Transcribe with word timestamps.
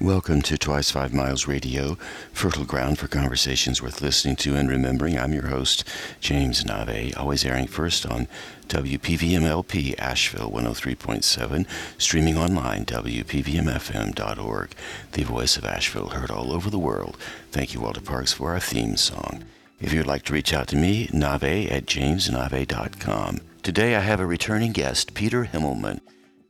Welcome 0.00 0.42
to 0.42 0.58
Twice 0.58 0.90
Five 0.90 1.14
Miles 1.14 1.46
Radio, 1.46 1.96
fertile 2.30 2.66
ground 2.66 2.98
for 2.98 3.08
conversations 3.08 3.80
worth 3.80 4.02
listening 4.02 4.36
to 4.36 4.54
and 4.54 4.68
remembering. 4.68 5.18
I'm 5.18 5.32
your 5.32 5.46
host, 5.46 5.84
James 6.20 6.64
Navé, 6.64 7.16
always 7.16 7.46
airing 7.46 7.66
first 7.66 8.04
on 8.04 8.28
WPVMLP 8.68 9.98
Asheville 9.98 10.50
103.7, 10.50 11.66
streaming 11.96 12.36
online, 12.36 12.84
WPVMFM.org, 12.84 14.74
the 15.12 15.22
voice 15.22 15.56
of 15.56 15.64
Asheville 15.64 16.08
heard 16.08 16.30
all 16.30 16.52
over 16.52 16.68
the 16.68 16.78
world. 16.78 17.16
Thank 17.50 17.72
you, 17.72 17.80
Walter 17.80 18.02
Parks, 18.02 18.34
for 18.34 18.52
our 18.52 18.60
theme 18.60 18.98
song. 18.98 19.44
If 19.80 19.94
you'd 19.94 20.06
like 20.06 20.24
to 20.24 20.34
reach 20.34 20.52
out 20.52 20.68
to 20.68 20.76
me, 20.76 21.08
nave 21.10 21.42
at 21.42 21.86
jamesnave.com. 21.86 23.40
Today 23.62 23.96
I 23.96 24.00
have 24.00 24.20
a 24.20 24.26
returning 24.26 24.72
guest, 24.72 25.14
Peter 25.14 25.46
Himmelman. 25.46 26.00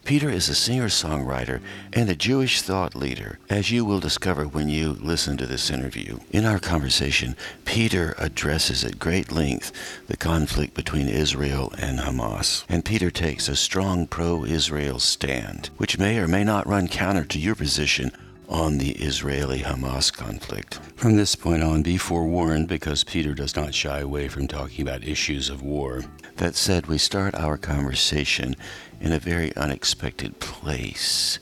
Peter 0.06 0.30
is 0.30 0.48
a 0.48 0.54
singer 0.54 0.86
songwriter 0.86 1.60
and 1.92 2.08
a 2.08 2.14
Jewish 2.14 2.62
thought 2.62 2.94
leader, 2.94 3.40
as 3.50 3.72
you 3.72 3.84
will 3.84 3.98
discover 3.98 4.44
when 4.46 4.68
you 4.68 4.92
listen 4.92 5.36
to 5.36 5.46
this 5.46 5.68
interview. 5.68 6.20
In 6.30 6.44
our 6.44 6.60
conversation, 6.60 7.34
Peter 7.64 8.14
addresses 8.16 8.84
at 8.84 9.00
great 9.00 9.32
length 9.32 9.72
the 10.06 10.16
conflict 10.16 10.74
between 10.74 11.08
Israel 11.08 11.72
and 11.76 11.98
Hamas. 11.98 12.64
And 12.68 12.84
Peter 12.84 13.10
takes 13.10 13.48
a 13.48 13.56
strong 13.56 14.06
pro 14.06 14.44
Israel 14.44 15.00
stand, 15.00 15.70
which 15.76 15.98
may 15.98 16.18
or 16.18 16.28
may 16.28 16.44
not 16.44 16.68
run 16.68 16.86
counter 16.86 17.24
to 17.24 17.40
your 17.40 17.56
position 17.56 18.12
on 18.48 18.78
the 18.78 18.92
Israeli 18.92 19.60
Hamas 19.60 20.12
conflict. 20.12 20.80
From 20.96 21.16
this 21.16 21.34
point 21.34 21.62
on, 21.62 21.82
be 21.82 21.96
forewarned 21.96 22.68
because 22.68 23.04
Peter 23.04 23.34
does 23.34 23.56
not 23.56 23.74
shy 23.74 24.00
away 24.00 24.28
from 24.28 24.46
talking 24.46 24.82
about 24.82 25.04
issues 25.04 25.48
of 25.50 25.62
war. 25.62 26.04
That 26.36 26.54
said, 26.54 26.86
we 26.86 26.98
start 26.98 27.34
our 27.34 27.56
conversation 27.56 28.56
in 29.00 29.12
a 29.12 29.18
very 29.18 29.54
unexpected 29.56 30.38
place. 30.38 31.38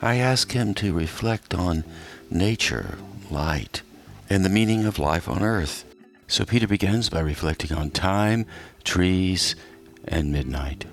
I 0.00 0.16
ask 0.16 0.52
him 0.52 0.74
to 0.74 0.94
reflect 0.94 1.54
on 1.54 1.84
nature, 2.30 2.98
light, 3.30 3.82
and 4.28 4.44
the 4.44 4.48
meaning 4.48 4.86
of 4.86 4.98
life 4.98 5.28
on 5.28 5.42
earth. 5.42 5.84
So 6.26 6.44
Peter 6.44 6.68
begins 6.68 7.10
by 7.10 7.20
reflecting 7.20 7.76
on 7.76 7.90
time, 7.90 8.46
trees, 8.84 9.56
and 10.06 10.32
midnight. 10.32 10.84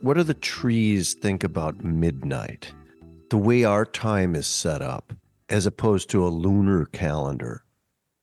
What 0.00 0.16
do 0.16 0.22
the 0.22 0.34
trees 0.34 1.14
think 1.14 1.44
about 1.44 1.84
midnight? 1.84 2.72
The 3.30 3.38
way 3.38 3.64
our 3.64 3.84
time 3.84 4.34
is 4.34 4.46
set 4.46 4.82
up, 4.82 5.12
as 5.48 5.66
opposed 5.66 6.10
to 6.10 6.26
a 6.26 6.28
lunar 6.28 6.86
calendar, 6.86 7.64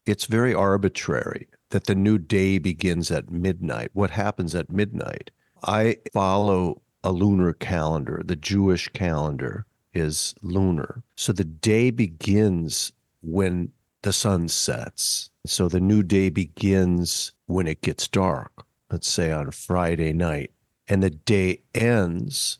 it's 0.05 0.25
very 0.25 0.53
arbitrary 0.53 1.47
that 1.69 1.85
the 1.85 1.95
new 1.95 2.17
day 2.17 2.57
begins 2.57 3.11
at 3.11 3.31
midnight. 3.31 3.89
What 3.94 4.11
happens 4.11 4.55
at 4.55 4.71
midnight? 4.71 5.31
I 5.63 5.97
follow 6.13 6.81
a 7.03 7.11
lunar 7.11 7.53
calendar. 7.53 8.21
The 8.23 8.35
Jewish 8.35 8.89
calendar 8.89 9.66
is 9.94 10.35
lunar. 10.41 11.03
So 11.16 11.33
the 11.33 11.44
day 11.44 11.91
begins 11.91 12.91
when 13.21 13.71
the 14.01 14.13
sun 14.13 14.49
sets. 14.49 15.29
So 15.45 15.67
the 15.67 15.79
new 15.79 16.03
day 16.03 16.29
begins 16.29 17.31
when 17.47 17.67
it 17.67 17.81
gets 17.81 18.07
dark, 18.07 18.66
let's 18.91 19.07
say 19.07 19.31
on 19.31 19.51
Friday 19.51 20.13
night 20.13 20.51
and 20.87 21.01
the 21.01 21.09
day 21.09 21.61
ends 21.73 22.59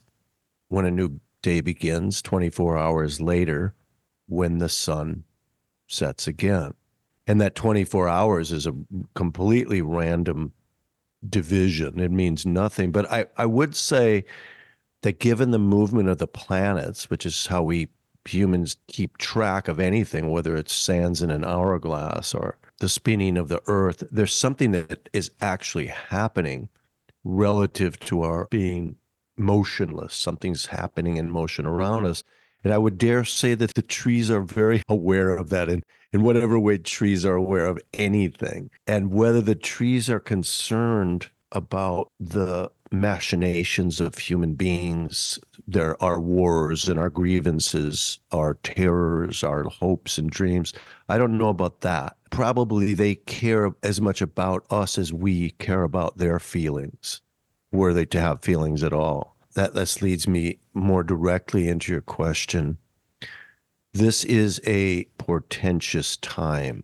when 0.70 0.86
a 0.86 0.92
new 0.92 1.20
day 1.42 1.62
begins 1.62 2.22
24 2.22 2.78
hours 2.78 3.22
later 3.22 3.74
when 4.28 4.58
the 4.58 4.70
sun 4.70 5.24
sets 5.88 6.28
again. 6.28 6.74
And 7.28 7.40
that 7.40 7.56
24 7.56 8.08
hours 8.10 8.52
is 8.52 8.68
a 8.68 8.76
completely 9.14 9.82
random 9.82 10.54
division. 11.30 12.00
It 12.00 12.12
means 12.12 12.46
nothing. 12.46 12.92
But 12.92 13.12
I, 13.12 13.26
I 13.38 13.46
would 13.46 13.76
say 13.76 14.26
that 15.04 15.20
given 15.20 15.52
the 15.52 15.60
movement 15.60 16.10
of 16.10 16.18
the 16.18 16.28
planets, 16.28 17.10
which 17.10 17.26
is 17.26 17.48
how 17.48 17.64
we 17.64 17.90
humans 18.26 18.78
keep 18.88 19.18
track 19.18 19.68
of 19.68 19.80
anything, 19.80 20.32
whether 20.32 20.56
it's 20.56 20.74
sands 20.74 21.22
in 21.22 21.30
an 21.30 21.44
hourglass 21.44 22.34
or 22.34 22.58
the 22.80 22.90
spinning 22.90 23.38
of 23.38 23.50
the 23.50 23.62
earth, 23.68 24.04
there's 24.12 24.34
something 24.34 24.72
that 24.72 25.10
is 25.14 25.32
actually 25.42 25.88
happening 25.88 26.70
relative 27.24 28.00
to 28.02 28.22
our 28.22 28.48
being 28.50 28.98
motionless. 29.38 30.14
Something's 30.14 30.68
happening 30.68 31.18
in 31.18 31.30
motion 31.30 31.66
around 31.66 32.06
us. 32.06 32.24
And 32.64 32.74
I 32.74 32.78
would 32.78 32.98
dare 32.98 33.26
say 33.26 33.56
that 33.56 33.74
the 33.74 33.82
trees 33.82 34.32
are 34.32 34.42
very 34.42 34.82
aware 34.90 35.36
of 35.36 35.50
that 35.50 35.70
in, 35.70 35.84
in 36.12 36.24
whatever 36.24 36.60
way 36.60 36.78
trees 36.78 37.26
are 37.26 37.36
aware 37.36 37.66
of 37.66 37.80
anything. 37.94 38.70
And 38.88 39.12
whether 39.12 39.42
the 39.42 39.56
trees 39.56 40.10
are 40.10 40.20
concerned 40.20 41.30
about 41.54 42.10
the 42.20 42.70
machinations 42.92 44.00
of 44.00 44.18
human 44.18 44.54
beings, 44.54 45.40
there 45.68 46.02
are 46.04 46.20
wars 46.20 46.88
and 46.88 47.00
our 47.00 47.10
grievances, 47.10 48.20
our 48.32 48.56
terrors, 48.56 49.44
our 49.44 49.64
hopes 49.64 50.18
and 50.18 50.30
dreams. 50.30 50.74
I 51.10 51.18
don't 51.18 51.38
know 51.38 51.50
about 51.50 51.82
that. 51.82 52.18
Probably 52.30 52.94
they 52.94 53.16
care 53.16 53.72
as 53.82 54.02
much 54.02 54.22
about 54.22 54.66
us 54.70 54.98
as 54.98 55.14
we 55.14 55.52
care 55.52 55.84
about 55.84 56.18
their 56.18 56.40
feelings, 56.40 57.22
were 57.72 57.94
they 57.94 58.06
to 58.08 58.22
have 58.22 58.42
feelings 58.42 58.84
at 58.84 58.94
all. 58.94 59.36
That 59.56 59.74
this 59.74 60.02
leads 60.02 60.28
me 60.28 60.60
more 60.74 61.04
directly 61.04 61.70
into 61.70 61.92
your 61.92 62.02
question. 62.02 62.78
This 63.94 64.24
is 64.24 64.60
a 64.66 65.06
portentous 65.20 66.18
time 66.18 66.84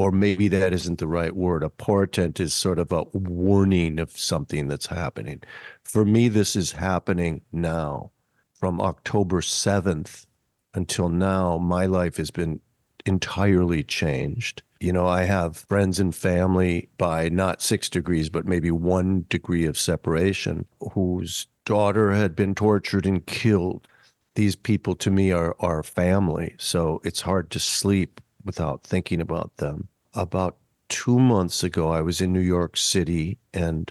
or 0.00 0.10
maybe 0.10 0.48
that 0.48 0.72
isn't 0.72 0.98
the 0.98 1.06
right 1.06 1.36
word. 1.36 1.62
A 1.62 1.68
portent 1.68 2.40
is 2.40 2.54
sort 2.54 2.78
of 2.78 2.90
a 2.90 3.02
warning 3.12 3.98
of 3.98 4.18
something 4.18 4.66
that's 4.66 4.86
happening. 4.86 5.42
For 5.84 6.06
me, 6.06 6.28
this 6.28 6.56
is 6.56 6.72
happening 6.72 7.42
now. 7.52 8.10
From 8.54 8.80
October 8.80 9.42
7th 9.42 10.24
until 10.72 11.10
now, 11.10 11.58
my 11.58 11.84
life 11.84 12.16
has 12.16 12.30
been 12.30 12.60
entirely 13.04 13.82
changed. 13.82 14.62
You 14.80 14.94
know, 14.94 15.06
I 15.06 15.24
have 15.24 15.58
friends 15.68 16.00
and 16.00 16.14
family 16.14 16.88
by 16.96 17.28
not 17.28 17.60
six 17.60 17.90
degrees, 17.90 18.30
but 18.30 18.46
maybe 18.46 18.70
one 18.70 19.26
degree 19.28 19.66
of 19.66 19.76
separation 19.76 20.64
whose 20.92 21.46
daughter 21.66 22.12
had 22.12 22.34
been 22.34 22.54
tortured 22.54 23.04
and 23.04 23.26
killed. 23.26 23.86
These 24.34 24.56
people 24.56 24.94
to 24.94 25.10
me 25.10 25.30
are, 25.30 25.54
are 25.60 25.82
family. 25.82 26.54
So 26.56 27.02
it's 27.04 27.20
hard 27.20 27.50
to 27.50 27.58
sleep 27.60 28.18
without 28.44 28.82
thinking 28.82 29.20
about 29.20 29.56
them. 29.56 29.88
About 30.14 30.56
two 30.88 31.18
months 31.18 31.62
ago, 31.62 31.90
I 31.90 32.00
was 32.00 32.20
in 32.20 32.32
New 32.32 32.40
York 32.40 32.76
City 32.76 33.38
and 33.54 33.90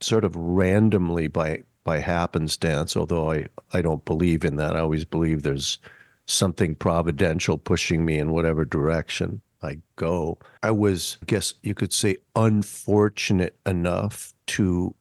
sort 0.00 0.24
of 0.24 0.36
randomly 0.36 1.28
by 1.28 1.62
by 1.84 2.00
happenstance, 2.00 2.96
although 2.96 3.30
I, 3.30 3.46
I 3.72 3.80
don't 3.80 4.04
believe 4.04 4.44
in 4.44 4.56
that. 4.56 4.74
I 4.74 4.80
always 4.80 5.04
believe 5.04 5.42
there's 5.42 5.78
something 6.26 6.74
providential 6.74 7.56
pushing 7.56 8.04
me 8.04 8.18
in 8.18 8.32
whatever 8.32 8.64
direction 8.64 9.40
I 9.62 9.78
go. 9.94 10.38
I 10.64 10.72
was, 10.72 11.16
I 11.22 11.26
guess 11.26 11.54
you 11.62 11.74
could 11.74 11.92
say, 11.92 12.16
unfortunate 12.34 13.56
enough 13.64 14.34
to 14.48 14.96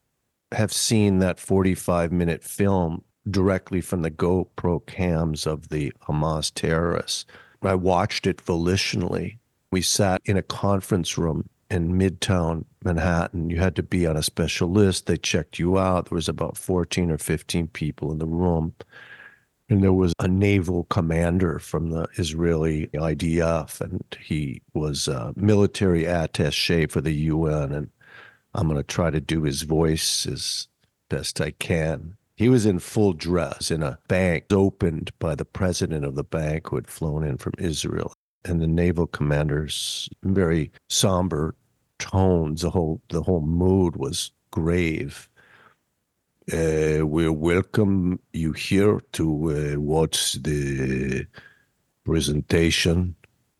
have 0.51 0.71
seen 0.71 1.17
that 1.19 1.39
45 1.39 2.11
minute 2.11 2.43
film 2.43 3.03
directly 3.29 3.81
from 3.81 4.03
the 4.03 4.11
GoPro 4.11 4.85
cams 4.85 5.47
of 5.47 5.69
the 5.69 5.91
Hamas 6.07 6.51
terrorists. 6.53 7.25
I 7.65 7.75
watched 7.75 8.27
it 8.27 8.37
volitionally. 8.37 9.37
We 9.71 9.81
sat 9.81 10.21
in 10.25 10.37
a 10.37 10.41
conference 10.41 11.17
room 11.17 11.49
in 11.69 11.93
Midtown 11.93 12.65
Manhattan. 12.83 13.49
You 13.49 13.57
had 13.57 13.75
to 13.75 13.83
be 13.83 14.05
on 14.05 14.15
a 14.17 14.23
special 14.23 14.69
list. 14.69 15.05
They 15.05 15.17
checked 15.17 15.59
you 15.59 15.77
out. 15.77 16.09
There 16.09 16.15
was 16.15 16.29
about 16.29 16.57
14 16.57 17.11
or 17.11 17.17
15 17.17 17.67
people 17.67 18.11
in 18.11 18.19
the 18.19 18.25
room. 18.25 18.73
And 19.67 19.81
there 19.81 19.93
was 19.93 20.13
a 20.19 20.27
naval 20.27 20.83
commander 20.85 21.57
from 21.57 21.89
the 21.89 22.07
Israeli 22.17 22.87
IDF, 22.93 23.81
and 23.81 24.03
he 24.19 24.61
was 24.75 25.07
a 25.07 25.33
military 25.35 26.05
attache 26.05 26.85
for 26.85 27.01
the 27.01 27.13
UN. 27.13 27.71
And 27.71 27.89
I'm 28.53 28.67
going 28.67 28.77
to 28.77 28.83
try 28.83 29.09
to 29.09 29.19
do 29.19 29.41
his 29.41 29.63
voice 29.63 30.27
as 30.27 30.67
best 31.09 31.41
I 31.41 31.51
can. 31.51 32.15
He 32.35 32.49
was 32.49 32.65
in 32.65 32.79
full 32.79 33.13
dress 33.13 33.71
in 33.71 33.81
a 33.81 33.97
bank 34.07 34.45
opened 34.51 35.11
by 35.19 35.35
the 35.35 35.45
president 35.45 36.03
of 36.03 36.15
the 36.15 36.23
bank 36.23 36.67
who 36.67 36.75
had 36.75 36.87
flown 36.87 37.23
in 37.23 37.37
from 37.37 37.53
Israel. 37.57 38.13
And 38.43 38.61
the 38.61 38.67
naval 38.67 39.07
commander's 39.07 40.09
very 40.23 40.71
somber 40.89 41.55
tones, 41.97 42.61
the 42.61 42.69
whole 42.69 43.01
the 43.09 43.23
whole 43.23 43.41
mood 43.41 43.95
was 43.95 44.31
grave. 44.51 45.29
Uh, 46.51 47.07
we 47.07 47.27
welcome 47.29 48.19
you 48.33 48.51
here 48.51 49.01
to 49.13 49.75
uh, 49.75 49.79
watch 49.79 50.33
the 50.33 51.25
presentation. 52.03 53.15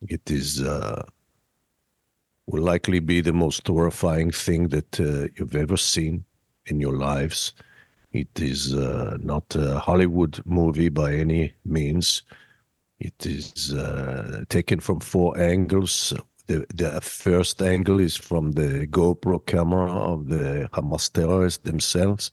It 0.07 0.29
is 0.29 0.61
uh, 0.61 1.03
will 2.45 2.61
likely 2.61 2.99
be 2.99 3.21
the 3.21 3.33
most 3.33 3.65
horrifying 3.65 4.31
thing 4.31 4.67
that 4.67 4.99
uh, 4.99 5.29
you've 5.35 5.55
ever 5.55 5.77
seen 5.77 6.25
in 6.67 6.79
your 6.79 6.95
lives. 6.97 7.53
It 8.15 8.39
is 8.39 8.73
uh, 8.73 9.17
not 9.21 9.53
a 9.55 9.77
Hollywood 9.77 10.41
movie 10.45 10.87
by 10.87 11.15
any 11.15 11.53
means. 11.65 12.23
It 12.97 13.25
is 13.25 13.73
uh, 13.73 14.45
taken 14.47 14.79
from 14.79 15.01
four 15.01 15.37
angles. 15.37 16.13
The, 16.47 16.65
the 16.73 17.01
first 17.01 17.61
angle 17.61 17.99
is 17.99 18.15
from 18.15 18.53
the 18.53 18.87
GoPro 18.87 19.45
camera 19.45 19.91
of 19.91 20.29
the 20.29 20.69
Hamas 20.71 21.11
terrorists 21.11 21.63
themselves. 21.63 22.31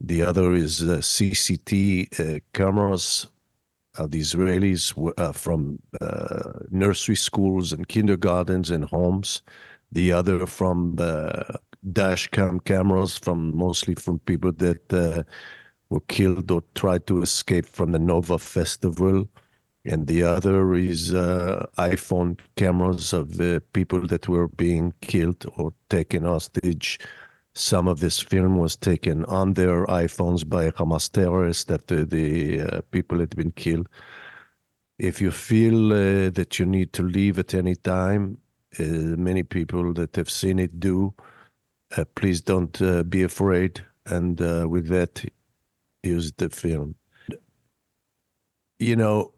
The 0.00 0.22
other 0.22 0.54
is 0.54 0.82
uh, 0.82 1.02
CCT 1.02 2.36
uh, 2.36 2.40
cameras 2.54 3.26
of 3.98 4.10
the 4.12 4.20
Israelis 4.20 4.94
uh, 5.18 5.32
from 5.32 5.80
uh, 6.00 6.60
nursery 6.70 7.16
schools 7.16 7.74
and 7.74 7.86
kindergartens 7.88 8.70
and 8.70 8.84
homes. 8.86 9.42
The 9.92 10.12
other 10.12 10.46
from 10.46 10.96
the 10.96 11.58
dash 11.92 12.28
cam 12.28 12.60
cameras 12.60 13.18
from 13.18 13.56
mostly 13.56 13.94
from 13.94 14.18
people 14.20 14.52
that 14.52 14.92
uh, 14.92 15.22
were 15.90 16.00
killed 16.08 16.50
or 16.50 16.62
tried 16.74 17.06
to 17.06 17.22
escape 17.22 17.66
from 17.66 17.92
the 17.92 17.98
Nova 17.98 18.38
Festival. 18.38 19.28
And 19.84 20.06
the 20.06 20.22
other 20.22 20.74
is 20.74 21.14
uh, 21.14 21.64
iPhone 21.78 22.38
cameras 22.56 23.12
of 23.12 23.38
the 23.38 23.62
people 23.72 24.06
that 24.08 24.28
were 24.28 24.48
being 24.48 24.92
killed 25.00 25.46
or 25.56 25.72
taken 25.88 26.24
hostage. 26.24 26.98
Some 27.54 27.88
of 27.88 28.00
this 28.00 28.20
film 28.20 28.58
was 28.58 28.76
taken 28.76 29.24
on 29.24 29.54
their 29.54 29.86
iPhones 29.86 30.46
by 30.46 30.70
Hamas 30.72 31.10
terrorists 31.10 31.64
that 31.64 31.86
the, 31.86 32.60
uh, 32.60 32.80
people 32.90 33.18
had 33.18 33.34
been 33.34 33.52
killed. 33.52 33.88
If 34.98 35.20
you 35.20 35.30
feel 35.30 35.92
uh, 35.92 36.30
that 36.30 36.58
you 36.58 36.66
need 36.66 36.92
to 36.92 37.02
leave 37.02 37.38
at 37.38 37.54
any 37.54 37.76
time, 37.76 38.38
uh, 38.78 38.82
many 38.82 39.42
people 39.42 39.94
that 39.94 40.16
have 40.16 40.28
seen 40.28 40.58
it 40.58 40.78
do, 40.78 41.14
please 42.14 42.40
don't 42.40 42.80
uh, 42.82 43.02
be 43.02 43.22
afraid. 43.22 43.84
And 44.06 44.40
uh, 44.40 44.66
with 44.68 44.88
that, 44.88 45.24
use 46.02 46.32
the 46.32 46.48
film. 46.48 46.94
You 48.78 48.96
know, 48.96 49.32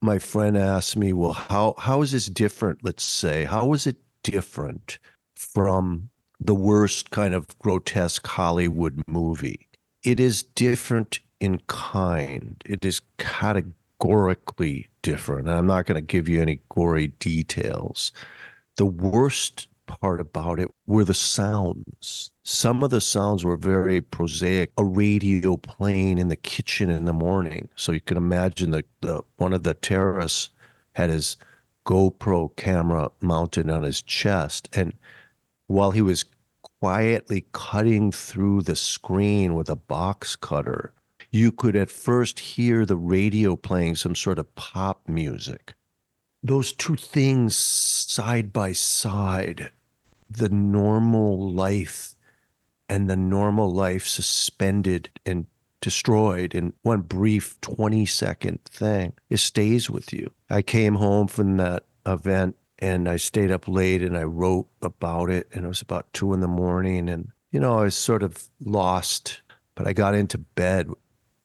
my 0.00 0.18
friend 0.18 0.56
asked 0.56 0.96
me, 0.96 1.12
well, 1.12 1.32
how, 1.32 1.74
how 1.78 2.02
is 2.02 2.12
this 2.12 2.26
different? 2.26 2.84
Let's 2.84 3.02
say, 3.02 3.44
how 3.44 3.72
is 3.72 3.86
it 3.86 3.96
different 4.22 4.98
from 5.34 6.10
the 6.40 6.54
worst 6.54 7.10
kind 7.10 7.34
of 7.34 7.58
grotesque 7.58 8.26
Hollywood 8.26 9.02
movie? 9.06 9.68
It 10.02 10.20
is 10.20 10.42
different 10.42 11.20
in 11.40 11.60
kind. 11.66 12.62
It 12.66 12.84
is 12.84 13.00
categorically 13.18 14.88
different. 15.02 15.48
And 15.48 15.56
I'm 15.56 15.66
not 15.66 15.86
going 15.86 15.96
to 15.96 16.06
give 16.06 16.28
you 16.28 16.40
any 16.40 16.60
gory 16.68 17.08
details. 17.08 18.12
The 18.76 18.86
worst 18.86 19.68
part 19.86 20.20
about 20.20 20.58
it 20.58 20.68
were 20.86 21.04
the 21.04 21.14
sounds. 21.14 22.30
Some 22.42 22.82
of 22.82 22.90
the 22.90 23.00
sounds 23.00 23.44
were 23.44 23.56
very 23.56 24.00
prosaic. 24.00 24.70
A 24.76 24.84
radio 24.84 25.56
playing 25.56 26.18
in 26.18 26.28
the 26.28 26.36
kitchen 26.36 26.90
in 26.90 27.04
the 27.04 27.12
morning. 27.12 27.68
So 27.76 27.92
you 27.92 28.00
can 28.00 28.16
imagine 28.16 28.70
that 28.72 28.86
the 29.00 29.22
one 29.36 29.52
of 29.52 29.62
the 29.62 29.74
terrorists 29.74 30.50
had 30.92 31.10
his 31.10 31.36
GoPro 31.86 32.54
camera 32.56 33.10
mounted 33.20 33.68
on 33.70 33.82
his 33.82 34.02
chest. 34.02 34.68
And 34.72 34.92
while 35.66 35.90
he 35.90 36.02
was 36.02 36.24
quietly 36.80 37.46
cutting 37.52 38.12
through 38.12 38.62
the 38.62 38.76
screen 38.76 39.54
with 39.54 39.68
a 39.68 39.76
box 39.76 40.36
cutter, 40.36 40.92
you 41.30 41.50
could 41.50 41.76
at 41.76 41.90
first 41.90 42.38
hear 42.38 42.86
the 42.86 42.96
radio 42.96 43.56
playing 43.56 43.96
some 43.96 44.14
sort 44.14 44.38
of 44.38 44.54
pop 44.54 45.00
music 45.08 45.74
those 46.44 46.74
two 46.74 46.94
things 46.94 47.56
side 47.56 48.52
by 48.52 48.72
side 48.72 49.70
the 50.30 50.50
normal 50.50 51.50
life 51.50 52.14
and 52.88 53.08
the 53.08 53.16
normal 53.16 53.72
life 53.72 54.06
suspended 54.06 55.08
and 55.24 55.46
destroyed 55.80 56.54
in 56.54 56.72
one 56.82 57.00
brief 57.00 57.58
20 57.62 58.04
second 58.06 58.58
thing 58.64 59.12
it 59.30 59.38
stays 59.38 59.90
with 59.90 60.12
you. 60.12 60.30
I 60.50 60.62
came 60.62 60.94
home 60.94 61.28
from 61.28 61.56
that 61.56 61.84
event 62.06 62.56
and 62.78 63.08
i 63.08 63.16
stayed 63.16 63.50
up 63.50 63.66
late 63.66 64.02
and 64.02 64.16
i 64.16 64.22
wrote 64.22 64.66
about 64.82 65.30
it 65.30 65.48
and 65.52 65.64
it 65.64 65.68
was 65.68 65.80
about 65.80 66.12
two 66.12 66.34
in 66.34 66.40
the 66.40 66.48
morning 66.48 67.08
and 67.08 67.28
you 67.50 67.60
know 67.60 67.78
i 67.78 67.84
was 67.84 67.94
sort 67.94 68.22
of 68.22 68.44
lost 68.60 69.40
but 69.74 69.86
i 69.86 69.92
got 69.92 70.14
into 70.14 70.38
bed. 70.38 70.90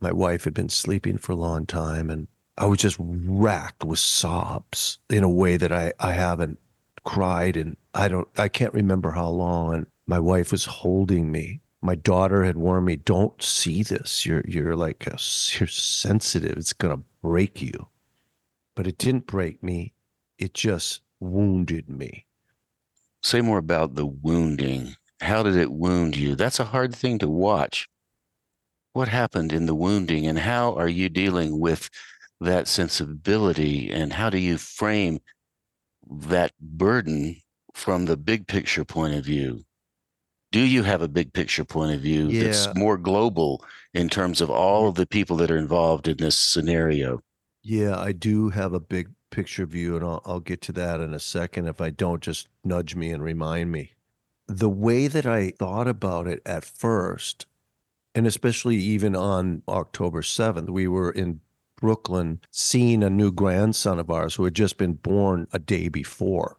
My 0.02 0.12
wife 0.12 0.46
had 0.46 0.54
been 0.54 0.70
sleeping 0.70 1.18
for 1.18 1.34
a 1.34 1.38
long 1.38 1.66
time 1.66 2.10
and 2.10 2.28
I 2.60 2.66
was 2.66 2.80
just 2.80 2.98
racked 3.00 3.86
with 3.86 4.00
sobs 4.00 5.00
in 5.10 5.24
a 5.24 5.30
way 5.30 5.56
that 5.56 5.72
I, 5.72 5.94
I 5.98 6.12
haven't 6.12 6.60
cried 7.06 7.56
and 7.56 7.78
I 7.94 8.10
don't 8.10 8.28
I 8.38 8.50
can't 8.50 8.74
remember 8.74 9.12
how 9.12 9.30
long 9.30 9.74
and 9.74 9.88
my 10.06 10.20
wife 10.20 10.52
was 10.52 10.66
holding 10.66 11.32
me. 11.32 11.62
My 11.82 11.96
daughter 11.96 12.44
had 12.44 12.58
warned 12.58 12.86
me, 12.86 12.98
don't 12.98 13.42
see 13.42 13.82
this. 13.82 14.26
You're 14.26 14.44
you're 14.46 14.76
like 14.76 15.08
a, 15.08 15.18
you're 15.58 15.68
sensitive. 15.68 16.58
It's 16.58 16.74
gonna 16.74 17.00
break 17.24 17.62
you. 17.62 17.88
But 18.76 18.88
it 18.88 18.98
didn't 18.98 19.26
break 19.26 19.64
me. 19.64 19.94
It 20.38 20.54
just 20.54 21.02
wounded 21.22 21.90
me. 21.90 22.26
Say 23.24 23.40
more 23.40 23.58
about 23.58 23.96
the 23.96 24.06
wounding. 24.06 24.96
How 25.22 25.44
did 25.44 25.56
it 25.56 25.72
wound 25.72 26.18
you? 26.18 26.36
That's 26.36 26.60
a 26.60 26.66
hard 26.66 26.94
thing 26.94 27.20
to 27.20 27.30
watch. 27.30 27.88
What 28.92 29.08
happened 29.08 29.54
in 29.54 29.66
the 29.66 29.76
wounding 29.76 30.28
and 30.28 30.40
how 30.40 30.74
are 30.76 30.90
you 30.90 31.08
dealing 31.08 31.60
with 31.60 31.90
that 32.42 32.68
sensibility 32.68 33.92
and 33.92 34.14
how 34.14 34.30
do 34.30 34.38
you 34.38 34.58
frame 34.58 35.20
that 36.10 36.52
burden 36.60 37.36
from 37.74 38.06
the 38.06 38.18
big 38.18 38.48
picture 38.48 38.86
point 38.86 39.14
of 39.14 39.26
view 39.26 39.64
do 40.52 40.60
you 40.62 40.82
have 40.84 41.02
a 41.02 41.08
big 41.08 41.32
picture 41.34 41.66
point 41.66 41.94
of 41.94 42.02
view 42.02 42.28
Yeah. 42.28 42.46
that's 42.46 42.74
more 42.76 42.98
global 42.98 43.64
in 43.94 44.10
terms 44.10 44.42
of 44.42 44.50
all 44.50 44.88
of 44.88 44.96
the 44.96 45.06
people 45.06 45.38
that 45.38 45.52
are 45.52 45.58
involved 45.58 46.08
in 46.08 46.18
this 46.18 46.38
scenario 46.38 47.20
Yeah, 47.62 48.00
I 48.00 48.14
do 48.14 48.50
have 48.50 48.74
a 48.74 48.80
big 48.80 49.10
picture 49.32 49.66
view, 49.68 49.96
and 49.96 50.04
I'll, 50.06 50.22
I'll 50.26 50.40
get 50.40 50.62
to 50.62 50.72
that 50.72 51.00
in 51.02 51.14
a 51.14 51.20
second. 51.20 51.68
If 51.68 51.82
I 51.82 51.90
don't, 51.92 52.24
just 52.24 52.48
nudge 52.64 52.96
me 52.96 53.12
and 53.12 53.22
remind 53.22 53.72
me. 53.72 53.92
The 54.48 54.70
way 54.70 55.08
that 55.08 55.26
I 55.28 55.52
thought 55.52 55.88
about 55.88 56.26
it 56.26 56.42
at 56.46 56.66
first, 56.66 57.46
and 58.16 58.26
especially 58.26 58.78
even 58.78 59.16
on 59.16 59.62
October 59.68 60.24
7th, 60.24 60.70
we 60.70 60.88
were 60.88 61.12
in 61.12 61.42
Brooklyn 61.80 62.40
seeing 62.52 63.04
a 63.04 63.10
new 63.10 63.32
grandson 63.32 64.00
of 64.00 64.10
ours 64.10 64.36
who 64.36 64.44
had 64.44 64.54
just 64.54 64.78
been 64.78 64.94
born 64.94 65.48
a 65.54 65.60
day 65.60 65.90
before, 65.90 66.58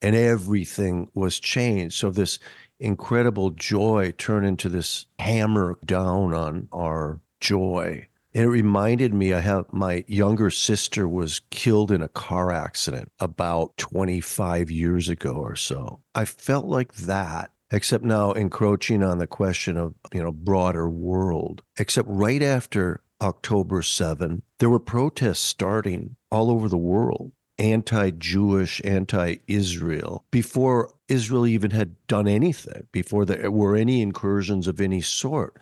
and 0.00 0.16
everything 0.16 1.10
was 1.14 1.38
changed. 1.40 1.96
So 1.96 2.10
this 2.10 2.38
incredible 2.80 3.50
joy 3.50 4.12
turned 4.18 4.46
into 4.46 4.68
this 4.68 5.06
hammer 5.18 5.78
down 5.84 6.34
on 6.34 6.68
our 6.72 7.20
joy. 7.40 8.08
And 8.34 8.44
it 8.44 8.48
reminded 8.48 9.14
me 9.14 9.32
I 9.32 9.40
have 9.40 9.72
my 9.72 10.04
younger 10.08 10.50
sister 10.50 11.06
was 11.08 11.40
killed 11.50 11.92
in 11.92 12.02
a 12.02 12.08
car 12.08 12.50
accident 12.50 13.12
about 13.20 13.76
25 13.76 14.70
years 14.72 15.08
ago 15.08 15.34
or 15.34 15.54
so. 15.54 16.00
I 16.16 16.24
felt 16.24 16.64
like 16.64 16.94
that 16.94 17.52
except 17.70 18.04
now 18.04 18.32
encroaching 18.32 19.02
on 19.02 19.18
the 19.18 19.26
question 19.26 19.76
of, 19.76 19.94
you 20.12 20.22
know, 20.22 20.32
broader 20.32 20.88
world. 20.88 21.62
Except 21.76 22.08
right 22.08 22.42
after 22.42 23.02
October 23.24 23.80
7, 23.80 24.42
there 24.58 24.68
were 24.68 24.78
protests 24.78 25.40
starting 25.40 26.14
all 26.30 26.50
over 26.50 26.68
the 26.68 26.76
world, 26.76 27.32
anti-Jewish, 27.58 28.82
anti-Israel, 28.84 30.24
before 30.30 30.92
Israel 31.08 31.46
even 31.46 31.70
had 31.70 31.96
done 32.06 32.28
anything, 32.28 32.86
before 32.92 33.24
there 33.24 33.50
were 33.50 33.76
any 33.76 34.02
incursions 34.02 34.68
of 34.68 34.78
any 34.78 35.00
sort. 35.00 35.56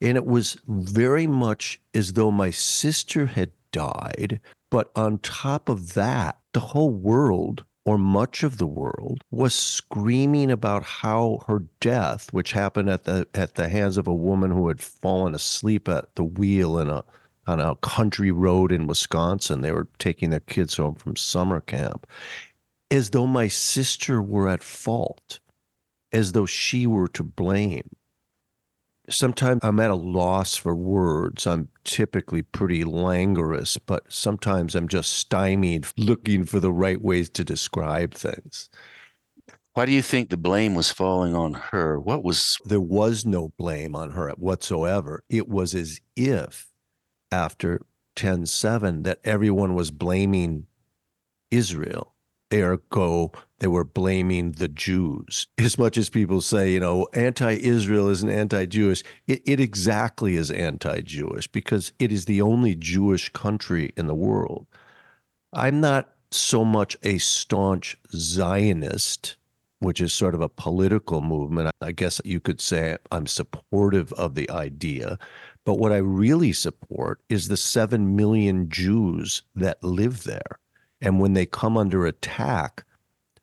And 0.00 0.16
it 0.16 0.24
was 0.24 0.56
very 0.66 1.26
much 1.26 1.78
as 1.92 2.14
though 2.14 2.30
my 2.30 2.50
sister 2.50 3.26
had 3.26 3.50
died. 3.72 4.40
But 4.70 4.90
on 4.96 5.18
top 5.18 5.68
of 5.68 5.92
that, 5.92 6.38
the 6.54 6.60
whole 6.60 6.90
world, 6.90 7.64
or 7.84 7.98
much 7.98 8.42
of 8.42 8.58
the 8.58 8.66
world, 8.66 9.24
was 9.30 9.54
screaming 9.54 10.50
about 10.50 10.84
how 10.84 11.40
her 11.46 11.64
death, 11.80 12.32
which 12.32 12.52
happened 12.52 12.88
at 12.88 13.04
the 13.04 13.26
at 13.34 13.54
the 13.56 13.68
hands 13.68 13.96
of 13.96 14.06
a 14.06 14.14
woman 14.14 14.50
who 14.50 14.68
had 14.68 14.80
fallen 14.80 15.34
asleep 15.34 15.88
at 15.88 16.14
the 16.14 16.24
wheel 16.24 16.78
in 16.78 16.88
a 16.88 17.04
on 17.46 17.60
a 17.60 17.74
country 17.76 18.30
road 18.30 18.70
in 18.70 18.86
Wisconsin. 18.86 19.62
They 19.62 19.72
were 19.72 19.88
taking 19.98 20.30
their 20.30 20.40
kids 20.40 20.76
home 20.76 20.94
from 20.94 21.16
summer 21.16 21.60
camp, 21.60 22.06
as 22.90 23.10
though 23.10 23.26
my 23.26 23.48
sister 23.48 24.22
were 24.22 24.48
at 24.48 24.62
fault, 24.62 25.40
as 26.12 26.32
though 26.32 26.46
she 26.46 26.86
were 26.86 27.08
to 27.08 27.24
blame 27.24 27.88
sometimes 29.12 29.60
I'm 29.62 29.80
at 29.80 29.90
a 29.90 29.94
loss 29.94 30.56
for 30.56 30.74
words. 30.74 31.46
I'm 31.46 31.68
typically 31.84 32.42
pretty 32.42 32.84
languorous, 32.84 33.78
but 33.78 34.10
sometimes 34.12 34.74
I'm 34.74 34.88
just 34.88 35.12
stymied 35.12 35.86
looking 35.96 36.44
for 36.44 36.60
the 36.60 36.72
right 36.72 37.00
ways 37.00 37.30
to 37.30 37.44
describe 37.44 38.14
things. 38.14 38.70
why 39.74 39.86
do 39.86 39.92
you 39.92 40.02
think 40.02 40.30
the 40.30 40.36
blame 40.36 40.74
was 40.74 40.90
falling 40.90 41.34
on 41.34 41.54
her 41.54 41.98
what 41.98 42.22
was 42.24 42.58
There 42.64 42.80
was 42.80 43.24
no 43.24 43.52
blame 43.56 43.96
on 43.96 44.10
her 44.12 44.30
whatsoever. 44.32 45.24
It 45.28 45.48
was 45.48 45.74
as 45.74 46.00
if 46.16 46.68
after 47.30 47.80
10 48.16 48.46
7 48.46 49.02
that 49.04 49.20
everyone 49.24 49.74
was 49.74 49.90
blaming 49.90 50.66
Israel. 51.50 52.11
Ergo, 52.52 53.32
they 53.58 53.68
were 53.68 53.84
blaming 53.84 54.52
the 54.52 54.68
Jews. 54.68 55.46
As 55.58 55.78
much 55.78 55.96
as 55.96 56.10
people 56.10 56.40
say, 56.40 56.72
you 56.72 56.80
know, 56.80 57.06
anti 57.14 57.52
Israel 57.52 58.08
isn't 58.08 58.28
anti 58.28 58.66
Jewish, 58.66 59.02
it, 59.26 59.42
it 59.44 59.60
exactly 59.60 60.36
is 60.36 60.50
anti 60.50 61.00
Jewish 61.00 61.46
because 61.46 61.92
it 61.98 62.12
is 62.12 62.24
the 62.24 62.42
only 62.42 62.74
Jewish 62.74 63.28
country 63.30 63.92
in 63.96 64.06
the 64.06 64.14
world. 64.14 64.66
I'm 65.52 65.80
not 65.80 66.12
so 66.30 66.64
much 66.64 66.96
a 67.02 67.18
staunch 67.18 67.96
Zionist, 68.14 69.36
which 69.80 70.00
is 70.00 70.12
sort 70.12 70.34
of 70.34 70.40
a 70.40 70.48
political 70.48 71.20
movement. 71.20 71.70
I 71.80 71.92
guess 71.92 72.20
you 72.24 72.40
could 72.40 72.60
say 72.60 72.96
I'm 73.10 73.26
supportive 73.26 74.12
of 74.14 74.34
the 74.34 74.50
idea. 74.50 75.18
But 75.64 75.74
what 75.74 75.92
I 75.92 75.98
really 75.98 76.52
support 76.52 77.20
is 77.28 77.46
the 77.46 77.56
7 77.56 78.16
million 78.16 78.68
Jews 78.68 79.42
that 79.54 79.82
live 79.84 80.24
there. 80.24 80.58
And 81.02 81.20
when 81.20 81.34
they 81.34 81.46
come 81.46 81.76
under 81.76 82.06
attack, 82.06 82.84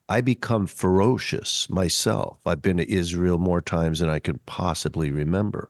I 0.08 0.22
become 0.22 0.66
ferocious 0.66 1.70
myself. 1.70 2.38
I've 2.46 2.62
been 2.62 2.78
to 2.78 2.92
Israel 2.92 3.38
more 3.38 3.62
times 3.62 4.00
than 4.00 4.10
I 4.10 4.20
can 4.20 4.40
possibly 4.46 5.12
remember. 5.12 5.70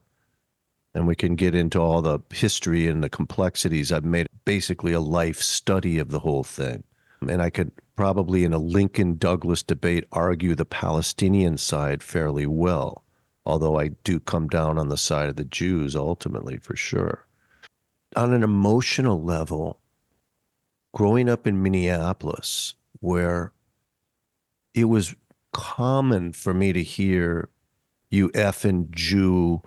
And 0.94 1.06
we 1.06 1.16
can 1.16 1.34
get 1.34 1.54
into 1.54 1.80
all 1.80 2.00
the 2.00 2.20
history 2.32 2.86
and 2.86 3.02
the 3.02 3.10
complexities. 3.10 3.92
I've 3.92 4.04
made 4.04 4.28
basically 4.44 4.92
a 4.92 5.00
life 5.00 5.42
study 5.42 5.98
of 5.98 6.10
the 6.10 6.20
whole 6.20 6.44
thing. 6.44 6.84
And 7.28 7.42
I 7.42 7.50
could 7.50 7.72
probably, 7.96 8.44
in 8.44 8.54
a 8.54 8.58
Lincoln 8.58 9.18
Douglas 9.18 9.62
debate, 9.62 10.04
argue 10.12 10.54
the 10.54 10.64
Palestinian 10.64 11.58
side 11.58 12.02
fairly 12.02 12.46
well, 12.46 13.04
although 13.44 13.78
I 13.78 13.88
do 14.04 14.20
come 14.20 14.48
down 14.48 14.78
on 14.78 14.88
the 14.88 14.96
side 14.96 15.28
of 15.28 15.36
the 15.36 15.44
Jews 15.44 15.94
ultimately, 15.94 16.56
for 16.56 16.76
sure. 16.76 17.26
On 18.16 18.32
an 18.32 18.42
emotional 18.42 19.22
level, 19.22 19.78
growing 20.92 21.28
up 21.28 21.46
in 21.46 21.62
Minneapolis, 21.62 22.74
where 23.00 23.52
it 24.74 24.84
was 24.84 25.14
common 25.52 26.32
for 26.32 26.54
me 26.54 26.72
to 26.72 26.82
hear 26.82 27.48
you 28.10 28.28
effing 28.30 28.90
Jew 28.90 29.62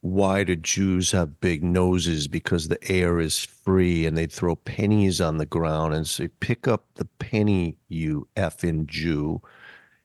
why 0.00 0.44
do 0.44 0.54
Jews 0.54 1.10
have 1.12 1.40
big 1.40 1.64
noses? 1.64 2.28
Because 2.28 2.68
the 2.68 2.78
air 2.90 3.18
is 3.18 3.44
free, 3.44 4.06
and 4.06 4.16
they'd 4.16 4.32
throw 4.32 4.56
pennies 4.56 5.20
on 5.20 5.38
the 5.38 5.46
ground 5.46 5.94
and 5.94 6.06
say, 6.06 6.28
Pick 6.28 6.68
up 6.68 6.84
the 6.94 7.04
penny, 7.18 7.76
you 7.88 8.28
effing 8.36 8.86
Jew, 8.86 9.42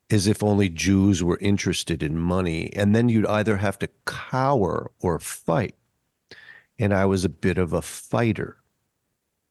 as 0.09 0.25
if 0.27 0.43
only 0.43 0.69
Jews 0.69 1.23
were 1.23 1.37
interested 1.39 2.01
in 2.01 2.17
money. 2.17 2.71
And 2.75 2.95
then 2.95 3.09
you'd 3.09 3.27
either 3.27 3.57
have 3.57 3.77
to 3.79 3.89
cower 4.05 4.91
or 4.99 5.19
fight. 5.19 5.75
And 6.79 6.93
I 6.93 7.05
was 7.05 7.23
a 7.23 7.29
bit 7.29 7.57
of 7.57 7.71
a 7.71 7.81
fighter. 7.81 8.57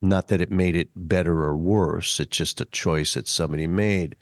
Not 0.02 0.28
that 0.28 0.40
it 0.40 0.50
made 0.50 0.74
it 0.74 0.90
better 0.96 1.44
or 1.44 1.56
worse, 1.56 2.18
it's 2.18 2.36
just 2.36 2.60
a 2.60 2.66
choice 2.66 3.14
that 3.14 3.28
somebody 3.28 3.68
made. 3.68 4.16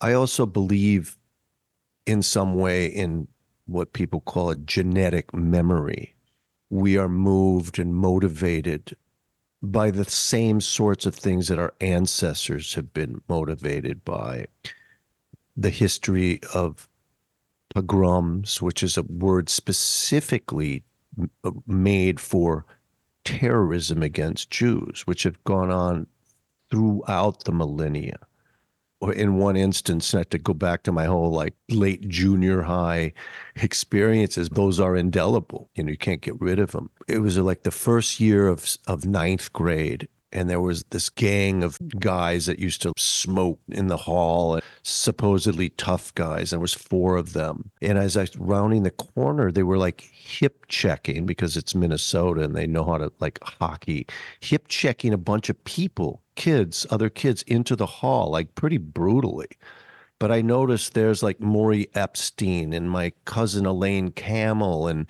I 0.00 0.12
also 0.12 0.46
believe 0.46 1.18
in 2.06 2.22
some 2.22 2.54
way 2.54 2.86
in 2.86 3.26
what 3.66 3.92
people 3.92 4.20
call 4.20 4.50
a 4.50 4.56
genetic 4.56 5.34
memory. 5.34 6.14
We 6.70 6.96
are 6.96 7.08
moved 7.08 7.78
and 7.78 7.94
motivated 7.94 8.96
by 9.62 9.90
the 9.90 10.04
same 10.04 10.60
sorts 10.60 11.06
of 11.06 11.14
things 11.14 11.48
that 11.48 11.58
our 11.58 11.72
ancestors 11.80 12.74
have 12.74 12.92
been 12.92 13.20
motivated 13.28 14.04
by. 14.04 14.46
The 15.56 15.70
history 15.70 16.40
of 16.54 16.88
pogroms, 17.74 18.60
which 18.60 18.82
is 18.82 18.96
a 18.96 19.02
word 19.02 19.48
specifically 19.48 20.84
uh, 21.44 21.52
made 21.66 22.20
for 22.20 22.66
terrorism 23.24 24.02
against 24.02 24.50
Jews, 24.50 25.02
which 25.06 25.22
have 25.24 25.42
gone 25.44 25.70
on 25.70 26.06
throughout 26.70 27.44
the 27.44 27.52
millennia 27.52 28.18
Or 29.00 29.12
in 29.12 29.36
one 29.36 29.56
instance, 29.56 30.14
not 30.14 30.30
to 30.30 30.38
go 30.38 30.54
back 30.54 30.82
to 30.84 30.92
my 30.92 31.04
whole 31.04 31.30
like 31.30 31.54
late 31.68 32.08
junior 32.08 32.62
high 32.62 33.12
experiences, 33.56 34.48
those 34.50 34.80
are 34.80 34.96
indelible. 34.96 35.68
You 35.74 35.84
know, 35.84 35.90
you 35.90 35.98
can't 35.98 36.22
get 36.22 36.40
rid 36.40 36.58
of 36.58 36.72
them. 36.72 36.90
It 37.08 37.18
was 37.18 37.36
like 37.38 37.62
the 37.64 37.70
first 37.70 38.20
year 38.20 38.48
of 38.48 38.78
of 38.86 39.04
ninth 39.04 39.52
grade, 39.52 40.08
and 40.34 40.50
there 40.50 40.60
was 40.60 40.84
this 40.90 41.08
gang 41.08 41.62
of 41.62 41.78
guys 41.98 42.46
that 42.46 42.58
used 42.58 42.82
to 42.82 42.92
smoke 42.96 43.60
in 43.68 43.86
the 43.86 43.96
hall 43.96 44.54
and 44.54 44.62
supposedly 44.82 45.70
tough 45.70 46.14
guys 46.14 46.50
there 46.50 46.60
was 46.60 46.74
four 46.74 47.16
of 47.16 47.32
them. 47.32 47.70
And 47.80 47.96
as 47.96 48.16
i 48.16 48.22
was 48.22 48.36
rounding 48.36 48.82
the 48.82 48.90
corner 48.90 49.50
they 49.50 49.62
were 49.62 49.78
like 49.78 50.00
hip 50.00 50.66
checking 50.68 51.26
because 51.26 51.56
it's 51.56 51.74
minnesota 51.74 52.42
and 52.42 52.54
they 52.54 52.66
know 52.66 52.84
how 52.84 52.98
to 52.98 53.12
like 53.20 53.38
hockey 53.42 54.06
hip 54.40 54.68
checking 54.68 55.12
a 55.12 55.18
bunch 55.18 55.48
of 55.48 55.62
people 55.64 56.22
kids 56.36 56.86
other 56.90 57.08
kids 57.10 57.42
into 57.44 57.76
the 57.76 57.86
hall 57.86 58.30
like 58.30 58.54
pretty 58.54 58.78
brutally. 58.78 59.48
But 60.20 60.30
I 60.30 60.42
noticed 60.42 60.94
there's 60.94 61.22
like 61.22 61.40
Maury 61.40 61.88
Epstein 61.94 62.72
and 62.72 62.90
my 62.90 63.12
cousin 63.24 63.66
Elaine 63.66 64.10
Camel 64.12 64.86
and 64.86 65.06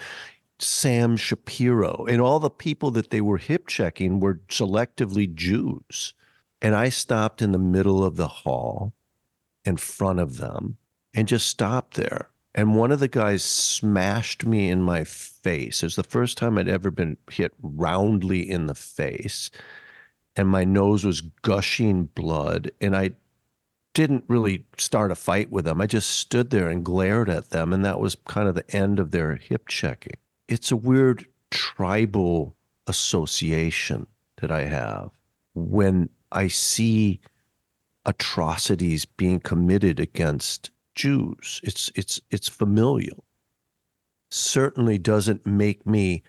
Sam 0.59 1.17
Shapiro, 1.17 2.07
and 2.09 2.21
all 2.21 2.39
the 2.39 2.51
people 2.51 2.91
that 2.93 3.11
they 3.11 3.21
were 3.21 3.39
hip 3.39 3.67
checking 3.67 4.21
were 4.21 4.41
selectively 4.49 5.33
Jews. 5.33 6.15
And 6.63 6.75
I 6.75 6.89
stopped 6.89 7.43
in 7.43 7.53
the 7.53 7.59
middle 7.59 8.05
of 8.05 8.17
the 8.17 8.29
hall 8.29 8.95
in 9.65 9.77
front 9.77 10.21
of 10.21 10.37
them 10.39 10.77
and 11.13 11.29
just 11.29 11.49
stopped 11.49 11.95
there. 11.95 12.31
And 12.55 12.77
one 12.77 12.93
of 12.93 13.01
the 13.01 13.09
guys 13.09 13.43
smashed 13.43 14.47
me 14.47 14.71
in 14.71 14.81
my 14.81 15.05
face. 15.05 15.83
It 15.83 15.87
was 15.87 15.97
the 15.97 16.05
first 16.05 16.39
time 16.39 16.57
I'd 16.57 16.69
ever 16.69 16.91
been 16.91 17.17
hit 17.31 17.53
roundly 17.61 18.49
in 18.49 18.67
the 18.67 18.75
face. 18.75 19.51
And 20.37 20.49
my 20.49 20.65
nose 20.65 21.05
was 21.05 21.21
gushing 21.21 22.05
blood. 22.05 22.71
And 22.81 22.97
I 22.97 23.11
didn't 23.93 24.25
really 24.29 24.65
start 24.79 25.11
a 25.11 25.17
fight 25.17 25.51
with 25.51 25.65
them. 25.65 25.81
I 25.81 25.87
just 25.87 26.11
stood 26.11 26.51
there 26.51 26.69
and 26.69 26.85
glared 26.85 27.29
at 27.29 27.51
them. 27.51 27.73
And 27.73 27.85
that 27.85 28.01
was 28.01 28.17
kind 28.27 28.49
of 28.49 28.55
the 28.55 28.71
end 28.75 29.01
of 29.01 29.11
their 29.11 29.35
hip 29.37 29.67
checking 29.69 30.17
it's 30.49 30.71
a 30.71 30.77
weird 30.77 31.27
tribal 31.51 32.55
association 32.87 34.07
that 34.41 34.51
I 34.51 34.65
have 34.65 35.11
when 35.55 36.09
I 36.33 36.49
see 36.49 37.21
atrocities 38.07 39.05
being 39.05 39.41
committed 39.41 39.99
against 40.01 40.71
Jews. 40.95 41.61
It's 41.63 41.91
it's 41.95 42.21
it's 42.31 42.49
familial. 42.49 43.25
Certainly 44.31 44.99
doesn't 44.99 45.47
make 45.47 45.87
me 45.87 46.23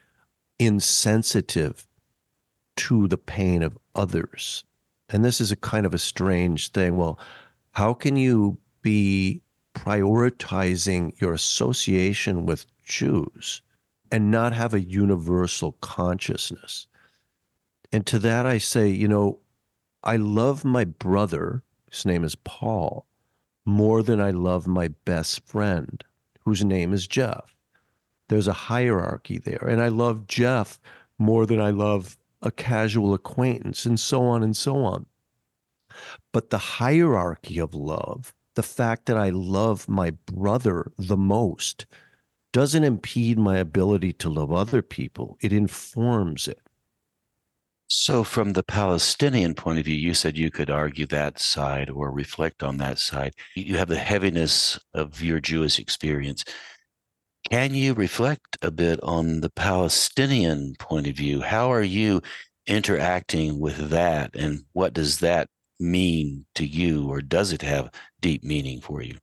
insensitive 0.60 1.88
to 2.78 3.08
the 3.08 3.18
pain 3.18 3.64
of 3.64 3.78
others. 3.96 4.64
And 5.10 5.24
this 5.24 5.42
is 5.42 5.52
a 5.52 5.56
kind 5.56 5.86
of 5.86 5.94
a 5.94 6.00
strange 6.00 6.70
thing. 6.70 6.98
Well, 6.98 7.20
how 7.72 7.94
can 7.94 8.16
you 8.16 8.58
be 8.82 9.42
prioritizing 9.76 11.20
your 11.20 11.34
association 11.34 12.46
with 12.46 12.66
Jews 12.84 13.62
and 14.16 14.32
not 14.32 14.54
have 14.54 14.74
a 14.74 14.80
universal 14.80 15.74
consciousness. 15.82 16.88
And 17.92 18.08
to 18.08 18.18
that, 18.20 18.46
I 18.46 18.60
say, 18.60 18.88
you 18.88 19.10
know, 19.10 19.40
I 20.06 20.16
love 20.16 20.64
my 20.64 20.86
brother, 20.86 21.64
his 21.92 22.06
name 22.06 22.24
is 22.24 22.36
Paul, 22.36 23.06
more 23.66 24.02
than 24.02 24.22
I 24.22 24.32
love 24.32 24.68
my 24.68 24.88
best 25.04 25.46
friend, 25.46 26.02
whose 26.46 26.64
name 26.64 26.94
is 26.94 27.08
Jeff. 27.08 27.58
There's 28.30 28.48
a 28.48 28.54
hierarchy 28.54 29.38
there. 29.38 29.68
And 29.68 29.82
I 29.82 29.90
love 29.90 30.28
Jeff 30.28 30.80
more 31.20 31.46
than 31.46 31.60
I 31.60 31.72
love 31.72 32.18
a 32.42 32.52
casual 32.52 33.14
acquaintance, 33.14 33.86
and 33.86 34.00
so 34.00 34.24
on 34.24 34.44
and 34.44 34.56
so 34.56 34.78
on. 34.86 35.08
But 36.32 36.52
the 36.52 36.58
hierarchy 36.58 37.60
of 37.60 37.76
love, 37.76 38.34
the 38.54 38.64
fact 38.64 39.08
that 39.08 39.18
I 39.18 39.30
love 39.32 39.90
my 39.90 40.12
brother 40.12 40.94
the 40.98 41.18
most, 41.18 41.86
doesn't 42.56 42.86
impede 42.86 43.38
my 43.38 43.58
ability 43.58 44.14
to 44.14 44.30
love 44.30 44.50
other 44.50 44.82
people, 44.82 45.38
it 45.42 45.52
informs 45.52 46.48
it. 46.48 46.62
So, 47.88 48.24
from 48.24 48.54
the 48.54 48.64
Palestinian 48.64 49.56
point 49.56 49.80
of 49.80 49.84
view, 49.84 49.98
you 49.98 50.14
said 50.14 50.38
you 50.38 50.50
could 50.50 50.70
argue 50.70 51.06
that 51.08 51.38
side 51.38 51.90
or 51.90 52.12
reflect 52.12 52.64
on 52.64 52.78
that 52.78 52.98
side. 52.98 53.34
You 53.56 53.76
have 53.76 53.90
the 53.90 53.98
heaviness 53.98 54.80
of 54.94 55.22
your 55.22 55.42
Jewish 55.42 55.80
experience. 55.80 56.46
Can 57.52 57.76
you 57.76 57.94
reflect 57.94 58.58
a 58.62 58.72
bit 58.72 59.02
on 59.04 59.42
the 59.42 59.50
Palestinian 59.50 60.76
point 60.80 61.08
of 61.08 61.16
view? 61.18 61.42
How 61.42 61.74
are 61.74 61.84
you 61.84 62.22
interacting 62.68 63.60
with 63.60 63.90
that, 63.90 64.34
and 64.34 64.64
what 64.72 64.94
does 64.94 65.20
that 65.20 65.50
mean 65.78 66.46
to 66.56 66.66
you, 66.66 67.10
or 67.10 67.20
does 67.20 67.52
it 67.52 67.64
have 67.64 67.92
deep 68.22 68.46
meaning 68.46 68.80
for 68.80 69.02
you? 69.02 69.18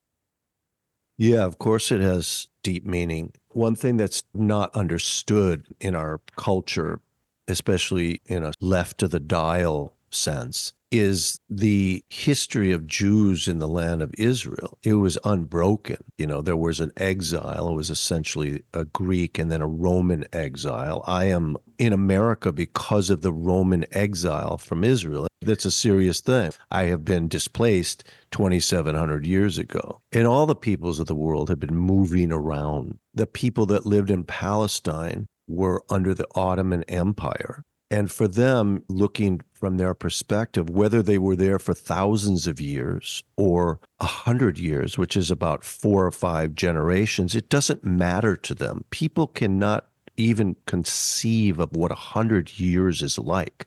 Yeah, 1.16 1.44
of 1.44 1.58
course 1.58 1.90
it 1.90 2.02
has 2.02 2.46
deep 2.62 2.84
meaning. 2.84 3.32
One 3.50 3.74
thing 3.74 3.96
that's 3.96 4.22
not 4.34 4.74
understood 4.74 5.66
in 5.80 5.94
our 5.94 6.20
culture, 6.36 7.00
especially 7.48 8.20
in 8.26 8.44
a 8.44 8.52
left 8.60 9.02
of 9.02 9.10
the 9.10 9.20
dial 9.20 9.94
sense, 10.14 10.72
is 10.92 11.40
the 11.48 12.04
history 12.10 12.70
of 12.70 12.86
Jews 12.86 13.48
in 13.48 13.58
the 13.58 13.66
land 13.66 14.02
of 14.02 14.14
Israel. 14.18 14.78
It 14.82 14.94
was 14.94 15.18
unbroken. 15.24 15.96
You 16.18 16.26
know, 16.26 16.42
there 16.42 16.56
was 16.56 16.80
an 16.80 16.92
exile, 16.98 17.70
it 17.70 17.74
was 17.74 17.88
essentially 17.88 18.62
a 18.74 18.84
Greek 18.84 19.38
and 19.38 19.50
then 19.50 19.62
a 19.62 19.66
Roman 19.66 20.26
exile. 20.34 21.02
I 21.06 21.24
am 21.24 21.56
in 21.78 21.94
America 21.94 22.52
because 22.52 23.08
of 23.08 23.22
the 23.22 23.32
Roman 23.32 23.86
exile 23.90 24.58
from 24.58 24.84
Israel. 24.84 25.28
That's 25.40 25.64
a 25.64 25.70
serious 25.70 26.20
thing. 26.20 26.52
I 26.70 26.84
have 26.84 27.06
been 27.06 27.26
displaced 27.26 28.04
2,700 28.32 29.26
years 29.26 29.56
ago. 29.56 30.02
And 30.12 30.26
all 30.26 30.44
the 30.44 30.54
peoples 30.54 31.00
of 31.00 31.06
the 31.06 31.14
world 31.14 31.48
have 31.48 31.58
been 31.58 31.74
moving 31.74 32.30
around. 32.30 32.98
The 33.14 33.26
people 33.26 33.64
that 33.66 33.86
lived 33.86 34.10
in 34.10 34.24
Palestine 34.24 35.26
were 35.48 35.82
under 35.88 36.14
the 36.14 36.28
Ottoman 36.34 36.84
Empire 36.84 37.64
And 37.92 38.10
for 38.10 38.26
them, 38.26 38.82
looking 38.88 39.42
from 39.52 39.76
their 39.76 39.92
perspective, 39.92 40.70
whether 40.70 41.02
they 41.02 41.18
were 41.18 41.36
there 41.36 41.58
for 41.58 41.74
thousands 41.74 42.46
of 42.46 42.58
years 42.58 43.22
or 43.36 43.80
a 44.00 44.06
hundred 44.06 44.58
years, 44.58 44.96
which 44.96 45.14
is 45.14 45.30
about 45.30 45.62
four 45.62 46.06
or 46.06 46.10
five 46.10 46.54
generations, 46.54 47.34
it 47.34 47.50
doesn't 47.50 47.84
matter 47.84 48.34
to 48.34 48.54
them. 48.54 48.86
People 48.88 49.26
cannot 49.26 49.88
even 50.16 50.56
conceive 50.64 51.58
of 51.58 51.76
what 51.76 51.92
a 51.92 51.96
hundred 51.96 52.58
years 52.58 53.02
is 53.02 53.18
like 53.18 53.66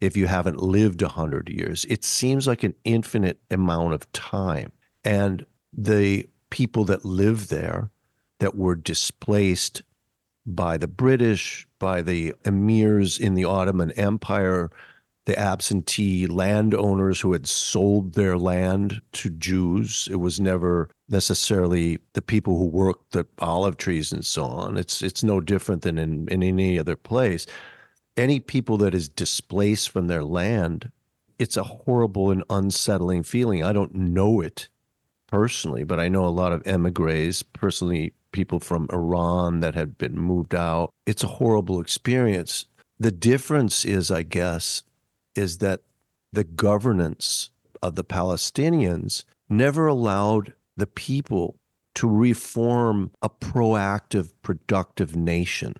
if 0.00 0.16
you 0.16 0.28
haven't 0.28 0.62
lived 0.62 1.02
a 1.02 1.08
hundred 1.08 1.48
years. 1.48 1.84
It 1.88 2.04
seems 2.04 2.46
like 2.46 2.62
an 2.62 2.76
infinite 2.84 3.40
amount 3.50 3.92
of 3.92 4.10
time. 4.12 4.70
And 5.02 5.44
the 5.72 6.28
people 6.50 6.84
that 6.84 7.04
live 7.04 7.48
there 7.48 7.90
that 8.38 8.54
were 8.54 8.76
displaced 8.76 9.82
by 10.54 10.78
the 10.78 10.88
British, 10.88 11.66
by 11.78 12.02
the 12.02 12.34
emirs 12.44 13.18
in 13.18 13.34
the 13.34 13.44
Ottoman 13.44 13.90
Empire, 13.92 14.70
the 15.26 15.38
absentee 15.38 16.26
landowners 16.26 17.20
who 17.20 17.32
had 17.32 17.46
sold 17.46 18.14
their 18.14 18.38
land 18.38 19.02
to 19.12 19.28
Jews. 19.28 20.08
It 20.10 20.16
was 20.16 20.40
never 20.40 20.88
necessarily 21.10 21.98
the 22.14 22.22
people 22.22 22.56
who 22.56 22.64
worked 22.64 23.12
the 23.12 23.26
olive 23.38 23.76
trees 23.76 24.10
and 24.10 24.24
so 24.24 24.44
on. 24.44 24.78
It's 24.78 25.02
it's 25.02 25.22
no 25.22 25.40
different 25.40 25.82
than 25.82 25.98
in, 25.98 26.28
in 26.28 26.42
any 26.42 26.78
other 26.78 26.96
place. 26.96 27.46
Any 28.16 28.40
people 28.40 28.78
that 28.78 28.94
is 28.94 29.08
displaced 29.08 29.90
from 29.90 30.06
their 30.06 30.24
land, 30.24 30.90
it's 31.38 31.58
a 31.58 31.62
horrible 31.62 32.30
and 32.30 32.42
unsettling 32.48 33.22
feeling. 33.22 33.62
I 33.62 33.74
don't 33.74 33.94
know 33.94 34.40
it 34.40 34.68
personally, 35.26 35.84
but 35.84 36.00
I 36.00 36.08
know 36.08 36.24
a 36.24 36.30
lot 36.30 36.52
of 36.52 36.66
emigres, 36.66 37.42
personally 37.42 38.14
people 38.32 38.60
from 38.60 38.88
Iran 38.92 39.60
that 39.60 39.74
had 39.74 39.98
been 39.98 40.18
moved 40.18 40.54
out. 40.54 40.90
It's 41.06 41.24
a 41.24 41.28
horrible 41.28 41.80
experience. 41.80 42.66
The 42.98 43.12
difference 43.12 43.84
is, 43.84 44.10
I 44.10 44.22
guess, 44.22 44.82
is 45.34 45.58
that 45.58 45.82
the 46.32 46.44
governance 46.44 47.50
of 47.82 47.94
the 47.94 48.04
Palestinians 48.04 49.24
never 49.48 49.86
allowed 49.86 50.52
the 50.76 50.86
people 50.86 51.56
to 51.94 52.08
reform 52.08 53.10
a 53.22 53.30
proactive, 53.30 54.30
productive 54.42 55.16
nation. 55.16 55.74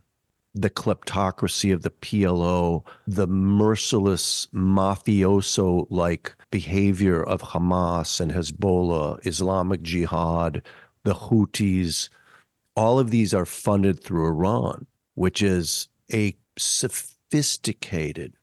The 0.55 0.71
kleptocracy 0.71 1.73
of 1.73 1.83
the 1.83 1.91
PLO, 1.91 2.83
the 3.07 3.27
merciless 3.29 4.49
mafioso 4.53 5.87
like 5.91 6.35
behavior 6.51 7.23
of 7.23 7.43
Hamas 7.43 8.21
and 8.21 8.33
Hezbollah, 8.33 9.25
Islamic 9.25 9.83
Jihad, 9.83 10.63
the 11.05 11.15
Houthis, 11.15 12.09
all 12.79 13.01
of 13.01 13.11
these 13.11 13.35
are 13.35 13.45
funded 13.45 13.99
through 14.05 14.25
Iran, 14.25 14.87
which 15.15 15.43
is 15.43 15.89
a 16.13 16.37
sophisticated 16.57 18.35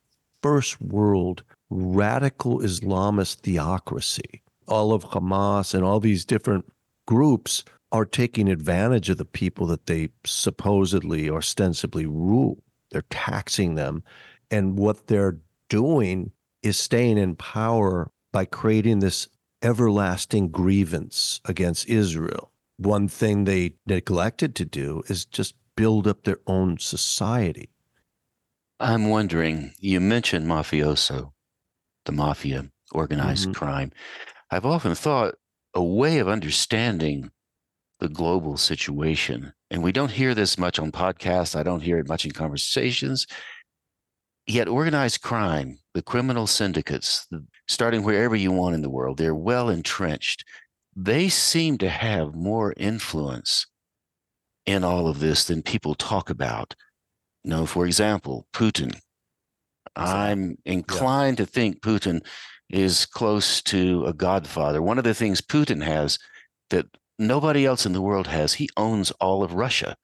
first 0.43 0.81
world 0.81 1.41
radical 1.69 2.59
Islamist 2.59 3.35
theocracy. 3.35 4.43
All 4.67 4.91
of 4.91 5.05
Hamas 5.05 5.73
and 5.73 5.85
all 5.85 6.01
these 6.01 6.25
different 6.25 6.65
groups 7.07 7.63
are 7.93 8.05
taking 8.05 8.49
advantage 8.49 9.09
of 9.09 9.17
the 9.17 9.23
people 9.23 9.67
that 9.67 9.85
they 9.85 10.09
supposedly 10.25 11.29
ostensibly 11.29 12.05
rule. 12.05 12.61
They're 12.91 13.03
taxing 13.09 13.75
them. 13.75 14.03
And 14.51 14.77
what 14.77 15.07
they're 15.07 15.37
doing 15.69 16.33
is 16.61 16.77
staying 16.77 17.17
in 17.17 17.37
power 17.37 18.11
by 18.33 18.43
creating 18.43 18.99
this 18.99 19.29
everlasting 19.61 20.49
grievance 20.49 21.39
against 21.45 21.87
Israel 21.87 22.51
one 22.77 23.07
thing 23.07 23.43
they 23.43 23.75
neglected 23.85 24.55
to 24.55 24.65
do 24.65 25.03
is 25.07 25.25
just 25.25 25.55
build 25.75 26.07
up 26.07 26.23
their 26.23 26.39
own 26.47 26.77
society. 26.77 27.69
I'm 28.79 29.09
wondering, 29.09 29.73
you 29.79 30.01
mentioned 30.01 30.45
mafioso, 30.47 31.31
the 32.05 32.11
mafia, 32.11 32.69
organized 32.91 33.43
mm-hmm. 33.43 33.53
crime. 33.53 33.91
I've 34.51 34.65
often 34.65 34.95
thought 34.95 35.35
a 35.73 35.83
way 35.83 36.19
of 36.19 36.27
understanding 36.27 37.31
the 37.99 38.09
global 38.09 38.57
situation, 38.57 39.53
and 39.71 39.81
we 39.81 39.93
don't 39.93 40.11
hear 40.11 40.35
this 40.35 40.57
much 40.57 40.79
on 40.79 40.91
podcasts, 40.91 41.55
I 41.55 41.63
don't 41.63 41.81
hear 41.81 41.97
it 41.97 42.09
much 42.09 42.25
in 42.25 42.31
conversations. 42.31 43.25
Yet, 44.47 44.67
organized 44.67 45.21
crime, 45.21 45.79
the 45.93 46.03
criminal 46.03 46.45
syndicates, 46.45 47.27
starting 47.67 48.03
wherever 48.03 48.35
you 48.35 48.51
want 48.51 48.75
in 48.75 48.81
the 48.81 48.89
world, 48.89 49.17
they're 49.17 49.33
well 49.33 49.69
entrenched 49.69 50.45
they 50.95 51.29
seem 51.29 51.77
to 51.79 51.89
have 51.89 52.35
more 52.35 52.73
influence 52.77 53.67
in 54.65 54.83
all 54.83 55.07
of 55.07 55.19
this 55.19 55.45
than 55.45 55.61
people 55.61 55.95
talk 55.95 56.29
about. 56.29 56.75
You 57.43 57.51
know, 57.51 57.65
for 57.65 57.85
example, 57.85 58.47
Putin. 58.53 58.99
I'm 59.95 60.57
inclined 60.65 61.39
yeah. 61.39 61.45
to 61.45 61.51
think 61.51 61.81
Putin 61.81 62.25
is 62.69 63.05
close 63.05 63.61
to 63.63 64.05
a 64.05 64.13
godfather. 64.13 64.81
One 64.81 64.97
of 64.97 65.03
the 65.03 65.13
things 65.13 65.41
Putin 65.41 65.83
has 65.83 66.17
that 66.69 66.87
nobody 67.19 67.65
else 67.65 67.85
in 67.85 67.93
the 67.93 68.01
world 68.01 68.27
has, 68.27 68.53
he 68.55 68.69
owns 68.75 69.11
all 69.11 69.43
of 69.43 69.53
Russia. 69.53 69.95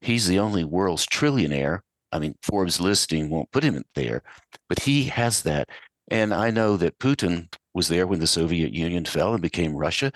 He's 0.00 0.26
the 0.26 0.38
only 0.38 0.64
world's 0.64 1.06
trillionaire. 1.06 1.80
I 2.12 2.18
mean, 2.18 2.36
Forbes 2.42 2.80
listing 2.80 3.28
won't 3.28 3.50
put 3.50 3.64
him 3.64 3.82
there, 3.94 4.22
but 4.68 4.80
he 4.80 5.04
has 5.04 5.42
that. 5.42 5.68
And 6.08 6.32
I 6.32 6.50
know 6.50 6.76
that 6.76 6.98
Putin 6.98 7.52
was 7.76 7.88
there 7.88 8.06
when 8.06 8.20
the 8.20 8.26
Soviet 8.26 8.72
Union 8.72 9.04
fell 9.04 9.32
and 9.32 9.42
became 9.42 9.76
Russia. 9.76 10.10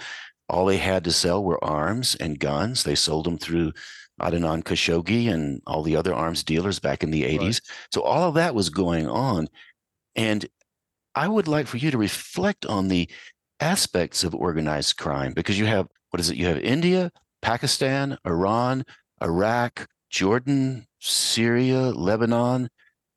All 0.48 0.66
they 0.66 0.78
had 0.78 1.04
to 1.04 1.12
sell 1.12 1.44
were 1.44 1.62
arms 1.62 2.16
and 2.16 2.40
guns. 2.40 2.82
They 2.82 2.96
sold 2.96 3.26
them 3.26 3.38
through 3.38 3.72
Adnan 4.20 4.64
Khashoggi 4.64 5.32
and 5.32 5.62
all 5.66 5.82
the 5.82 5.94
other 5.94 6.12
arms 6.12 6.42
dealers 6.42 6.80
back 6.80 7.02
in 7.02 7.10
the 7.10 7.22
80s. 7.22 7.40
Right. 7.40 7.60
So 7.92 8.02
all 8.02 8.28
of 8.28 8.34
that 8.34 8.54
was 8.54 8.68
going 8.70 9.08
on. 9.08 9.48
And 10.16 10.46
I 11.14 11.28
would 11.28 11.46
like 11.46 11.66
for 11.66 11.76
you 11.76 11.90
to 11.90 11.98
reflect 11.98 12.66
on 12.66 12.88
the 12.88 13.08
aspects 13.60 14.24
of 14.24 14.34
organized 14.34 14.96
crime 14.96 15.32
because 15.32 15.58
you 15.58 15.66
have, 15.66 15.86
what 16.10 16.20
is 16.20 16.30
it? 16.30 16.36
You 16.36 16.46
have 16.46 16.58
India, 16.58 17.12
Pakistan, 17.42 18.18
Iran, 18.26 18.84
Iraq, 19.22 19.86
Jordan, 20.10 20.86
Syria, 20.98 21.90
Lebanon, 21.90 22.68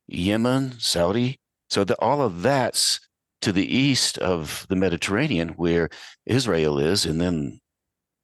Yemen, 0.06 0.74
Saudi, 0.78 1.40
so 1.74 1.82
the, 1.82 2.00
all 2.00 2.22
of 2.22 2.42
that's 2.42 3.00
to 3.44 3.52
the 3.52 3.76
east 3.76 4.16
of 4.18 4.66
the 4.70 4.76
Mediterranean, 4.76 5.50
where 5.50 5.90
Israel 6.24 6.78
is, 6.78 7.04
and 7.04 7.20
then 7.20 7.60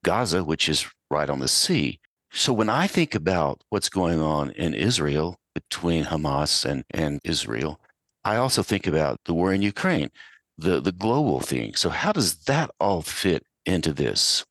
Gaza, 0.02 0.42
which 0.42 0.66
is 0.66 0.86
right 1.10 1.28
on 1.28 1.40
the 1.40 1.48
sea. 1.48 2.00
So 2.32 2.54
when 2.54 2.70
I 2.70 2.86
think 2.86 3.14
about 3.14 3.62
what's 3.68 3.90
going 3.90 4.20
on 4.20 4.50
in 4.52 4.72
Israel 4.72 5.36
between 5.54 6.04
Hamas 6.04 6.64
and, 6.64 6.84
and 6.90 7.20
Israel, 7.22 7.80
I 8.24 8.36
also 8.36 8.62
think 8.62 8.86
about 8.86 9.18
the 9.26 9.34
war 9.34 9.52
in 9.52 9.60
Ukraine, 9.60 10.08
the, 10.56 10.80
the 10.80 10.92
global 10.92 11.40
thing. 11.40 11.74
So 11.74 11.90
how 11.90 12.12
does 12.12 12.36
that 12.44 12.70
all 12.80 13.02
fit 13.02 13.44
into 13.66 13.92
this? 13.92 14.42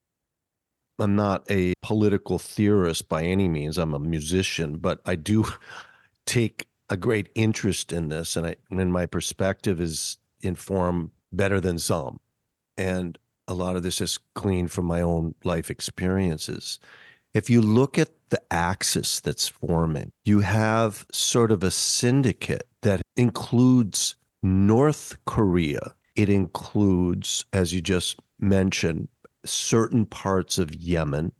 I'm 0.99 1.15
not 1.15 1.49
a 1.49 1.73
political 1.81 2.37
theorist 2.37 3.09
by 3.09 3.23
any 3.23 3.47
means. 3.47 3.79
I'm 3.79 3.95
a 3.95 3.99
musician, 3.99 4.77
but 4.77 4.99
I 5.05 5.15
do 5.15 5.45
take 6.27 6.67
a 6.89 6.97
great 6.97 7.29
interest 7.33 7.91
in 7.91 8.09
this, 8.09 8.35
and 8.35 8.45
I 8.45 8.55
and 8.69 8.91
my 8.91 9.05
perspective 9.05 9.79
is 9.79 10.17
informed 10.41 11.11
better 11.31 11.59
than 11.59 11.79
some, 11.79 12.19
and 12.77 13.17
a 13.47 13.53
lot 13.53 13.75
of 13.75 13.83
this 13.83 13.99
is 13.99 14.19
gleaned 14.35 14.71
from 14.71 14.85
my 14.85 15.01
own 15.01 15.35
life 15.43 15.69
experiences. 15.71 16.79
If 17.33 17.49
you 17.49 17.61
look 17.61 17.97
at 17.97 18.09
the 18.29 18.41
axis 18.51 19.19
that's 19.19 19.47
forming, 19.47 20.11
you 20.23 20.39
have 20.41 21.05
sort 21.11 21.51
of 21.51 21.63
a 21.63 21.71
syndicate 21.71 22.67
that 22.81 23.01
includes 23.17 24.15
North 24.41 25.17
Korea. 25.25 25.93
It 26.15 26.29
includes, 26.29 27.45
as 27.53 27.73
you 27.73 27.81
just 27.81 28.19
mentioned, 28.39 29.09
certain 29.45 30.05
parts 30.05 30.57
of 30.57 30.73
Yemen. 30.73 31.31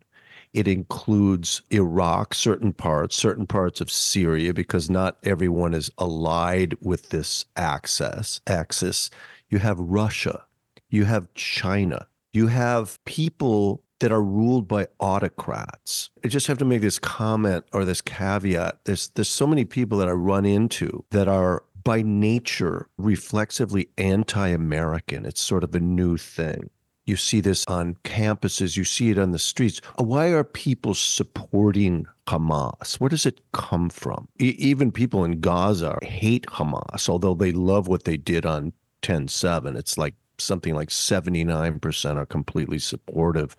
It 0.54 0.68
includes 0.68 1.62
Iraq, 1.70 2.34
certain 2.34 2.74
parts, 2.74 3.16
certain 3.16 3.46
parts 3.46 3.82
of 3.82 3.92
Syria, 3.92 4.54
because 4.54 4.90
not 4.90 5.18
everyone 5.24 5.74
is 5.74 5.92
allied 6.00 6.76
with 6.82 7.10
this 7.10 7.46
access 7.56 8.42
axis. 8.48 9.10
You 9.50 9.60
have 9.60 9.80
Russia, 9.80 10.46
you 10.90 11.06
have 11.06 11.34
China, 11.36 12.08
you 12.34 12.48
have 12.48 13.04
people 13.06 13.84
that 14.00 14.12
are 14.12 14.24
ruled 14.24 14.68
by 14.68 14.88
autocrats. 15.00 16.10
I 16.24 16.30
just 16.30 16.48
have 16.48 16.58
to 16.60 16.66
make 16.66 16.82
this 16.82 17.00
comment 17.00 17.66
or 17.74 17.86
this 17.86 18.02
caveat. 18.02 18.80
There's 18.86 19.10
there's 19.10 19.30
so 19.30 19.46
many 19.46 19.66
people 19.66 19.98
that 20.00 20.08
I 20.08 20.14
run 20.14 20.46
into 20.46 21.04
that 21.12 21.28
are 21.28 21.64
by 21.84 22.02
nature 22.02 22.88
reflexively 22.98 23.90
anti-American. 23.98 25.26
It's 25.26 25.42
sort 25.42 25.64
of 25.64 25.76
a 25.76 25.80
new 25.80 26.18
thing. 26.18 26.70
You 27.10 27.16
see 27.16 27.42
this 27.42 27.66
on 27.68 27.96
campuses, 28.04 28.78
you 28.78 28.84
see 28.84 29.10
it 29.10 29.18
on 29.18 29.32
the 29.32 29.40
streets. 29.40 29.82
Uh, 30.00 30.04
why 30.04 30.28
are 30.28 30.44
people 30.44 30.94
supporting 30.94 32.06
Hamas? 32.28 33.00
Where 33.00 33.10
does 33.10 33.26
it 33.26 33.42
come 33.52 33.90
from? 33.90 34.28
E- 34.40 34.56
even 34.60 34.92
people 34.92 35.24
in 35.26 35.40
Gaza 35.40 35.98
hate 36.04 36.46
Hamas, 36.46 37.10
although 37.10 37.34
they 37.34 37.52
love 37.52 37.88
what 37.88 38.04
they 38.04 38.16
did 38.16 38.46
on 38.46 38.74
10 39.02 39.28
7. 39.28 39.76
It's 39.76 39.98
like 39.98 40.14
something 40.38 40.76
like 40.76 40.90
79% 40.90 42.16
are 42.16 42.26
completely 42.28 42.78
supportive 42.78 43.56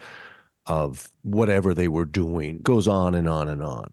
of 0.66 1.10
whatever 1.22 1.74
they 1.74 1.88
were 1.88 2.04
doing. 2.04 2.60
Goes 2.62 2.86
on 2.86 3.16
and 3.16 3.28
on 3.28 3.48
and 3.48 3.64
on. 3.64 3.92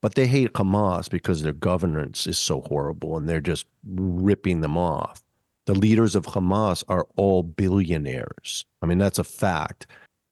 But 0.00 0.14
they 0.14 0.26
hate 0.26 0.54
Hamas 0.54 1.10
because 1.10 1.42
their 1.42 1.52
governance 1.52 2.26
is 2.26 2.38
so 2.38 2.62
horrible 2.62 3.18
and 3.18 3.28
they're 3.28 3.40
just 3.42 3.66
ripping 3.84 4.62
them 4.62 4.78
off. 4.78 5.22
The 5.66 5.74
leaders 5.74 6.14
of 6.14 6.26
Hamas 6.26 6.82
are 6.88 7.06
all 7.16 7.42
billionaires. 7.42 8.64
I 8.82 8.86
mean, 8.86 8.98
that's 8.98 9.18
a 9.18 9.24
fact. 9.24 9.86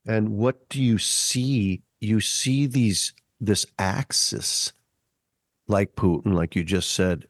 And 0.06 0.30
what 0.30 0.68
do 0.68 0.82
you 0.82 0.98
see? 0.98 1.82
You 2.00 2.20
see 2.20 2.66
these 2.66 3.12
this 3.40 3.66
axis 3.78 4.72
like 5.66 5.96
Putin, 5.96 6.34
like 6.34 6.54
you 6.54 6.62
just 6.62 6.92
said, 6.92 7.26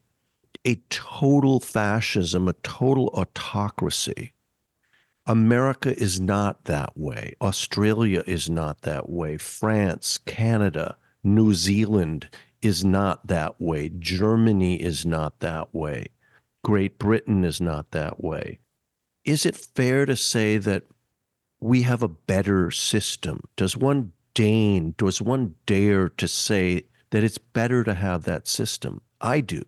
a 0.65 0.75
total 0.89 1.59
fascism, 1.59 2.47
a 2.47 2.53
total 2.53 3.07
autocracy. 3.09 4.33
America 5.25 5.97
is 5.97 6.19
not 6.19 6.65
that 6.65 6.95
way. 6.97 7.35
Australia 7.41 8.23
is 8.27 8.49
not 8.49 8.81
that 8.81 9.09
way. 9.09 9.37
France, 9.37 10.19
Canada, 10.25 10.97
New 11.23 11.53
Zealand 11.53 12.29
is 12.61 12.85
not 12.85 13.25
that 13.27 13.59
way. 13.59 13.89
Germany 13.89 14.75
is 14.75 15.05
not 15.05 15.39
that 15.39 15.73
way. 15.73 16.07
Great 16.65 16.97
Britain 16.97 17.45
is 17.45 17.61
not 17.61 17.91
that 17.91 18.23
way. 18.23 18.57
Is 19.23 19.45
it 19.45 19.55
fair 19.55 20.07
to 20.07 20.15
say 20.15 20.57
that 20.57 20.81
we 21.59 21.83
have 21.83 22.01
a 22.01 22.07
better 22.07 22.71
system? 22.71 23.41
Does 23.55 23.77
one 23.77 24.13
deign, 24.33 24.95
does 24.97 25.21
one 25.21 25.53
dare 25.67 26.09
to 26.09 26.27
say 26.27 26.85
that 27.11 27.23
it's 27.23 27.37
better 27.37 27.83
to 27.83 27.93
have 27.93 28.23
that 28.23 28.47
system? 28.47 29.01
I 29.21 29.41
do. 29.41 29.61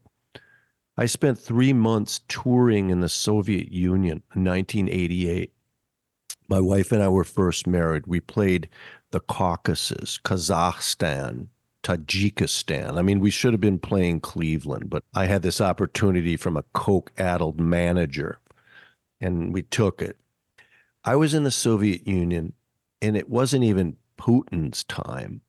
I 0.97 1.05
spent 1.05 1.37
three 1.37 1.71
months 1.71 2.21
touring 2.27 2.89
in 2.89 3.01
the 3.01 3.09
Soviet 3.09 3.71
Union 3.71 4.23
in 4.33 4.43
1988. 4.43 5.53
My 6.49 6.59
wife 6.59 6.91
and 6.91 7.03
I 7.03 7.09
were 7.09 7.23
first 7.23 7.67
married. 7.67 8.07
We 8.07 8.21
played 8.21 8.69
the 9.11 9.19
Caucasus, 9.19 10.19
Kazakhstan, 10.25 11.49
Tajikistan. 11.87 12.97
I 12.97 13.01
mean, 13.01 13.21
we 13.21 13.31
should 13.31 13.53
have 13.53 13.61
been 13.61 13.79
playing 13.79 14.19
Cleveland, 14.19 14.89
but 14.89 15.03
I 15.13 15.25
had 15.25 15.41
this 15.41 15.61
opportunity 15.61 16.35
from 16.35 16.57
a 16.57 16.65
coke 16.73 17.13
addled 17.17 17.61
manager 17.61 18.39
and 19.21 19.53
we 19.53 19.61
took 19.61 20.01
it. 20.01 20.17
I 21.05 21.15
was 21.15 21.33
in 21.33 21.45
the 21.45 21.51
Soviet 21.51 22.05
Union 22.05 22.51
and 23.01 23.15
it 23.15 23.29
wasn't 23.29 23.63
even 23.63 23.95
Putin's 24.17 24.83
time. 24.83 25.39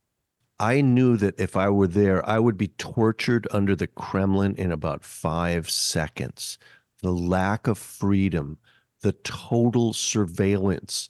I 0.61 0.79
knew 0.79 1.17
that 1.17 1.37
if 1.37 1.57
I 1.57 1.69
were 1.69 1.87
there, 1.87 2.27
I 2.27 2.39
would 2.39 2.57
be 2.57 2.69
tortured 2.69 3.45
under 3.51 3.75
the 3.75 3.87
Kremlin 3.87 4.55
in 4.55 4.71
about 4.71 5.03
five 5.03 5.69
seconds. 5.69 6.57
The 7.01 7.11
lack 7.11 7.67
of 7.67 7.77
freedom, 7.77 8.57
the 9.01 9.11
total 9.11 9.91
surveillance. 9.91 11.09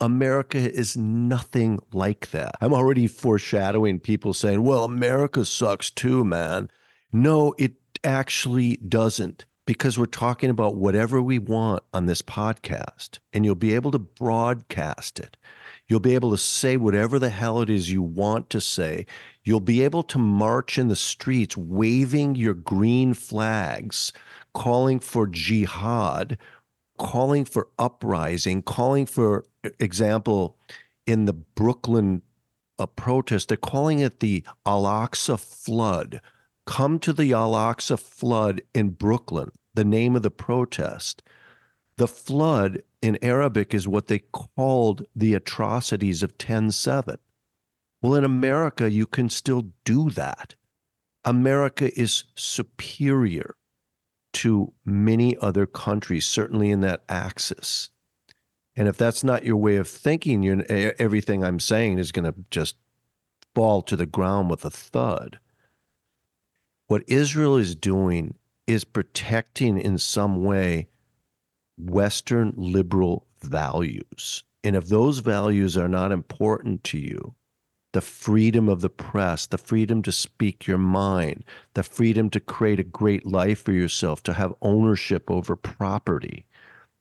America 0.00 0.58
is 0.58 0.96
nothing 0.96 1.80
like 1.92 2.30
that. 2.30 2.54
I'm 2.60 2.72
already 2.72 3.06
foreshadowing 3.06 4.00
people 4.00 4.34
saying, 4.34 4.62
well, 4.62 4.84
America 4.84 5.44
sucks 5.44 5.90
too, 5.90 6.24
man. 6.24 6.70
No, 7.12 7.54
it 7.58 7.72
actually 8.04 8.76
doesn't 8.76 9.44
because 9.66 9.98
we're 9.98 10.06
talking 10.06 10.50
about 10.50 10.76
whatever 10.76 11.20
we 11.20 11.38
want 11.38 11.82
on 11.92 12.06
this 12.06 12.22
podcast 12.22 13.18
and 13.32 13.44
you'll 13.44 13.54
be 13.54 13.74
able 13.74 13.90
to 13.90 13.98
broadcast 13.98 15.20
it. 15.20 15.36
You'll 15.88 16.00
be 16.00 16.14
able 16.14 16.30
to 16.30 16.38
say 16.38 16.76
whatever 16.76 17.18
the 17.18 17.30
hell 17.30 17.60
it 17.62 17.70
is 17.70 17.90
you 17.90 18.02
want 18.02 18.50
to 18.50 18.60
say. 18.60 19.06
You'll 19.44 19.60
be 19.60 19.82
able 19.82 20.02
to 20.04 20.18
march 20.18 20.78
in 20.78 20.88
the 20.88 20.96
streets 20.96 21.56
waving 21.56 22.34
your 22.34 22.54
green 22.54 23.14
flags, 23.14 24.12
calling 24.52 25.00
for 25.00 25.26
jihad, 25.26 26.36
calling 26.98 27.44
for 27.44 27.68
uprising, 27.78 28.62
calling 28.62 29.06
for 29.06 29.44
example 29.78 30.56
in 31.06 31.24
the 31.24 31.32
Brooklyn 31.32 32.22
uh, 32.78 32.86
protest, 32.86 33.48
they're 33.48 33.56
calling 33.56 34.00
it 34.00 34.20
the 34.20 34.44
Al 34.66 34.84
Aqsa 34.84 35.38
flood. 35.38 36.20
Come 36.66 36.98
to 37.00 37.12
the 37.12 37.32
Al 37.32 37.52
Aqsa 37.52 37.98
flood 37.98 38.62
in 38.74 38.90
Brooklyn, 38.90 39.50
the 39.74 39.84
name 39.84 40.14
of 40.16 40.22
the 40.22 40.30
protest. 40.30 41.22
The 41.96 42.08
flood 42.08 42.82
in 43.02 43.18
Arabic 43.22 43.74
is 43.74 43.88
what 43.88 44.06
they 44.06 44.20
called 44.20 45.04
the 45.16 45.34
atrocities 45.34 46.22
of 46.22 46.38
10 46.38 46.70
Well, 48.00 48.14
in 48.14 48.24
America, 48.24 48.90
you 48.90 49.06
can 49.06 49.28
still 49.28 49.72
do 49.84 50.10
that. 50.10 50.54
America 51.24 51.98
is 51.98 52.24
superior 52.36 53.56
to 54.34 54.72
many 54.84 55.36
other 55.38 55.66
countries, 55.66 56.26
certainly 56.26 56.70
in 56.70 56.80
that 56.82 57.02
axis. 57.08 57.90
And 58.78 58.86
if 58.86 58.96
that's 58.96 59.24
not 59.24 59.44
your 59.44 59.56
way 59.56 59.74
of 59.74 59.88
thinking, 59.88 60.44
you 60.44 60.64
everything 61.00 61.42
I'm 61.42 61.58
saying 61.58 61.98
is 61.98 62.12
going 62.12 62.32
to 62.32 62.44
just 62.52 62.76
fall 63.52 63.82
to 63.82 63.96
the 63.96 64.06
ground 64.06 64.50
with 64.50 64.64
a 64.64 64.70
thud. 64.70 65.40
What 66.86 67.02
Israel 67.08 67.56
is 67.56 67.74
doing 67.74 68.36
is 68.68 68.84
protecting 68.84 69.80
in 69.80 69.98
some 69.98 70.44
way 70.44 70.86
Western 71.76 72.54
liberal 72.56 73.26
values. 73.42 74.44
And 74.62 74.76
if 74.76 74.86
those 74.86 75.18
values 75.18 75.76
are 75.76 75.88
not 75.88 76.12
important 76.12 76.84
to 76.84 76.98
you, 76.98 77.34
the 77.94 78.00
freedom 78.00 78.68
of 78.68 78.80
the 78.80 78.90
press, 78.90 79.46
the 79.46 79.58
freedom 79.58 80.02
to 80.02 80.12
speak 80.12 80.68
your 80.68 80.78
mind, 80.78 81.42
the 81.74 81.82
freedom 81.82 82.30
to 82.30 82.38
create 82.38 82.78
a 82.78 82.84
great 82.84 83.26
life 83.26 83.60
for 83.60 83.72
yourself, 83.72 84.22
to 84.22 84.34
have 84.34 84.54
ownership 84.62 85.28
over 85.28 85.56
property. 85.56 86.46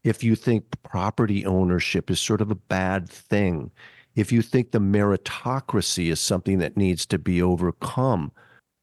If 0.08 0.24
you 0.24 0.38
think 0.38 0.64
property 0.84 1.46
ownership 1.46 2.10
is 2.10 2.22
sort 2.22 2.40
of 2.40 2.50
a 2.50 2.56
bad 2.56 3.10
thing, 3.10 3.72
if 4.16 4.32
you 4.32 4.42
think 4.42 4.72
the 4.72 4.80
meritocracy 4.80 6.10
is 6.10 6.22
something 6.22 6.60
that 6.60 6.78
needs 6.78 7.06
to 7.08 7.20
be 7.20 7.42
overcome, 7.42 8.32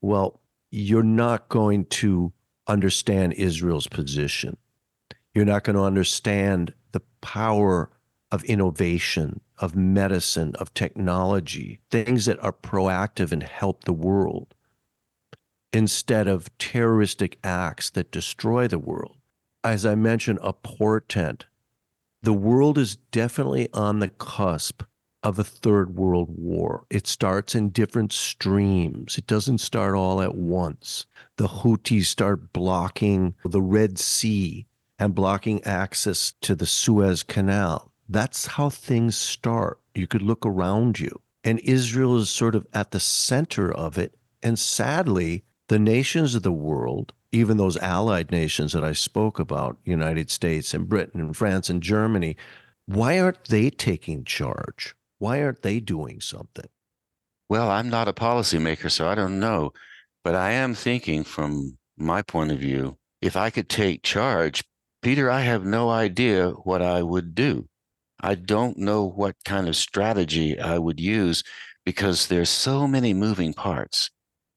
well, 0.02 0.42
you're 0.70 1.02
not 1.02 1.48
going 1.48 1.86
to 1.86 2.30
understand 2.66 3.32
Israel's 3.32 3.86
position. 3.86 4.58
You're 5.32 5.46
not 5.46 5.64
going 5.64 5.76
to 5.76 5.82
understand 5.82 6.74
the 6.92 7.00
power 7.22 7.88
of 8.30 8.44
innovation, 8.44 9.40
of 9.56 9.74
medicine, 9.74 10.54
of 10.56 10.74
technology, 10.74 11.80
things 11.90 12.26
that 12.26 12.42
are 12.44 12.52
proactive 12.52 13.32
and 13.32 13.42
help 13.42 13.84
the 13.84 13.94
world 13.94 14.54
instead 15.72 16.28
of 16.28 16.50
terroristic 16.58 17.38
acts 17.42 17.88
that 17.88 18.10
destroy 18.10 18.68
the 18.68 18.78
world. 18.78 19.16
As 19.64 19.86
I 19.86 19.94
mentioned, 19.94 20.40
a 20.42 20.52
portent. 20.52 21.46
The 22.22 22.34
world 22.34 22.76
is 22.76 22.96
definitely 23.10 23.70
on 23.72 23.98
the 23.98 24.10
cusp 24.10 24.82
of 25.22 25.38
a 25.38 25.44
third 25.44 25.96
world 25.96 26.28
war. 26.30 26.84
It 26.90 27.06
starts 27.06 27.54
in 27.54 27.70
different 27.70 28.12
streams. 28.12 29.16
It 29.16 29.26
doesn't 29.26 29.58
start 29.58 29.94
all 29.94 30.20
at 30.20 30.34
once. 30.34 31.06
The 31.38 31.48
Houthis 31.48 32.04
start 32.04 32.52
blocking 32.52 33.34
the 33.42 33.62
Red 33.62 33.98
Sea 33.98 34.66
and 34.98 35.14
blocking 35.14 35.64
access 35.64 36.34
to 36.42 36.54
the 36.54 36.66
Suez 36.66 37.22
Canal. 37.22 37.90
That's 38.06 38.46
how 38.46 38.68
things 38.68 39.16
start. 39.16 39.80
You 39.94 40.06
could 40.06 40.22
look 40.22 40.44
around 40.44 41.00
you. 41.00 41.22
And 41.42 41.58
Israel 41.60 42.18
is 42.18 42.28
sort 42.28 42.54
of 42.54 42.66
at 42.74 42.90
the 42.90 43.00
center 43.00 43.72
of 43.72 43.96
it. 43.96 44.14
And 44.42 44.58
sadly, 44.58 45.42
the 45.68 45.78
nations 45.78 46.34
of 46.34 46.42
the 46.42 46.52
world, 46.52 47.14
even 47.34 47.56
those 47.56 47.76
allied 47.78 48.30
nations 48.30 48.72
that 48.72 48.84
I 48.84 48.92
spoke 48.92 49.38
about, 49.38 49.76
United 49.84 50.30
States 50.30 50.72
and 50.72 50.88
Britain 50.88 51.20
and 51.20 51.36
France 51.36 51.68
and 51.68 51.82
Germany, 51.82 52.36
why 52.86 53.18
aren't 53.18 53.44
they 53.44 53.70
taking 53.70 54.24
charge? 54.24 54.94
Why 55.18 55.42
aren't 55.42 55.62
they 55.62 55.80
doing 55.80 56.20
something? 56.20 56.68
Well, 57.48 57.70
I'm 57.70 57.90
not 57.90 58.08
a 58.08 58.12
policymaker, 58.12 58.90
so 58.90 59.08
I 59.08 59.14
don't 59.14 59.40
know. 59.40 59.72
But 60.22 60.34
I 60.34 60.52
am 60.52 60.74
thinking 60.74 61.24
from 61.24 61.76
my 61.96 62.22
point 62.22 62.52
of 62.52 62.58
view, 62.58 62.96
if 63.20 63.36
I 63.36 63.50
could 63.50 63.68
take 63.68 64.02
charge, 64.02 64.62
Peter, 65.02 65.30
I 65.30 65.40
have 65.40 65.64
no 65.64 65.90
idea 65.90 66.50
what 66.50 66.80
I 66.80 67.02
would 67.02 67.34
do. 67.34 67.68
I 68.20 68.34
don't 68.34 68.78
know 68.78 69.04
what 69.04 69.36
kind 69.44 69.68
of 69.68 69.76
strategy 69.76 70.58
I 70.58 70.78
would 70.78 70.98
use 70.98 71.42
because 71.84 72.28
there's 72.28 72.48
so 72.48 72.88
many 72.88 73.12
moving 73.12 73.52
parts, 73.52 74.10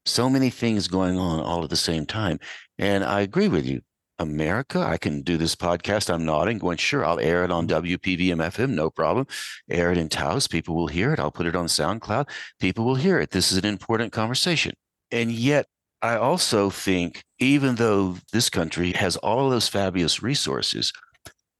so 0.05 0.29
many 0.29 0.49
things 0.49 0.87
going 0.87 1.17
on 1.17 1.41
all 1.41 1.63
at 1.63 1.69
the 1.69 1.75
same 1.75 2.05
time. 2.05 2.39
And 2.77 3.03
I 3.03 3.21
agree 3.21 3.47
with 3.47 3.65
you. 3.65 3.81
America, 4.19 4.79
I 4.79 4.97
can 4.97 5.21
do 5.21 5.37
this 5.37 5.55
podcast. 5.55 6.11
I'm 6.11 6.25
nodding, 6.25 6.57
going, 6.57 6.77
sure, 6.77 7.05
I'll 7.05 7.19
air 7.19 7.43
it 7.43 7.51
on 7.51 7.67
WPVM 7.67 8.37
FM, 8.37 8.71
no 8.71 8.89
problem. 8.89 9.27
Air 9.69 9.91
it 9.91 9.97
in 9.97 10.09
Taos. 10.09 10.47
People 10.47 10.75
will 10.75 10.87
hear 10.87 11.13
it. 11.13 11.19
I'll 11.19 11.31
put 11.31 11.45
it 11.45 11.55
on 11.55 11.67
SoundCloud. 11.67 12.27
People 12.59 12.85
will 12.85 12.95
hear 12.95 13.19
it. 13.19 13.29
This 13.29 13.51
is 13.51 13.57
an 13.59 13.65
important 13.65 14.11
conversation. 14.11 14.73
And 15.11 15.31
yet, 15.31 15.67
I 16.01 16.15
also 16.15 16.69
think, 16.69 17.23
even 17.39 17.75
though 17.75 18.17
this 18.31 18.49
country 18.49 18.91
has 18.93 19.17
all 19.17 19.49
those 19.49 19.67
fabulous 19.67 20.21
resources, 20.23 20.91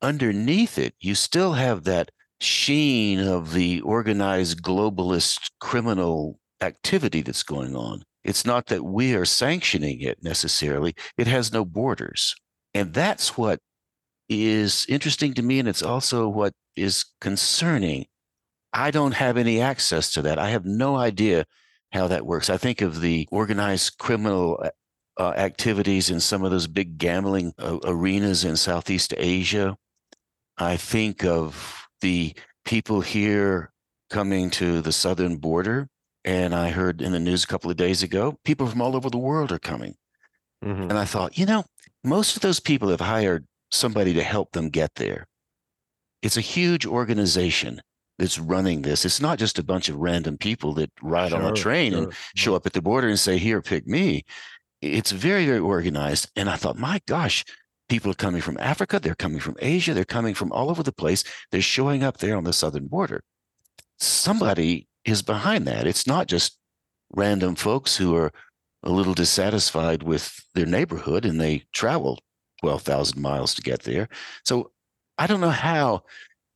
underneath 0.02 0.78
it, 0.78 0.96
you 1.00 1.16
still 1.16 1.54
have 1.54 1.84
that 1.84 2.12
sheen 2.40 3.20
of 3.20 3.54
the 3.54 3.82
organized 3.82 4.62
globalist 4.62 5.50
criminal 5.60 6.40
activity 6.62 7.22
that's 7.22 7.44
going 7.44 7.76
on. 7.76 8.04
It's 8.28 8.46
not 8.46 8.68
that 8.68 8.84
we 8.84 9.16
are 9.16 9.26
sanctioning 9.26 10.02
it 10.02 10.22
necessarily, 10.22 10.94
it 11.18 11.28
has 11.28 11.52
no 11.52 11.66
borders. 11.66 12.36
And 12.74 12.94
that's 12.94 13.38
what 13.38 13.60
is 14.30 14.86
interesting 14.90 15.34
to 15.36 15.42
me. 15.42 15.60
And 15.60 15.68
it's 15.68 15.82
also 15.82 16.28
what 16.28 16.54
is 16.76 17.06
concerning. 17.22 18.06
I 18.74 18.92
don't 18.92 19.14
have 19.14 19.38
any 19.38 19.62
access 19.62 20.12
to 20.12 20.22
that. 20.24 20.38
I 20.38 20.50
have 20.50 20.66
no 20.66 20.98
idea 20.98 21.46
how 21.94 22.08
that 22.08 22.26
works. 22.26 22.50
I 22.50 22.58
think 22.58 22.82
of 22.82 23.00
the 23.00 23.28
organized 23.32 23.98
criminal 23.98 24.60
uh, 24.62 24.70
uh 25.20 25.34
activities 25.36 26.10
in 26.12 26.20
some 26.20 26.44
of 26.44 26.52
those 26.52 26.68
big 26.68 26.98
gambling 26.98 27.54
uh, 27.58 27.80
arenas 27.86 28.44
in 28.44 28.58
Southeast 28.58 29.14
Asia. 29.18 29.78
I 30.58 30.76
think 30.76 31.24
of 31.24 31.88
the 32.02 32.36
people 32.66 33.00
here 33.02 33.72
coming 34.10 34.50
to 34.52 34.82
the 34.82 34.92
southern 34.92 35.38
border. 35.38 35.88
And 36.28 36.54
I 36.54 36.72
heard 36.72 37.02
in 37.02 37.14
the 37.14 37.22
news 37.22 37.46
a 37.46 37.48
couple 37.48 37.72
of 37.72 37.78
days 37.78 38.04
ago, 38.04 38.38
people 38.44 38.68
from 38.68 38.82
all 38.82 38.98
over 38.98 39.10
the 39.10 39.18
world 39.18 39.50
are 39.54 39.60
coming. 39.60 39.96
Mm-hmm. 40.62 40.90
And 40.90 41.00
I 41.00 41.06
thought, 41.06 41.38
you 41.38 41.46
know, 41.46 41.64
most 42.04 42.36
of 42.36 42.42
those 42.42 42.60
people 42.60 42.90
have 42.90 43.00
hired 43.00 43.48
somebody 43.72 44.14
to 44.14 44.24
help 44.24 44.52
them 44.52 44.68
get 44.68 44.96
there. 44.96 45.26
It's 46.22 46.36
a 46.36 46.42
huge 46.42 46.86
organization 46.86 47.82
that's 48.20 48.40
running 48.40 48.82
this. 48.82 49.06
It's 49.06 49.22
not 49.22 49.40
just 49.40 49.58
a 49.58 49.64
bunch 49.64 49.88
of 49.88 49.96
random 49.96 50.38
people 50.38 50.74
that 50.74 50.92
ride 51.02 51.30
sure, 51.30 51.42
on 51.42 51.50
a 51.50 51.56
train 51.56 51.94
sure. 51.94 52.04
and 52.04 52.14
show 52.36 52.56
up 52.56 52.66
at 52.66 52.74
the 52.74 52.82
border 52.82 53.08
and 53.08 53.18
say, 53.18 53.38
Here, 53.38 53.62
pick 53.62 53.88
me. 53.88 54.26
It's 54.82 55.14
very, 55.14 55.46
very 55.46 55.60
organized. 55.60 56.30
And 56.36 56.50
I 56.50 56.58
thought, 56.58 56.78
my 56.78 57.00
gosh, 57.08 57.46
people 57.88 58.12
are 58.12 58.16
coming 58.16 58.42
from 58.42 58.58
Africa, 58.60 59.00
they're 59.00 59.16
coming 59.16 59.40
from 59.40 59.56
Asia, 59.60 59.94
they're 59.94 60.04
coming 60.04 60.34
from 60.34 60.52
all 60.52 60.70
over 60.70 60.84
the 60.84 60.92
place. 60.92 61.24
They're 61.52 61.62
showing 61.62 62.04
up 62.04 62.18
there 62.18 62.36
on 62.36 62.44
the 62.44 62.52
southern 62.52 62.88
border. 62.88 63.24
Somebody 63.98 64.87
is 65.08 65.22
behind 65.22 65.66
that. 65.66 65.88
It's 65.88 66.06
not 66.06 66.28
just 66.28 66.58
random 67.14 67.56
folks 67.56 67.96
who 67.96 68.16
are 68.16 68.32
a 68.84 68.92
little 68.92 69.14
dissatisfied 69.14 70.04
with 70.04 70.40
their 70.54 70.66
neighborhood 70.66 71.26
and 71.26 71.40
they 71.40 71.64
travel 71.74 72.20
12,000 72.62 73.20
miles 73.20 73.56
to 73.56 73.62
get 73.62 73.84
there. 73.84 74.10
So 74.44 74.72
I 75.18 75.26
don't 75.26 75.42
know 75.42 75.50
how 75.50 76.04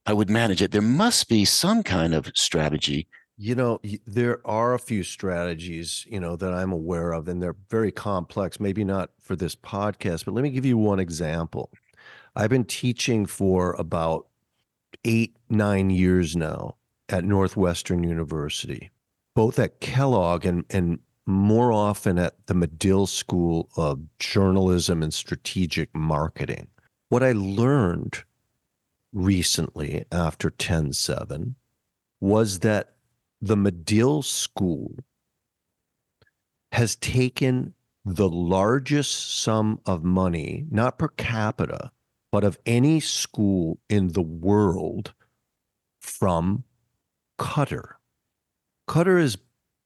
I 0.05 0.13
would 0.13 0.29
manage 0.29 0.61
it. 0.61 0.71
There 0.71 0.81
must 0.81 1.29
be 1.29 1.45
some 1.45 1.81
kind 1.81 2.13
of 2.13 2.31
strategy. 2.35 3.07
You 3.37 3.55
know, 3.55 3.79
there 4.05 4.45
are 4.45 4.73
a 4.73 4.79
few 4.79 5.03
strategies, 5.03 6.05
you 6.07 6.19
know, 6.19 6.35
that 6.35 6.53
I'm 6.53 6.71
aware 6.71 7.13
of, 7.13 7.27
and 7.27 7.41
they're 7.41 7.55
very 7.69 7.91
complex. 7.91 8.59
Maybe 8.59 8.83
not 8.83 9.09
for 9.19 9.35
this 9.35 9.55
podcast, 9.55 10.25
but 10.25 10.33
let 10.33 10.43
me 10.43 10.51
give 10.51 10.65
you 10.65 10.77
one 10.77 10.99
example. 10.99 11.71
I've 12.35 12.49
been 12.49 12.65
teaching 12.65 13.25
for 13.25 13.73
about 13.73 14.27
eight, 15.05 15.37
nine 15.49 15.89
years 15.89 16.35
now 16.35 16.75
at 17.11 17.25
Northwestern 17.25 18.03
University, 18.03 18.89
both 19.35 19.59
at 19.59 19.79
Kellogg 19.81 20.45
and, 20.45 20.65
and 20.69 20.99
more 21.25 21.71
often 21.71 22.17
at 22.17 22.47
the 22.47 22.53
Medill 22.53 23.05
School 23.05 23.69
of 23.75 24.01
Journalism 24.17 25.03
and 25.03 25.13
Strategic 25.13 25.93
Marketing. 25.93 26.67
What 27.09 27.21
I 27.23 27.33
learned 27.33 28.23
recently 29.13 30.05
after 30.11 30.49
10 30.49 30.93
7 30.93 31.55
was 32.19 32.59
that 32.59 32.93
the 33.41 33.57
Medill 33.57 34.21
School 34.21 34.95
has 36.71 36.95
taken 36.95 37.73
the 38.05 38.29
largest 38.29 39.41
sum 39.41 39.79
of 39.85 40.03
money, 40.03 40.65
not 40.71 40.97
per 40.97 41.09
capita, 41.09 41.91
but 42.31 42.43
of 42.43 42.57
any 42.65 42.99
school 42.99 43.79
in 43.89 44.09
the 44.09 44.21
world 44.21 45.13
from 45.99 46.63
Qatar. 47.41 47.93
Qatar 48.87 49.19
is 49.19 49.37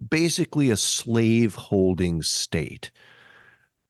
basically 0.09 0.69
a 0.69 0.77
slave 0.77 1.55
holding 1.55 2.21
state. 2.21 2.91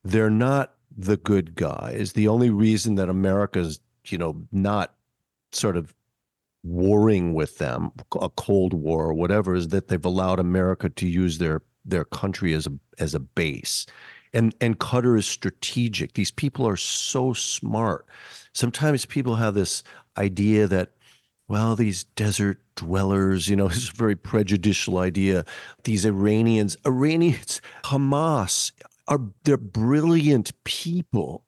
They're 0.03 0.29
not 0.29 0.75
the 0.95 1.17
good 1.17 1.55
guys. 1.55 2.13
The 2.13 2.27
only 2.27 2.51
reason 2.51 2.95
that 2.95 3.09
America's, 3.09 3.79
you 4.05 4.17
know, 4.17 4.45
not 4.51 4.93
sort 5.51 5.77
of 5.77 5.95
warring 6.63 7.33
with 7.33 7.57
them, 7.57 7.91
a 8.21 8.29
cold 8.29 8.73
war 8.73 9.05
or 9.05 9.13
whatever, 9.13 9.55
is 9.55 9.69
that 9.69 9.87
they've 9.87 10.05
allowed 10.05 10.39
America 10.39 10.89
to 10.89 11.07
use 11.07 11.39
their 11.39 11.61
their 11.83 12.05
country 12.05 12.53
as 12.53 12.67
a 12.67 12.73
as 12.99 13.15
a 13.15 13.19
base. 13.19 13.87
And 14.33 14.53
and 14.61 14.77
Qatar 14.79 15.17
is 15.17 15.25
strategic. 15.25 16.13
These 16.13 16.31
people 16.31 16.67
are 16.67 16.77
so 16.77 17.33
smart. 17.33 18.05
Sometimes 18.53 19.05
people 19.05 19.35
have 19.35 19.55
this 19.55 19.83
idea 20.17 20.67
that 20.67 20.91
well, 21.47 21.75
these 21.75 22.03
desert 22.03 22.59
dwellers, 22.75 23.47
you 23.47 23.55
know, 23.55 23.67
it's 23.69 23.89
a 23.89 23.93
very 23.93 24.15
prejudicial 24.15 24.97
idea. 24.97 25.45
These 25.83 26.05
Iranians, 26.05 26.77
Iranians, 26.85 27.61
Hamas 27.83 28.71
are 29.07 29.21
they're 29.43 29.57
brilliant 29.57 30.51
people. 30.63 31.43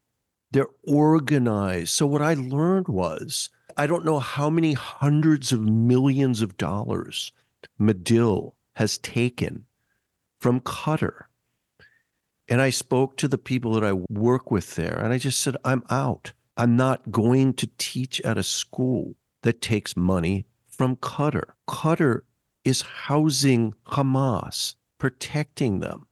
They're 0.52 0.68
organized. 0.84 1.90
So 1.90 2.06
what 2.08 2.22
I 2.22 2.36
learned 2.36 2.88
was 2.88 3.50
I 3.76 3.86
don't 3.86 4.06
know 4.06 4.20
how 4.20 4.50
many 4.50 4.74
hundreds 4.74 5.52
of 5.52 5.62
millions 5.62 6.42
of 6.42 6.58
dollars 6.58 7.32
Medill 7.78 8.56
has 8.76 8.98
taken 8.98 9.66
from 10.40 10.62
Qatar. 10.62 11.24
And 12.48 12.62
I 12.62 12.70
spoke 12.70 13.18
to 13.18 13.28
the 13.28 13.38
people 13.38 13.74
that 13.74 13.84
I 13.84 13.94
work 14.10 14.52
with 14.52 14.76
there, 14.76 14.98
and 14.98 15.12
I 15.12 15.18
just 15.18 15.42
said, 15.42 15.58
I'm 15.66 15.84
out. 15.90 16.32
I'm 16.56 16.78
not 16.78 17.12
going 17.12 17.54
to 17.56 17.70
teach 17.78 18.22
at 18.22 18.38
a 18.38 18.44
school 18.44 19.16
that 19.48 19.62
takes 19.62 19.96
money 19.96 20.46
from 20.68 20.98
Qatar. 20.98 21.52
Qatar 21.70 22.24
is 22.66 22.82
housing 22.82 23.74
Hamas, 23.86 24.76
protecting 24.98 25.80
them, 25.80 26.06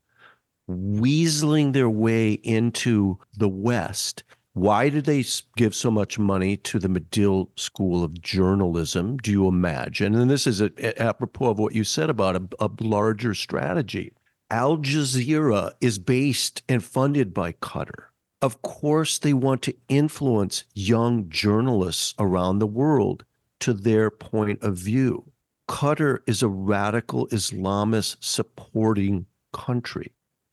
weaseling 0.69 1.73
their 1.73 1.89
way 1.89 2.31
into 2.31 3.19
the 3.35 3.49
West. 3.49 4.23
Why 4.53 4.87
do 4.87 5.01
they 5.01 5.25
give 5.57 5.75
so 5.75 5.91
much 5.91 6.17
money 6.17 6.55
to 6.55 6.79
the 6.79 6.87
Medill 6.87 7.51
School 7.57 8.05
of 8.05 8.21
Journalism? 8.21 9.17
Do 9.17 9.31
you 9.31 9.49
imagine? 9.49 10.15
And 10.15 10.31
this 10.31 10.47
is 10.47 10.61
a, 10.61 10.71
apropos 11.01 11.49
of 11.49 11.59
what 11.59 11.75
you 11.75 11.83
said 11.83 12.09
about 12.09 12.37
a, 12.37 12.47
a 12.61 12.69
larger 12.79 13.33
strategy. 13.33 14.13
Al 14.49 14.77
Jazeera 14.77 15.73
is 15.81 15.99
based 15.99 16.63
and 16.69 16.81
funded 16.81 17.33
by 17.33 17.51
Qatar. 17.51 18.05
Of 18.41 18.61
course, 18.61 19.17
they 19.17 19.33
want 19.33 19.61
to 19.63 19.75
influence 19.87 20.65
young 20.73 21.29
journalists 21.29 22.13
around 22.19 22.59
the 22.59 22.67
world 22.67 23.25
to 23.61 23.73
their 23.73 24.11
point 24.11 24.61
of 24.61 24.77
view. 24.77 25.31
Qatar 25.67 26.19
is 26.27 26.43
a 26.43 26.47
radical 26.47 27.27
Islamist 27.27 28.17
supporting 28.19 29.25
country. 29.53 30.11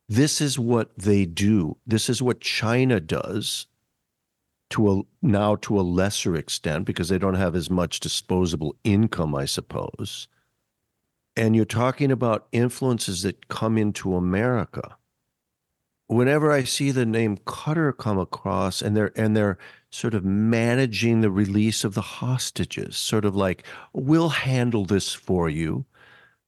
This 0.09 0.41
is 0.41 0.59
what 0.59 0.97
they 0.97 1.27
do. 1.27 1.77
This 1.87 2.09
is 2.09 2.23
what 2.23 2.41
China 2.41 3.01
does 3.01 3.67
to 4.71 4.91
a 4.91 5.03
now 5.21 5.57
to 5.57 5.79
a 5.79 5.83
lesser 5.83 6.35
extent 6.35 6.87
because 6.87 7.11
they 7.11 7.19
don't 7.19 7.35
have 7.35 7.55
as 7.55 7.69
much 7.69 8.01
disposable 8.01 8.75
income, 8.85 9.35
I 9.35 9.45
suppose. 9.45 10.29
And 11.37 11.55
you're 11.55 11.65
talking 11.65 12.11
about 12.11 12.47
influences 12.53 13.23
that 13.23 13.49
come 13.49 13.77
into 13.77 14.17
America 14.17 14.97
whenever 16.13 16.53
I 16.53 16.65
see 16.65 16.91
the 16.91 17.07
name 17.07 17.39
Qatar 17.39 17.97
come 17.97 18.19
across 18.19 18.83
and 18.83 18.97
they're 18.97 19.13
and 19.17 19.37
they're 19.37 19.59
sort 19.91 20.15
of 20.15 20.25
managing 20.25 21.21
the 21.21 21.31
release 21.31 21.85
of 21.85 21.95
the 21.95 22.01
hostages, 22.01 22.97
sort 22.97 23.25
of 23.25 23.37
like, 23.37 23.65
we'll 23.93 24.31
handle 24.31 24.85
this 24.85 25.13
for 25.13 25.51
you. 25.51 25.85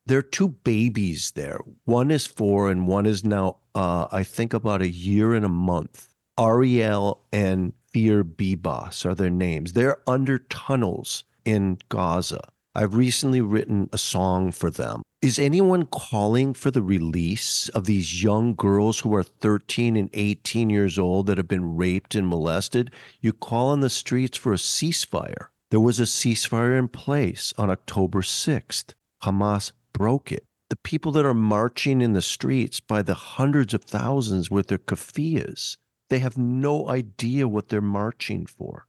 There 0.07 0.19
are 0.19 0.23
two 0.23 0.49
babies 0.49 1.33
there. 1.33 1.61
One 1.85 2.11
is 2.11 2.27
four 2.27 2.71
and 2.71 2.87
one 2.87 3.07
is 3.07 3.25
now 3.25 3.57
uh, 3.75 4.07
I 4.13 4.23
think 4.23 4.55
about 4.55 4.83
a 4.83 4.89
year 4.89 5.35
and 5.35 5.45
a 5.45 5.51
month. 5.51 6.09
Ariel 6.39 7.21
and 7.33 7.73
Kfir 7.95 8.23
Bibas 8.23 9.07
are 9.07 9.15
their 9.15 9.31
names. 9.31 9.73
They're 9.73 9.99
under 10.07 10.39
tunnels 10.39 11.25
in 11.45 11.79
Gaza. 11.89 12.41
I've 12.75 12.95
recently 12.95 13.41
written 13.41 13.89
a 13.93 13.99
song 13.99 14.51
for 14.51 14.71
them. 14.71 15.03
Is 15.25 15.39
anyone 15.39 15.87
calling 15.87 16.53
for 16.53 16.71
the 16.71 16.83
release 16.83 17.71
of 17.71 17.87
these 17.87 18.23
young 18.23 18.55
girls 18.55 19.01
who 19.01 19.15
are 19.15 19.23
13 19.23 19.97
and 19.97 20.11
18 20.13 20.69
years 20.69 20.99
old 20.99 21.29
that 21.29 21.39
have 21.39 21.49
been 21.49 21.77
raped 21.77 22.15
and 22.15 22.29
molested? 22.29 22.91
You 23.23 23.33
call 23.33 23.71
on 23.71 23.81
the 23.81 23.89
streets 23.89 24.37
for 24.37 24.53
a 24.53 24.57
ceasefire. 24.57 25.47
There 25.71 25.81
was 25.81 25.99
a 25.99 26.03
ceasefire 26.03 26.79
in 26.79 26.89
place 26.89 27.55
on 27.57 27.71
October 27.71 28.21
6th. 28.21 28.93
Hamas 29.23 29.73
broke 29.95 30.31
it. 30.31 30.45
The 30.69 30.77
people 30.77 31.11
that 31.13 31.25
are 31.25 31.33
marching 31.33 32.03
in 32.03 32.13
the 32.13 32.21
streets 32.21 32.81
by 32.81 33.01
the 33.01 33.15
hundreds 33.15 33.73
of 33.73 33.85
thousands 33.85 34.51
with 34.51 34.67
their 34.67 34.77
keffiyehs, 34.77 35.79
they 36.11 36.19
have 36.19 36.37
no 36.37 36.91
idea 36.91 37.49
what 37.49 37.71
they're 37.71 37.81
marching 37.81 38.45
for 38.45 38.89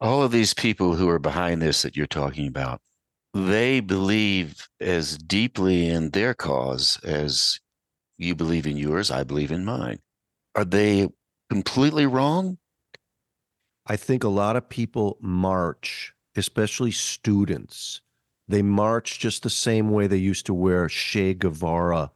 all 0.00 0.22
of 0.22 0.32
these 0.32 0.54
people 0.54 0.94
who 0.94 1.08
are 1.08 1.18
behind 1.18 1.60
this 1.60 1.82
that 1.82 1.96
you're 1.96 2.06
talking 2.06 2.46
about, 2.46 2.80
they 3.32 3.80
believe 3.80 4.68
as 4.80 5.16
deeply 5.18 5.88
in 5.88 6.10
their 6.10 6.34
cause 6.34 6.98
as 7.04 7.60
you 8.18 8.34
believe 8.34 8.66
in 8.66 8.76
yours, 8.76 9.10
I 9.10 9.24
believe 9.24 9.50
in 9.50 9.64
mine. 9.64 9.98
Are 10.54 10.64
they 10.64 11.08
completely 11.48 12.06
wrong? 12.06 12.58
I 13.86 13.96
think 13.96 14.24
a 14.24 14.28
lot 14.28 14.56
of 14.56 14.68
people 14.68 15.16
march, 15.20 16.12
especially 16.36 16.90
students. 16.90 18.00
They 18.48 18.62
march 18.62 19.18
just 19.18 19.42
the 19.42 19.50
same 19.50 19.90
way 19.90 20.06
they 20.06 20.16
used 20.16 20.46
to 20.46 20.54
wear 20.54 20.88
Che 20.88 21.34
Guevara 21.34 22.10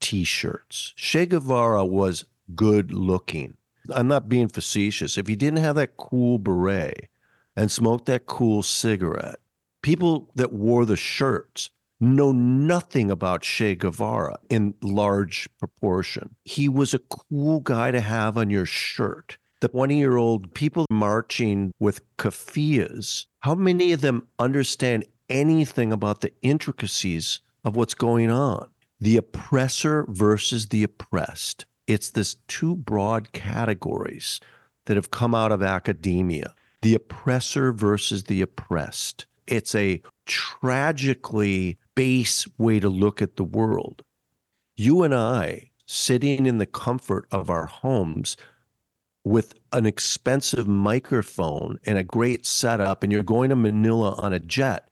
t 0.00 0.24
shirts. 0.24 0.92
Che 0.96 1.26
Guevara 1.26 1.84
was 1.84 2.24
good 2.54 2.92
looking. 2.92 3.56
I'm 3.90 4.08
not 4.08 4.28
being 4.28 4.48
facetious. 4.48 5.16
If 5.16 5.28
he 5.28 5.36
didn't 5.36 5.60
have 5.60 5.76
that 5.76 5.96
cool 5.96 6.38
beret, 6.38 7.08
and 7.56 7.72
smoked 7.72 8.06
that 8.06 8.26
cool 8.26 8.62
cigarette. 8.62 9.40
People 9.86 10.28
that 10.34 10.52
wore 10.52 10.84
the 10.84 10.96
shirts 10.96 11.70
know 12.00 12.32
nothing 12.32 13.08
about 13.08 13.42
Che 13.42 13.76
Guevara 13.76 14.36
in 14.50 14.74
large 14.82 15.48
proportion. 15.60 16.34
He 16.42 16.68
was 16.68 16.92
a 16.92 16.98
cool 16.98 17.60
guy 17.60 17.92
to 17.92 18.00
have 18.00 18.36
on 18.36 18.50
your 18.50 18.66
shirt. 18.66 19.38
The 19.60 19.68
20 19.68 19.96
year 19.96 20.16
old 20.16 20.52
people 20.54 20.86
marching 20.90 21.72
with 21.78 22.00
keffiyehs, 22.16 23.26
how 23.38 23.54
many 23.54 23.92
of 23.92 24.00
them 24.00 24.26
understand 24.40 25.04
anything 25.28 25.92
about 25.92 26.20
the 26.20 26.32
intricacies 26.42 27.38
of 27.64 27.76
what's 27.76 27.94
going 27.94 28.28
on? 28.28 28.68
The 29.00 29.16
oppressor 29.16 30.04
versus 30.08 30.66
the 30.66 30.82
oppressed. 30.82 31.64
It's 31.86 32.10
this 32.10 32.38
two 32.48 32.74
broad 32.74 33.30
categories 33.30 34.40
that 34.86 34.96
have 34.96 35.12
come 35.12 35.32
out 35.32 35.52
of 35.52 35.62
academia 35.62 36.56
the 36.82 36.96
oppressor 36.96 37.72
versus 37.72 38.24
the 38.24 38.42
oppressed. 38.42 39.26
It's 39.46 39.74
a 39.74 40.02
tragically 40.26 41.78
base 41.94 42.46
way 42.58 42.80
to 42.80 42.88
look 42.88 43.22
at 43.22 43.36
the 43.36 43.44
world. 43.44 44.02
You 44.76 45.02
and 45.02 45.14
I, 45.14 45.70
sitting 45.86 46.46
in 46.46 46.58
the 46.58 46.66
comfort 46.66 47.26
of 47.30 47.48
our 47.48 47.66
homes 47.66 48.36
with 49.24 49.54
an 49.72 49.86
expensive 49.86 50.68
microphone 50.68 51.78
and 51.84 51.98
a 51.98 52.04
great 52.04 52.46
setup, 52.46 53.02
and 53.02 53.12
you're 53.12 53.22
going 53.22 53.50
to 53.50 53.56
Manila 53.56 54.14
on 54.18 54.32
a 54.32 54.38
jet, 54.38 54.88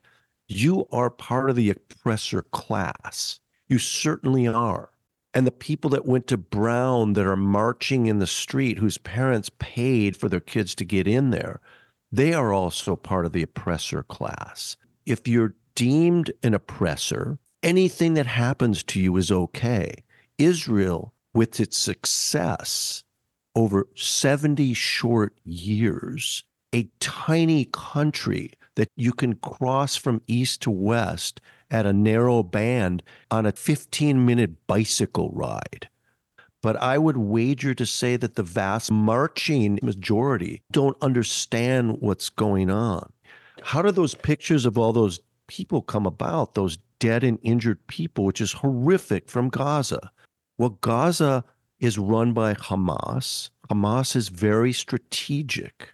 you 0.48 0.86
are 0.90 1.10
part 1.10 1.50
of 1.50 1.56
the 1.56 1.70
oppressor 1.70 2.42
class. 2.42 3.40
You 3.68 3.78
certainly 3.78 4.46
are. 4.46 4.90
And 5.32 5.46
the 5.46 5.52
people 5.52 5.90
that 5.90 6.06
went 6.06 6.26
to 6.28 6.36
Brown 6.36 7.14
that 7.14 7.26
are 7.26 7.36
marching 7.36 8.06
in 8.06 8.18
the 8.20 8.26
street, 8.26 8.78
whose 8.78 8.98
parents 8.98 9.50
paid 9.58 10.16
for 10.16 10.28
their 10.28 10.40
kids 10.40 10.74
to 10.76 10.84
get 10.84 11.08
in 11.08 11.30
there, 11.30 11.60
they 12.16 12.32
are 12.32 12.52
also 12.52 12.94
part 12.94 13.26
of 13.26 13.32
the 13.32 13.42
oppressor 13.42 14.04
class. 14.04 14.76
If 15.04 15.26
you're 15.26 15.54
deemed 15.74 16.32
an 16.44 16.54
oppressor, 16.54 17.38
anything 17.60 18.14
that 18.14 18.26
happens 18.26 18.84
to 18.84 19.00
you 19.00 19.16
is 19.16 19.32
okay. 19.32 20.04
Israel, 20.38 21.12
with 21.32 21.58
its 21.58 21.76
success 21.76 23.02
over 23.56 23.88
70 23.96 24.74
short 24.74 25.34
years, 25.44 26.44
a 26.72 26.88
tiny 27.00 27.64
country 27.72 28.52
that 28.76 28.90
you 28.94 29.12
can 29.12 29.34
cross 29.34 29.96
from 29.96 30.22
east 30.28 30.62
to 30.62 30.70
west 30.70 31.40
at 31.68 31.84
a 31.84 31.92
narrow 31.92 32.44
band 32.44 33.02
on 33.32 33.44
a 33.44 33.52
15 33.52 34.24
minute 34.24 34.66
bicycle 34.68 35.30
ride. 35.32 35.88
But 36.64 36.76
I 36.82 36.96
would 36.96 37.18
wager 37.18 37.74
to 37.74 37.84
say 37.84 38.16
that 38.16 38.36
the 38.36 38.42
vast 38.42 38.90
marching 38.90 39.78
majority 39.82 40.62
don't 40.72 40.96
understand 41.02 42.00
what's 42.00 42.30
going 42.30 42.70
on. 42.70 43.12
How 43.62 43.82
do 43.82 43.90
those 43.90 44.14
pictures 44.14 44.64
of 44.64 44.78
all 44.78 44.94
those 44.94 45.20
people 45.46 45.82
come 45.82 46.06
about, 46.06 46.54
those 46.54 46.78
dead 47.00 47.22
and 47.22 47.38
injured 47.42 47.86
people, 47.86 48.24
which 48.24 48.40
is 48.40 48.52
horrific 48.52 49.28
from 49.28 49.50
Gaza? 49.50 50.10
Well, 50.56 50.78
Gaza 50.80 51.44
is 51.80 51.98
run 51.98 52.32
by 52.32 52.54
Hamas. 52.54 53.50
Hamas 53.68 54.16
is 54.16 54.30
very 54.30 54.72
strategic. 54.72 55.92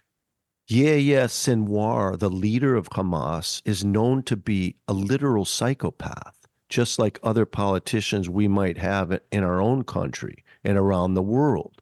Yeah, 0.69 0.93
yeah, 0.93 1.25
Sinwar, 1.25 2.17
the 2.17 2.29
leader 2.29 2.77
of 2.77 2.87
Hamas, 2.91 3.61
is 3.65 3.83
known 3.83 4.23
to 4.23 4.37
be 4.37 4.77
a 4.87 4.93
literal 4.93 5.43
psychopath, 5.43 6.47
just 6.69 6.97
like 6.97 7.19
other 7.23 7.45
politicians 7.45 8.29
we 8.29 8.47
might 8.47 8.77
have 8.77 9.19
in 9.33 9.43
our 9.43 9.59
own 9.59 9.83
country 9.83 10.45
and 10.63 10.77
around 10.77 11.13
the 11.13 11.21
world. 11.21 11.81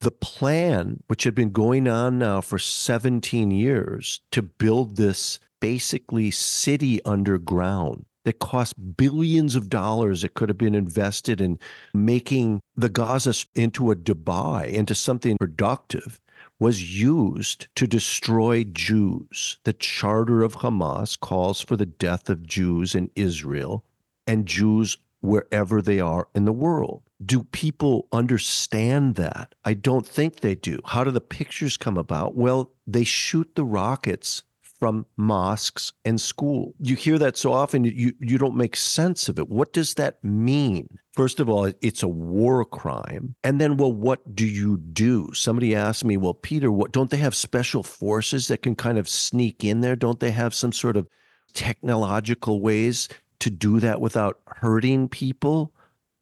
The 0.00 0.10
plan, 0.10 1.02
which 1.08 1.24
had 1.24 1.34
been 1.34 1.50
going 1.50 1.88
on 1.88 2.18
now 2.18 2.40
for 2.40 2.58
17 2.58 3.50
years 3.50 4.20
to 4.30 4.42
build 4.42 4.96
this 4.96 5.40
basically 5.60 6.30
city 6.30 7.04
underground 7.04 8.04
that 8.24 8.38
cost 8.38 8.74
billions 8.96 9.56
of 9.56 9.68
dollars 9.70 10.22
that 10.22 10.34
could 10.34 10.48
have 10.48 10.58
been 10.58 10.74
invested 10.74 11.40
in 11.40 11.58
making 11.94 12.60
the 12.76 12.88
Gaza 12.88 13.34
into 13.54 13.90
a 13.90 13.96
Dubai, 13.96 14.70
into 14.70 14.94
something 14.94 15.38
productive, 15.38 16.20
was 16.60 17.00
used 17.00 17.68
to 17.76 17.86
destroy 17.86 18.64
Jews. 18.64 19.58
The 19.64 19.72
charter 19.72 20.42
of 20.42 20.56
Hamas 20.56 21.18
calls 21.18 21.60
for 21.60 21.76
the 21.76 21.86
death 21.86 22.28
of 22.28 22.46
Jews 22.46 22.94
in 22.94 23.10
Israel 23.14 23.84
and 24.26 24.46
Jews 24.46 24.98
wherever 25.20 25.80
they 25.80 26.00
are 26.00 26.28
in 26.34 26.44
the 26.44 26.52
world. 26.52 27.02
Do 27.24 27.42
people 27.44 28.06
understand 28.12 29.16
that? 29.16 29.54
I 29.64 29.74
don't 29.74 30.06
think 30.06 30.40
they 30.40 30.54
do. 30.54 30.78
How 30.84 31.04
do 31.04 31.10
the 31.10 31.20
pictures 31.20 31.76
come 31.76 31.98
about? 31.98 32.36
Well, 32.36 32.70
they 32.86 33.04
shoot 33.04 33.54
the 33.54 33.64
rockets 33.64 34.44
from 34.78 35.06
mosques 35.16 35.92
and 36.04 36.20
school. 36.20 36.74
You 36.78 36.94
hear 36.94 37.18
that 37.18 37.36
so 37.36 37.52
often, 37.52 37.84
you, 37.84 38.12
you 38.20 38.38
don't 38.38 38.54
make 38.56 38.76
sense 38.76 39.28
of 39.28 39.38
it. 39.38 39.48
What 39.48 39.72
does 39.72 39.94
that 39.94 40.22
mean? 40.22 40.98
First 41.14 41.40
of 41.40 41.48
all, 41.48 41.72
it's 41.80 42.04
a 42.04 42.08
war 42.08 42.64
crime. 42.64 43.34
And 43.42 43.60
then, 43.60 43.76
well, 43.76 43.92
what 43.92 44.36
do 44.36 44.46
you 44.46 44.76
do? 44.76 45.32
Somebody 45.34 45.74
asked 45.74 46.04
me, 46.04 46.16
well, 46.16 46.34
Peter, 46.34 46.70
what 46.70 46.92
don't 46.92 47.10
they 47.10 47.16
have 47.16 47.34
special 47.34 47.82
forces 47.82 48.46
that 48.48 48.62
can 48.62 48.76
kind 48.76 48.98
of 48.98 49.08
sneak 49.08 49.64
in 49.64 49.80
there? 49.80 49.96
Don't 49.96 50.20
they 50.20 50.30
have 50.30 50.54
some 50.54 50.72
sort 50.72 50.96
of 50.96 51.08
technological 51.54 52.60
ways 52.60 53.08
to 53.40 53.50
do 53.50 53.80
that 53.80 54.00
without 54.00 54.38
hurting 54.46 55.08
people? 55.08 55.72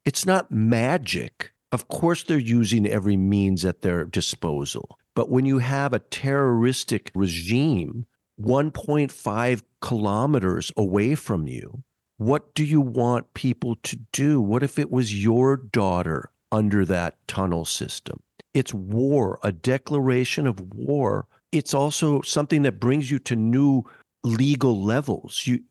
It's 0.07 0.25
not 0.25 0.53
magic. 0.53 1.51
Of 1.73 1.89
course, 1.89 2.23
they're 2.23 2.39
using 2.39 2.87
every 2.87 3.17
means 3.17 3.65
at 3.65 3.83
their 3.83 4.05
disposal. 4.05 4.97
But 5.17 5.31
when 5.31 5.45
you 5.45 5.59
have 5.59 5.93
a 5.93 5.99
terroristic 5.99 7.11
regime 7.13 8.07
1.5 8.41 9.63
kilometers 9.81 10.71
away 10.77 11.17
from 11.17 11.49
you, 11.49 11.83
what 12.19 12.55
do 12.55 12.65
you 12.65 12.81
want 12.81 13.35
people 13.35 13.77
to 13.83 13.97
do? 14.13 14.41
What 14.41 14.63
if 14.63 14.79
it 14.79 14.93
was 14.93 15.23
your 15.23 15.57
daughter 15.57 16.31
under 16.53 16.85
that 16.85 17.17
tunnel 17.27 17.65
system? 17.65 18.23
It's 18.55 18.73
war, 18.73 19.41
a 19.43 19.51
declaration 19.51 20.47
of 20.47 20.61
war. 20.73 21.27
It's 21.51 21.75
also 21.75 22.23
something 22.23 22.63
that 22.63 22.79
brings 22.79 23.11
you 23.11 23.19
to 23.21 23.35
new 23.35 23.83
legal 24.23 24.81
levels. 24.81 25.43
You 25.47 25.65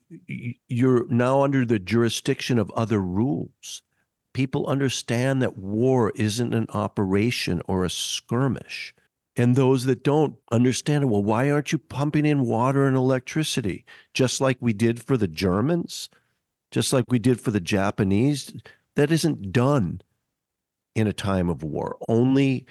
you're 0.67 1.07
now 1.07 1.41
under 1.41 1.65
the 1.65 1.79
jurisdiction 1.79 2.59
of 2.59 2.69
other 2.71 2.99
rules. 2.99 3.81
People 4.35 4.67
understand 4.67 5.41
that 5.41 5.57
war 5.57 6.11
isn't 6.13 6.53
an 6.53 6.67
operation 6.73 7.61
or 7.69 7.85
a 7.85 7.89
skirmish. 7.89 8.93
And 9.37 9.55
those 9.55 9.85
that 9.85 10.03
don't 10.03 10.35
understand 10.51 11.05
it, 11.05 11.07
well, 11.07 11.23
why 11.23 11.49
aren't 11.49 11.71
you 11.71 11.77
pumping 11.77 12.25
in 12.25 12.45
water 12.45 12.85
and 12.85 12.97
electricity? 12.97 13.85
Just 14.13 14.41
like 14.41 14.57
we 14.59 14.73
did 14.73 15.01
for 15.01 15.15
the 15.15 15.29
Germans, 15.29 16.09
just 16.69 16.91
like 16.91 17.05
we 17.07 17.17
did 17.17 17.39
for 17.39 17.51
the 17.51 17.61
Japanese. 17.61 18.51
That 18.97 19.09
isn't 19.09 19.53
done 19.53 20.01
in 20.95 21.07
a 21.07 21.13
time 21.13 21.49
of 21.49 21.63
war. 21.63 21.95
Only 22.09 22.65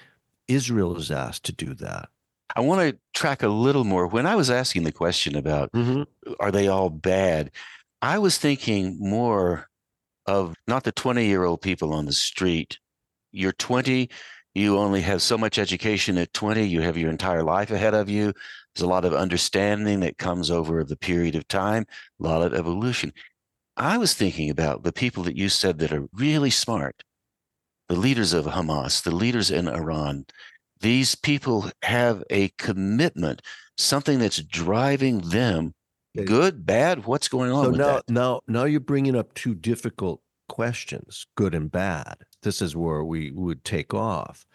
Israel 0.47 0.99
is 0.99 1.11
asked 1.11 1.45
to 1.45 1.53
do 1.53 1.73
that. 1.77 2.11
I 2.55 2.61
want 2.61 2.83
to 2.83 2.99
track 3.15 3.43
a 3.43 3.49
little 3.49 3.85
more. 3.85 4.07
When 4.07 4.27
I 4.27 4.37
was 4.37 4.51
asking 4.51 4.83
the 4.85 4.93
question 4.93 5.35
about 5.35 5.73
mm-hmm. 5.73 6.03
are 6.41 6.53
they 6.53 6.69
all 6.69 6.91
bad, 6.91 7.53
I 8.03 8.19
was 8.19 8.37
thinking 8.37 8.99
more 9.01 9.71
of 10.27 10.55
not 10.67 10.85
the 10.85 10.93
20 10.93 11.27
year 11.27 11.45
old 11.45 11.61
people 11.61 11.93
on 11.93 12.07
the 12.07 12.13
street. 12.13 12.79
You're 13.33 13.53
20, 13.53 14.09
you 14.55 14.79
only 14.79 15.01
have 15.01 15.21
so 15.21 15.37
much 15.37 15.59
education 15.59 16.17
at 16.17 16.33
20 16.33 16.65
you 16.65 16.81
have 16.81 16.97
your 16.97 17.11
entire 17.11 17.43
life 17.43 17.71
ahead 17.71 17.95
of 17.95 18.09
you. 18.09 18.33
There's 18.75 18.83
a 18.83 18.87
lot 18.87 19.05
of 19.05 19.13
understanding 19.13 20.01
that 20.01 20.19
comes 20.19 20.51
over 20.51 20.85
the 20.85 20.97
period 20.97 21.35
of 21.35 21.49
time 21.49 21.87
a 22.21 22.23
lot 22.23 22.43
of 22.43 22.55
evolution. 22.55 23.13
I 23.77 23.99
was 23.99 24.15
thinking 24.15 24.51
about 24.51 24.85
the 24.85 24.93
people 24.93 25.25
that 25.25 25.37
you 25.37 25.49
said 25.49 25.79
that 25.79 25.93
are 25.93 26.07
really 26.13 26.51
smart. 26.51 27.03
The 27.89 27.97
leaders 27.97 28.33
of 28.33 28.47
hamas 28.47 29.03
the 29.03 29.15
leaders 29.15 29.51
in 29.51 29.69
iran. 29.69 30.27
These 30.81 31.15
people 31.17 31.71
have 31.83 32.23
a 32.31 32.51
commitment 32.59 33.43
something 33.77 34.19
that's 34.19 34.43
driving 34.43 35.19
them 35.31 35.75
good 36.25 36.65
bad 36.65 37.07
what's 37.07 37.29
going 37.29 37.51
on 37.51 37.65
so 37.65 37.71
now 37.71 37.87
that? 37.97 38.09
now 38.09 38.41
now 38.47 38.65
you're 38.65 38.79
bringing 38.79 39.17
up 39.17 39.35
two 39.35 39.55
difficult 39.55 40.21
questions, 40.49 41.27
good 41.37 41.55
and 41.55 41.71
bad. 41.71 42.17
This 42.43 42.61
is 42.61 42.77
where 42.77 43.05
we 43.05 43.31
would 43.33 43.65
take 43.65 43.95
off. 43.95 44.47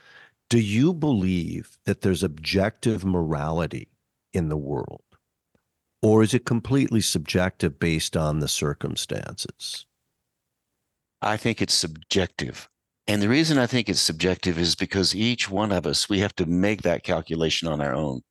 Do 0.49 0.59
you 0.59 0.93
believe 0.93 1.77
that 1.85 2.01
there's 2.01 2.23
objective 2.23 3.05
morality 3.05 3.89
in 4.33 4.49
the 4.49 4.57
world? 4.57 5.03
Or 6.01 6.23
is 6.23 6.33
it 6.33 6.45
completely 6.45 7.01
subjective 7.01 7.79
based 7.79 8.15
on 8.15 8.39
the 8.39 8.47
circumstances? 8.47 9.85
I 11.21 11.37
think 11.37 11.61
it's 11.61 11.73
subjective. 11.73 12.69
And 13.07 13.21
the 13.21 13.29
reason 13.29 13.57
I 13.57 13.67
think 13.67 13.89
it's 13.89 13.99
subjective 13.99 14.57
is 14.57 14.75
because 14.75 15.15
each 15.15 15.49
one 15.49 15.71
of 15.71 15.85
us, 15.85 16.07
we 16.07 16.19
have 16.19 16.35
to 16.37 16.45
make 16.45 16.83
that 16.83 17.03
calculation 17.03 17.67
on 17.67 17.81
our 17.81 17.93
own. 17.93 18.21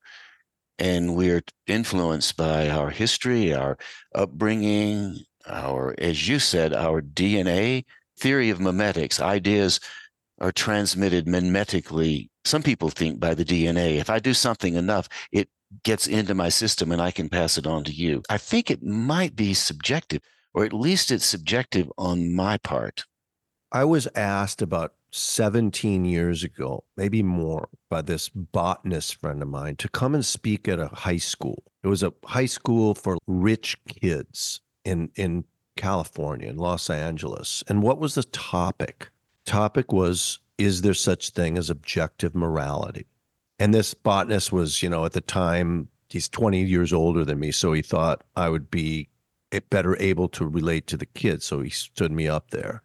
And 0.79 1.17
we're 1.17 1.43
influenced 1.67 2.37
by 2.37 2.71
our 2.71 2.91
history, 2.91 3.53
our 3.53 3.79
upbringing, 4.15 5.21
our, 5.47 5.95
as 5.99 6.29
you 6.29 6.39
said, 6.39 6.73
our 6.73 7.03
DNA 7.03 7.85
theory 8.19 8.51
of 8.51 8.59
memetics, 8.59 9.21
ideas 9.21 9.81
are 10.41 10.53
transmitted 10.53 11.27
mimetically. 11.27 12.29
Some 12.45 12.63
people 12.63 12.91
think 12.91 13.19
by 13.19 13.35
the 13.35 13.45
DNA. 13.45 13.97
If 13.97 14.11
I 14.11 14.19
do 14.19 14.35
something 14.35 14.75
enough, 14.75 15.09
it 15.33 15.49
gets 15.85 16.07
into 16.07 16.35
my 16.35 16.49
system 16.49 16.93
and 16.93 17.03
I 17.03 17.11
can 17.11 17.29
pass 17.29 17.59
it 17.59 17.67
on 17.67 17.85
to 17.85 17.93
you. 17.93 18.23
I 18.29 18.39
think 18.39 18.71
it 18.71 18.83
might 18.83 19.37
be 19.37 19.55
subjective, 19.55 20.23
or 20.55 20.65
at 20.65 20.73
least 20.73 21.11
it's 21.11 21.27
subjective 21.27 21.91
on 21.99 22.35
my 22.35 22.59
part. 22.59 23.05
I 23.71 23.85
was 23.85 24.09
asked 24.15 24.63
about 24.63 24.95
17 25.11 26.05
years 26.05 26.45
ago, 26.45 26.85
maybe 26.97 27.23
more, 27.23 27.69
by 27.89 28.03
this 28.03 28.29
botanist 28.29 29.17
friend 29.17 29.43
of 29.43 29.49
mine 29.49 29.77
to 29.77 29.89
come 29.89 30.15
and 30.15 30.25
speak 30.25 30.69
at 30.69 30.79
a 30.79 30.89
high 30.89 31.17
school. 31.17 31.63
It 31.83 31.89
was 31.89 32.03
a 32.03 32.13
high 32.25 32.47
school 32.47 32.95
for 32.95 33.19
rich 33.27 33.77
kids 33.89 34.61
in 34.85 35.11
in 35.17 35.45
California, 35.77 36.49
in 36.49 36.57
Los 36.57 36.91
Angeles. 36.91 37.63
And 37.69 37.83
what 37.83 37.99
was 37.99 38.15
the 38.15 38.25
topic? 38.25 39.09
Topic 39.47 39.93
was 39.93 40.41
is 40.59 40.83
there 40.83 40.95
such 40.95 41.31
thing 41.31 41.57
as 41.57 41.71
objective 41.71 42.35
morality? 42.35 43.07
And 43.61 43.73
this 43.73 43.95
botanist 43.95 44.53
was, 44.53 44.83
you 44.83 44.91
know, 44.91 45.05
at 45.05 45.13
the 45.13 45.21
time 45.21 45.89
he's 46.11 46.29
20 46.29 46.63
years 46.63 46.93
older 46.93 47.25
than 47.25 47.39
me, 47.39 47.53
so 47.53 47.73
he 47.73 47.83
thought 47.83 48.25
I 48.37 48.49
would 48.49 48.71
be 48.71 49.09
better 49.71 49.97
able 50.01 50.29
to 50.29 50.47
relate 50.47 50.87
to 50.89 50.97
the 50.97 51.07
kids, 51.07 51.45
so 51.45 51.61
he 51.61 51.71
stood 51.71 52.13
me 52.13 52.29
up 52.29 52.51
there. 52.51 52.83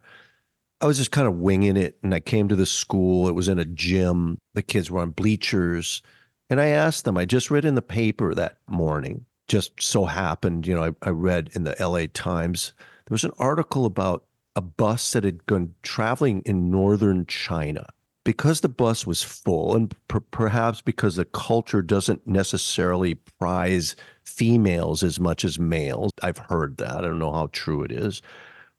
I 0.84 0.86
was 0.86 0.98
just 0.98 1.12
kind 1.12 1.26
of 1.26 1.38
winging 1.38 1.78
it. 1.78 1.96
And 2.02 2.14
I 2.14 2.20
came 2.20 2.46
to 2.48 2.56
the 2.56 2.66
school. 2.66 3.26
It 3.26 3.34
was 3.34 3.48
in 3.48 3.58
a 3.58 3.64
gym. 3.64 4.36
The 4.52 4.62
kids 4.62 4.90
were 4.90 5.00
on 5.00 5.12
bleachers. 5.12 6.02
And 6.50 6.60
I 6.60 6.66
asked 6.66 7.06
them, 7.06 7.16
I 7.16 7.24
just 7.24 7.50
read 7.50 7.64
in 7.64 7.74
the 7.74 7.80
paper 7.80 8.34
that 8.34 8.58
morning, 8.68 9.24
just 9.48 9.82
so 9.82 10.04
happened, 10.04 10.66
you 10.66 10.74
know, 10.74 10.84
I, 10.84 11.08
I 11.08 11.08
read 11.08 11.48
in 11.54 11.64
the 11.64 11.74
LA 11.80 12.04
Times, 12.12 12.74
there 13.06 13.14
was 13.14 13.24
an 13.24 13.32
article 13.38 13.86
about 13.86 14.24
a 14.56 14.60
bus 14.60 15.12
that 15.12 15.24
had 15.24 15.46
gone 15.46 15.74
traveling 15.82 16.42
in 16.44 16.70
northern 16.70 17.24
China. 17.24 17.86
Because 18.22 18.60
the 18.60 18.68
bus 18.68 19.06
was 19.06 19.22
full, 19.22 19.74
and 19.74 19.94
per- 20.08 20.20
perhaps 20.20 20.82
because 20.82 21.16
the 21.16 21.24
culture 21.24 21.80
doesn't 21.80 22.26
necessarily 22.26 23.14
prize 23.14 23.96
females 24.22 25.02
as 25.02 25.18
much 25.18 25.46
as 25.46 25.58
males, 25.58 26.10
I've 26.22 26.38
heard 26.38 26.76
that. 26.76 26.98
I 26.98 27.00
don't 27.00 27.18
know 27.18 27.32
how 27.32 27.48
true 27.52 27.82
it 27.84 27.90
is 27.92 28.20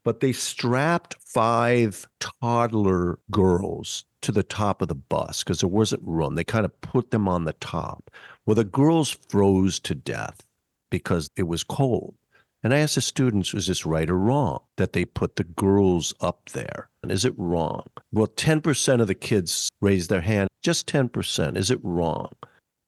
but 0.06 0.20
they 0.20 0.32
strapped 0.32 1.16
five 1.20 2.08
toddler 2.20 3.20
girls 3.32 4.06
to 4.22 4.32
the 4.32 4.44
top 4.44 4.82
of 4.82 4.88
the 4.88 4.96
bus 4.96 5.44
because 5.44 5.60
there 5.60 5.70
wasn't 5.70 6.04
room. 6.06 6.36
They 6.36 6.44
kind 6.44 6.64
of 6.64 6.80
put 6.82 7.12
them 7.12 7.28
on 7.28 7.44
the 7.44 7.54
top. 7.54 8.12
Well, 8.46 8.56
the 8.56 8.64
girls 8.64 9.18
froze 9.30 9.80
to 9.82 9.96
death 9.96 10.46
because 10.92 11.28
it 11.36 11.48
was 11.48 11.64
cold. 11.64 12.14
And 12.64 12.74
I 12.74 12.80
asked 12.80 12.96
the 12.96 13.02
students, 13.02 13.54
is 13.54 13.68
this 13.68 13.86
right 13.86 14.10
or 14.10 14.18
wrong 14.18 14.60
that 14.78 14.94
they 14.94 15.06
put 15.06 15.36
the 15.36 15.44
girls 15.44 16.14
up 16.22 16.50
there? 16.54 16.90
And 17.04 17.12
is 17.12 17.26
it 17.26 17.34
wrong? 17.38 17.86
Well, 18.12 18.28
10% 18.28 19.02
of 19.02 19.08
the 19.08 19.16
kids 19.16 19.70
raised 19.82 20.10
their 20.10 20.22
hand, 20.22 20.50
just 20.64 20.88
10%. 20.88 21.58
Is 21.58 21.70
it 21.70 21.80
wrong? 21.84 22.32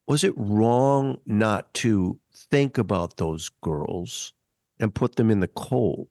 Was 0.07 0.23
it 0.23 0.33
wrong 0.35 1.19
not 1.25 1.73
to 1.75 2.19
think 2.51 2.77
about 2.77 3.17
those 3.17 3.49
girls 3.61 4.33
and 4.79 4.95
put 4.95 5.15
them 5.15 5.29
in 5.29 5.41
the 5.41 5.47
cold? 5.49 6.07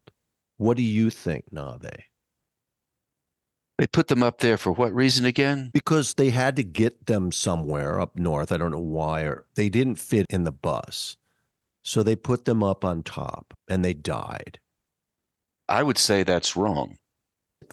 What 0.59 0.77
do 0.77 0.83
you 0.83 1.11
think, 1.11 1.45
Navé? 1.53 2.05
They 3.79 3.87
put 3.87 4.09
them 4.09 4.23
up 4.23 4.39
there 4.39 4.57
for 4.57 4.73
what 4.73 4.95
reason 4.95 5.27
again? 5.27 5.71
Because 5.75 6.15
they 6.15 6.31
had 6.31 6.57
to 6.57 6.63
get 6.65 7.07
them 7.07 7.31
somewhere 7.31 8.01
up 8.01 8.17
north. 8.17 8.51
I 8.51 8.57
don't 8.57 8.71
know 8.71 8.79
why, 8.79 9.23
or 9.23 9.45
they 9.55 9.69
didn't 9.69 9.97
fit 9.97 10.27
in 10.31 10.45
the 10.45 10.53
bus. 10.53 11.17
So 11.83 12.03
they 12.03 12.17
put 12.17 12.47
them 12.47 12.63
up 12.63 12.85
on 12.85 13.03
top 13.03 13.53
and 13.69 13.85
they 13.85 13.93
died. 13.93 14.59
I 15.69 15.83
would 15.83 15.99
say 15.99 16.23
that's 16.23 16.57
wrong. 16.57 16.97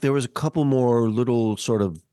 There 0.01 0.13
was 0.13 0.25
a 0.25 0.29
couple 0.29 0.65
more 0.65 1.09
little 1.09 1.55
sort 1.55 1.81
of 1.81 2.03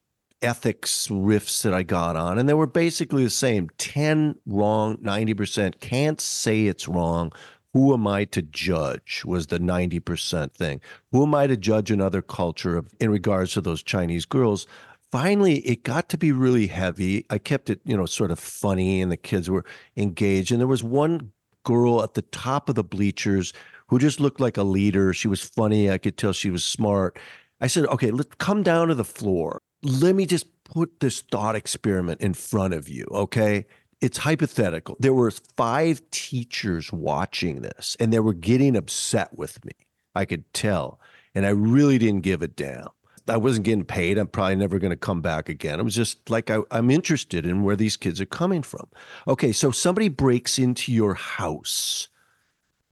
ethics 0.40 1.08
riffs 1.08 1.62
that 1.62 1.74
I 1.74 1.82
got 1.82 2.16
on, 2.16 2.38
and 2.38 2.48
they 2.48 2.54
were 2.54 2.66
basically 2.66 3.24
the 3.24 3.30
same 3.30 3.68
10 3.78 4.36
wrong, 4.46 4.96
90%. 4.98 5.80
Can't 5.80 6.20
say 6.20 6.66
it's 6.66 6.88
wrong 6.88 7.32
who 7.72 7.92
am 7.94 8.06
I 8.06 8.24
to 8.26 8.42
judge 8.42 9.22
was 9.24 9.46
the 9.46 9.58
90% 9.58 10.52
thing. 10.52 10.80
Who 11.12 11.22
am 11.22 11.34
I 11.34 11.46
to 11.46 11.56
judge 11.56 11.90
another 11.90 12.22
culture 12.22 12.76
of, 12.76 12.92
in 12.98 13.10
regards 13.10 13.52
to 13.52 13.60
those 13.60 13.82
Chinese 13.82 14.24
girls? 14.24 14.66
Finally, 15.12 15.58
it 15.60 15.82
got 15.82 16.08
to 16.08 16.18
be 16.18 16.32
really 16.32 16.66
heavy. 16.66 17.24
I 17.30 17.38
kept 17.38 17.70
it, 17.70 17.80
you 17.84 17.96
know, 17.96 18.06
sort 18.06 18.30
of 18.30 18.38
funny 18.38 19.00
and 19.00 19.10
the 19.10 19.16
kids 19.16 19.48
were 19.48 19.64
engaged. 19.96 20.50
And 20.50 20.60
there 20.60 20.68
was 20.68 20.82
one 20.82 21.32
girl 21.64 22.02
at 22.02 22.14
the 22.14 22.22
top 22.22 22.68
of 22.68 22.74
the 22.74 22.84
bleachers 22.84 23.52
who 23.88 23.98
just 23.98 24.20
looked 24.20 24.40
like 24.40 24.56
a 24.56 24.62
leader. 24.62 25.12
She 25.12 25.28
was 25.28 25.42
funny. 25.42 25.90
I 25.90 25.98
could 25.98 26.16
tell 26.16 26.32
she 26.32 26.50
was 26.50 26.64
smart. 26.64 27.18
I 27.60 27.66
said, 27.66 27.86
okay, 27.86 28.10
let's 28.10 28.34
come 28.38 28.62
down 28.62 28.88
to 28.88 28.94
the 28.94 29.04
floor. 29.04 29.60
Let 29.82 30.14
me 30.14 30.26
just 30.26 30.46
put 30.64 31.00
this 31.00 31.22
thought 31.22 31.56
experiment 31.56 32.20
in 32.20 32.34
front 32.34 32.74
of 32.74 32.88
you. 32.88 33.06
Okay 33.10 33.66
it's 34.00 34.18
hypothetical. 34.18 34.96
There 34.98 35.12
were 35.12 35.30
five 35.30 36.02
teachers 36.10 36.92
watching 36.92 37.62
this 37.62 37.96
and 38.00 38.12
they 38.12 38.20
were 38.20 38.32
getting 38.32 38.76
upset 38.76 39.36
with 39.36 39.62
me. 39.64 39.72
I 40.14 40.24
could 40.24 40.52
tell. 40.52 41.00
And 41.34 41.46
I 41.46 41.50
really 41.50 41.98
didn't 41.98 42.22
give 42.22 42.42
a 42.42 42.48
damn. 42.48 42.88
I 43.28 43.36
wasn't 43.36 43.66
getting 43.66 43.84
paid. 43.84 44.18
I'm 44.18 44.26
probably 44.26 44.56
never 44.56 44.78
going 44.78 44.90
to 44.90 44.96
come 44.96 45.20
back 45.20 45.48
again. 45.48 45.78
It 45.78 45.84
was 45.84 45.94
just 45.94 46.28
like 46.30 46.50
I, 46.50 46.60
am 46.72 46.90
interested 46.90 47.46
in 47.46 47.62
where 47.62 47.76
these 47.76 47.96
kids 47.96 48.20
are 48.20 48.26
coming 48.26 48.62
from. 48.62 48.88
Okay, 49.28 49.52
so 49.52 49.70
somebody 49.70 50.08
breaks 50.08 50.58
into 50.58 50.90
your 50.92 51.14
house, 51.14 52.08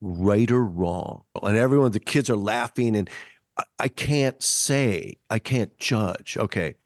right 0.00 0.50
or 0.50 0.64
wrong, 0.64 1.22
and 1.42 1.56
everyone, 1.56 1.90
the 1.90 1.98
kids 1.98 2.30
are 2.30 2.36
laughing, 2.36 2.94
and 2.94 3.10
I, 3.56 3.64
I 3.80 3.88
can't 3.88 4.40
say, 4.40 5.16
I 5.28 5.40
can't 5.40 5.76
judge. 5.78 6.36
Okay, 6.38 6.76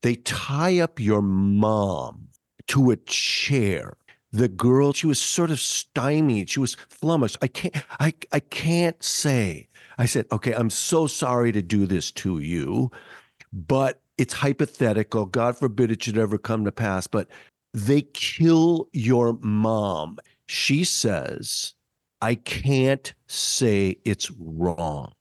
they 0.00 0.14
tie 0.14 0.78
up 0.78 0.98
your 0.98 1.20
mom 1.20 2.28
to 2.68 2.90
a 2.90 2.96
chair. 2.96 3.96
The 4.32 4.48
girl, 4.48 4.92
she 4.92 5.06
was 5.06 5.20
sort 5.20 5.50
of 5.50 5.60
stymied. 5.60 6.50
She 6.50 6.60
was 6.60 6.76
flummoxed. 6.88 7.38
I 7.40 7.48
can't, 7.48 7.74
I, 7.98 8.12
I 8.32 8.40
can't 8.40 9.02
say. 9.02 9.68
I 9.96 10.06
said, 10.06 10.26
okay, 10.30 10.54
I'm 10.54 10.70
so 10.70 11.06
sorry 11.06 11.50
to 11.52 11.62
do 11.62 11.86
this 11.86 12.12
to 12.12 12.38
you, 12.38 12.90
but 13.52 14.00
it's 14.18 14.34
hypothetical. 14.34 15.26
God 15.26 15.58
forbid 15.58 15.90
it 15.90 16.02
should 16.02 16.18
ever 16.18 16.38
come 16.38 16.64
to 16.64 16.72
pass. 16.72 17.06
But 17.06 17.28
they 17.72 18.02
kill 18.02 18.88
your 18.92 19.38
mom. 19.40 20.18
She 20.46 20.84
says, 20.84 21.74
I 22.20 22.34
can't 22.34 23.12
say 23.26 23.98
it's 24.04 24.30
wrong. 24.38 25.12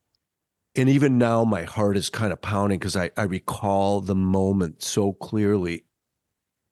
And 0.75 0.89
even 0.89 1.17
now, 1.17 1.43
my 1.43 1.63
heart 1.63 1.97
is 1.97 2.09
kind 2.09 2.31
of 2.31 2.41
pounding 2.41 2.77
because 2.77 2.95
I, 2.95 3.09
I 3.17 3.23
recall 3.23 3.99
the 3.99 4.15
moment 4.15 4.83
so 4.83 5.13
clearly. 5.13 5.83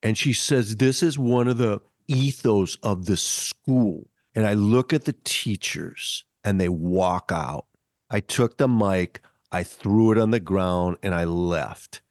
And 0.05 0.15
she 0.15 0.33
says, 0.33 0.75
This 0.75 1.01
is 1.01 1.17
one 1.17 1.47
of 1.47 1.57
the 1.57 1.81
ethos 2.07 2.77
of 2.83 3.07
the 3.07 3.17
school. 3.17 4.07
And 4.35 4.45
I 4.45 4.53
look 4.53 4.93
at 4.93 5.05
the 5.05 5.15
teachers 5.23 6.23
and 6.43 6.61
they 6.61 6.69
walk 6.69 7.31
out. 7.33 7.65
I 8.11 8.19
took 8.19 8.57
the 8.57 8.67
mic, 8.67 9.21
I 9.51 9.63
threw 9.63 10.11
it 10.11 10.19
on 10.19 10.29
the 10.29 10.39
ground, 10.39 10.97
and 11.01 11.15
I 11.15 11.23
left. 11.23 12.01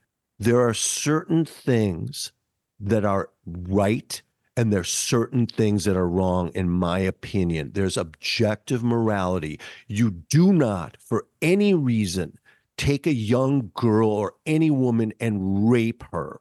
There 0.40 0.60
are 0.66 0.74
certain 0.74 1.44
things 1.44 2.32
that 2.80 3.04
are 3.04 3.30
right 3.46 4.20
and 4.56 4.72
there's 4.72 4.90
certain 4.90 5.46
things 5.46 5.84
that 5.84 5.96
are 5.96 6.08
wrong 6.08 6.50
in 6.54 6.68
my 6.68 6.98
opinion 6.98 7.70
there's 7.74 7.96
objective 7.96 8.82
morality 8.82 9.58
you 9.86 10.10
do 10.10 10.52
not 10.52 10.96
for 11.00 11.26
any 11.40 11.72
reason 11.72 12.38
take 12.76 13.06
a 13.06 13.14
young 13.14 13.70
girl 13.74 14.08
or 14.08 14.34
any 14.44 14.70
woman 14.70 15.12
and 15.20 15.70
rape 15.70 16.04
her 16.12 16.40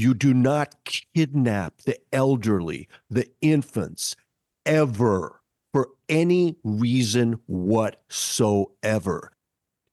you 0.00 0.14
do 0.14 0.32
not 0.32 0.74
kidnap 0.84 1.82
the 1.82 1.98
elderly, 2.12 2.88
the 3.10 3.28
infants, 3.42 4.16
ever 4.64 5.40
for 5.72 5.88
any 6.08 6.56
reason 6.64 7.38
whatsoever. 7.46 9.32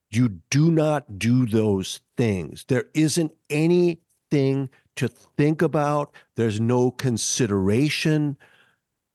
You 0.10 0.40
do 0.50 0.72
not 0.72 1.20
do 1.20 1.46
those 1.46 2.00
things. 2.16 2.64
There 2.68 2.86
isn't 2.94 3.34
anything 3.50 4.70
to 4.96 5.08
think 5.10 5.62
about, 5.62 6.14
there's 6.36 6.60
no 6.60 6.90
consideration. 6.90 8.38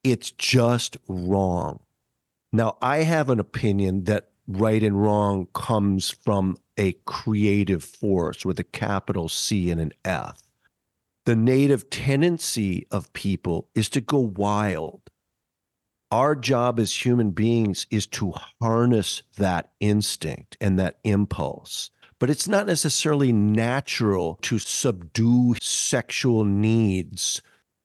It's 0.05 0.31
just 0.31 0.97
wrong. 1.09 1.81
Now, 2.53 2.77
I 2.83 2.99
have 2.99 3.31
an 3.31 3.41
opinion 3.41 4.05
that 4.05 4.29
right 4.47 4.83
and 4.83 5.03
wrong 5.03 5.49
comes 5.55 6.11
from 6.11 6.59
a 6.77 6.93
creative 7.07 7.83
force 7.83 8.45
with 8.45 8.61
a 8.61 8.65
capital 8.65 9.29
C 9.29 9.71
and 9.71 9.81
an 9.81 9.93
F 10.05 10.52
the 11.25 11.37
native 11.37 11.89
tendency 11.91 12.87
of 12.91 13.13
people 13.13 13.69
is 13.75 13.89
to 13.91 14.01
go 14.01 14.19
wild. 14.19 15.01
Our 16.11 16.35
job 16.35 16.79
as 16.79 17.05
human 17.05 17.31
beings 17.31 17.87
is 17.91 18.07
to 18.09 18.35
harness 18.61 19.23
that 19.37 19.71
instinct 19.81 20.57
and 20.61 20.79
that 20.79 20.99
impulse. 21.05 21.91
But 22.19 22.29
it's 22.29 22.47
not 22.47 22.67
necessarily 22.67 23.33
natural 23.33 24.39
to 24.43 24.59
subdue 24.59 25.57
sexual 25.61 26.45
needs. 26.45 27.41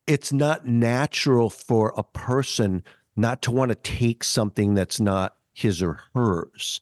It's 0.08 0.34
not 0.34 0.68
natural 0.68 1.50
for 1.50 1.94
a 1.96 2.04
person 2.04 2.84
not 3.16 3.42
to 3.44 3.52
want 3.52 3.70
to 3.70 3.76
take 3.76 4.24
something 4.24 4.74
that's 4.74 5.00
not 5.00 5.36
his 5.54 5.82
or 5.82 6.02
hers. 6.14 6.82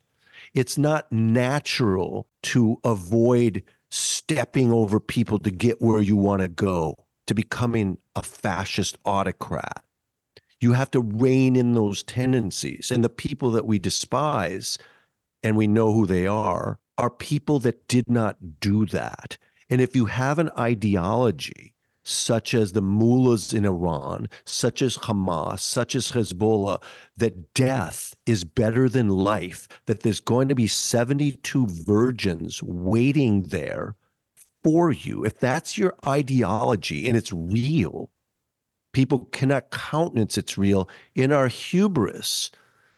It's 0.53 0.78
not 0.78 1.12
natural 1.12 2.28
to 2.43 2.80
avoid 2.84 3.64
stepping 3.95 4.71
over 4.71 4.99
people 4.99 5.39
to 5.39 5.51
get 5.51 5.81
where 5.81 6.01
you 6.01 6.15
want 6.15 6.41
to 6.41 6.47
go, 6.47 6.95
to 7.27 7.33
becoming 7.33 7.97
a 8.15 8.21
fascist 8.21 8.97
autocrat. 9.05 9.83
You 10.59 10.73
have 10.73 10.91
to 10.91 11.01
rein 11.01 11.55
in 11.55 11.73
those 11.73 12.03
tendencies. 12.03 12.91
And 12.91 13.03
the 13.03 13.09
people 13.09 13.51
that 13.51 13.65
we 13.65 13.79
despise 13.79 14.77
and 15.43 15.55
we 15.55 15.67
know 15.67 15.93
who 15.93 16.05
they 16.05 16.27
are 16.27 16.79
are 16.97 17.09
people 17.09 17.59
that 17.59 17.87
did 17.87 18.09
not 18.09 18.59
do 18.59 18.85
that. 18.87 19.37
And 19.69 19.81
if 19.81 19.95
you 19.95 20.05
have 20.05 20.39
an 20.39 20.49
ideology 20.57 21.74
such 22.06 22.53
as 22.53 22.72
the 22.72 22.82
mullahs 22.82 23.51
in 23.51 23.66
Iran, 23.66 24.30
such 24.45 24.82
as 24.82 24.97
Hamas, 24.99 25.60
such 25.60 25.95
as 25.95 26.12
Hezbollah, 26.12 26.82
that 27.18 27.53
death 27.56 28.16
is 28.26 28.43
better 28.43 28.88
than 28.88 29.10
life, 29.10 29.68
that 29.88 30.01
there's 30.01 30.20
going 30.20 30.47
to 30.47 30.56
be 30.56 30.68
72 30.68 31.68
virgins 31.68 32.62
waiting 32.62 33.43
there 33.43 33.95
for 34.64 34.91
you. 34.91 35.26
If 35.26 35.39
that's 35.39 35.78
your 35.78 35.95
ideology 36.08 37.08
and 37.08 37.18
it's 37.18 37.34
real, 37.34 38.12
people 38.93 39.26
cannot 39.32 39.72
countenance 39.72 40.38
it's 40.38 40.58
real 40.58 40.88
in 41.16 41.32
our 41.32 41.47
hubris 41.47 42.51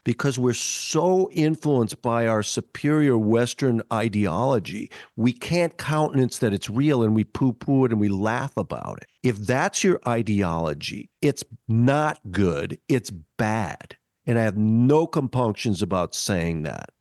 because 0.07 0.39
we're 0.39 0.53
so 0.53 1.29
influenced 1.33 2.01
by 2.01 2.25
our 2.27 2.41
superior 2.41 3.17
Western 3.17 3.81
ideology, 3.91 4.89
we 5.17 5.33
can't 5.33 5.77
countenance 5.77 6.37
that 6.37 6.53
it's 6.53 6.69
real 6.69 7.03
and 7.03 7.13
we 7.13 7.25
poo 7.25 7.51
poo 7.51 7.83
it 7.83 7.91
and 7.91 7.99
we 7.99 8.07
laugh 8.07 8.55
about 8.55 8.99
it. 9.01 9.09
If 9.21 9.35
that's 9.35 9.83
your 9.83 9.99
ideology, 10.07 11.09
it's 11.21 11.43
not 11.67 12.21
good, 12.31 12.79
it's 12.87 13.11
bad. 13.37 13.97
And 14.25 14.39
I 14.39 14.43
have 14.43 14.55
no 14.55 15.07
compunctions 15.07 15.81
about 15.81 16.15
saying 16.15 16.63
that. 16.63 16.91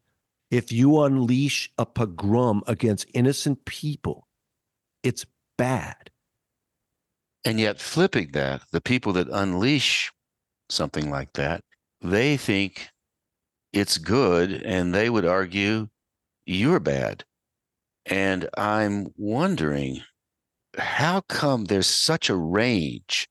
If 0.51 0.73
you 0.73 1.01
unleash 1.01 1.71
a 1.79 1.87
pogrom 1.87 2.65
against 2.67 3.07
innocent 3.15 3.67
people, 3.67 4.27
it's 5.05 5.25
bad. 5.57 6.11
And 7.45 7.61
yet, 7.61 7.81
flipping 7.81 8.33
that, 8.33 8.63
the 8.73 8.81
people 8.81 9.13
that 9.13 9.29
unleash 9.29 10.11
something 10.69 11.09
like 11.09 11.35
that, 11.35 11.61
they 12.01 12.37
think 12.37 12.91
it's 13.77 13.99
good, 13.99 14.63
and 14.63 14.95
they 14.95 15.11
would 15.11 15.27
argue 15.27 15.89
you're 16.47 16.81
bad. 16.81 17.25
And 18.07 18.49
I'm 18.57 19.09
wondering 19.19 20.01
how 20.79 21.21
come 21.29 21.67
there's 21.67 21.87
such 21.87 22.31
a 22.31 22.37
range 22.37 23.29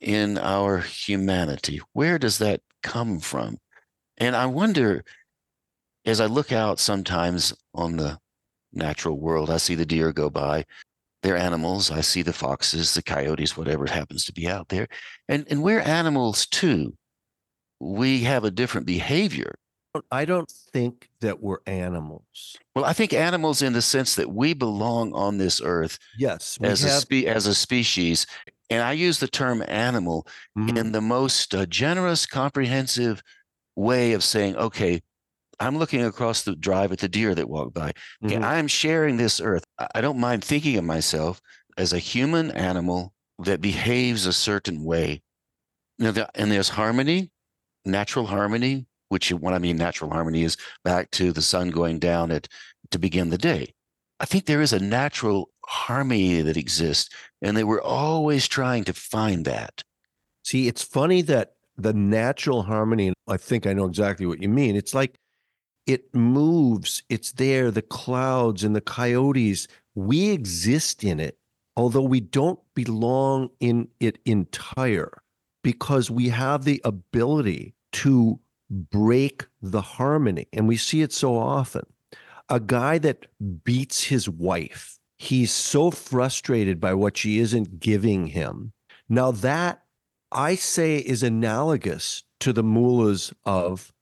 in 0.00 0.36
our 0.36 0.78
humanity? 0.78 1.80
Where 1.94 2.18
does 2.18 2.36
that 2.38 2.60
come 2.82 3.20
from? 3.20 3.56
And 4.18 4.36
I 4.36 4.44
wonder, 4.44 5.02
as 6.04 6.20
I 6.20 6.26
look 6.26 6.52
out 6.52 6.78
sometimes 6.78 7.54
on 7.72 7.96
the 7.96 8.18
natural 8.74 9.18
world, 9.18 9.48
I 9.50 9.56
see 9.56 9.76
the 9.76 9.86
deer 9.86 10.12
go 10.12 10.28
by. 10.28 10.66
They're 11.22 11.38
animals. 11.38 11.90
I 11.90 12.02
see 12.02 12.20
the 12.20 12.34
foxes, 12.34 12.92
the 12.92 13.02
coyotes, 13.02 13.56
whatever 13.56 13.86
happens 13.86 14.26
to 14.26 14.32
be 14.34 14.46
out 14.46 14.68
there. 14.68 14.88
And, 15.28 15.46
and 15.48 15.62
we're 15.62 15.80
animals 15.80 16.46
too. 16.46 16.94
We 17.80 18.24
have 18.24 18.44
a 18.44 18.50
different 18.50 18.86
behavior 18.86 19.54
I 20.10 20.24
don't 20.24 20.50
think 20.72 21.08
that 21.20 21.40
we're 21.42 21.58
animals. 21.66 22.56
Well, 22.74 22.84
I 22.84 22.92
think 22.92 23.12
animals 23.12 23.62
in 23.62 23.72
the 23.72 23.82
sense 23.82 24.14
that 24.16 24.30
we 24.32 24.54
belong 24.54 25.12
on 25.14 25.38
this 25.38 25.60
earth 25.62 25.98
Yes, 26.18 26.58
as 26.62 26.84
a 26.84 27.00
spe- 27.00 27.26
as 27.26 27.46
a 27.46 27.54
species, 27.54 28.26
and 28.70 28.82
I 28.82 28.92
use 28.92 29.18
the 29.18 29.28
term 29.28 29.62
animal 29.68 30.26
Mhm. 30.58 30.76
in 30.78 30.92
the 30.92 31.00
most 31.00 31.54
uh, 31.54 31.66
generous, 31.66 32.26
comprehensive 32.26 33.22
way 33.76 34.12
of 34.12 34.22
saying, 34.24 34.56
okay, 34.56 35.02
I'm 35.60 35.78
looking 35.78 36.04
across 36.04 36.42
the 36.42 36.54
drive 36.54 36.92
at 36.92 36.98
the 36.98 37.08
deer 37.08 37.34
that 37.34 37.48
walk 37.48 37.72
by. 37.72 37.92
Okay, 38.24 38.36
Mhm. 38.36 38.44
I'm 38.44 38.68
sharing 38.68 39.16
this 39.16 39.40
earth. 39.40 39.64
I- 39.94 40.00
don't 40.00 40.18
mind 40.18 40.44
thinking 40.44 40.76
of 40.76 40.84
myself 40.84 41.40
as 41.78 41.92
a 41.92 41.98
human 41.98 42.50
animal 42.50 43.14
that 43.38 43.60
behaves 43.60 44.26
a 44.26 44.32
certain 44.32 44.84
way. 44.84 45.22
You 45.98 46.06
know, 46.06 46.12
the- 46.12 46.30
and 46.34 46.50
there's 46.50 46.70
harmony, 46.70 47.30
natural 47.84 48.26
harmony 48.26 48.86
which 49.08 49.32
what 49.32 49.54
I 49.54 49.58
mean 49.58 49.76
natural 49.76 50.10
harmony 50.10 50.42
is 50.42 50.56
back 50.84 51.10
to 51.12 51.32
the 51.32 51.42
sun 51.42 51.70
going 51.70 51.98
down 51.98 52.30
at 52.30 52.48
to 52.90 52.98
begin 52.98 53.30
the 53.30 53.38
day. 53.38 53.74
I 54.18 54.24
think 54.24 54.46
there 54.46 54.62
is 54.62 54.72
a 54.72 54.78
natural 54.78 55.50
harmony 55.66 56.40
that 56.40 56.56
exists, 56.56 57.14
and 57.42 57.56
they 57.56 57.64
were 57.64 57.82
always 57.82 58.48
trying 58.48 58.84
to 58.84 58.92
find 58.92 59.44
that. 59.44 59.82
See, 60.42 60.68
it's 60.68 60.82
funny 60.82 61.22
that 61.22 61.54
the 61.76 61.92
natural 61.92 62.62
harmony, 62.62 63.12
I 63.28 63.36
think 63.36 63.66
I 63.66 63.72
know 63.72 63.84
exactly 63.84 64.26
what 64.26 64.40
you 64.40 64.48
mean. 64.48 64.76
It's 64.76 64.94
like 64.94 65.18
it 65.86 66.14
moves, 66.14 67.02
it's 67.08 67.32
there, 67.32 67.70
the 67.70 67.82
clouds 67.82 68.64
and 68.64 68.74
the 68.74 68.80
coyotes, 68.80 69.68
we 69.94 70.30
exist 70.30 71.04
in 71.04 71.20
it, 71.20 71.38
although 71.76 72.02
we 72.02 72.20
don't 72.20 72.58
belong 72.74 73.50
in 73.60 73.88
it 74.00 74.18
entire 74.24 75.22
because 75.62 76.10
we 76.10 76.28
have 76.28 76.64
the 76.64 76.80
ability 76.84 77.74
to 77.92 78.38
break 78.70 79.46
the 79.62 79.80
harmony. 79.80 80.46
And 80.52 80.68
we 80.68 80.76
see 80.76 81.02
it 81.02 81.12
so 81.12 81.36
often. 81.36 81.86
A 82.48 82.60
guy 82.60 82.98
that 82.98 83.26
beats 83.64 84.04
his 84.04 84.28
wife, 84.28 84.98
he's 85.18 85.52
so 85.52 85.90
frustrated 85.90 86.80
by 86.80 86.94
what 86.94 87.16
she 87.16 87.38
isn't 87.38 87.80
giving 87.80 88.28
him. 88.28 88.72
Now, 89.08 89.30
that 89.32 89.82
I 90.32 90.54
say 90.54 90.98
is 90.98 91.22
analogous 91.22 92.24
to 92.40 92.52
the 92.52 92.62
mullahs 92.62 93.32
of 93.44 93.92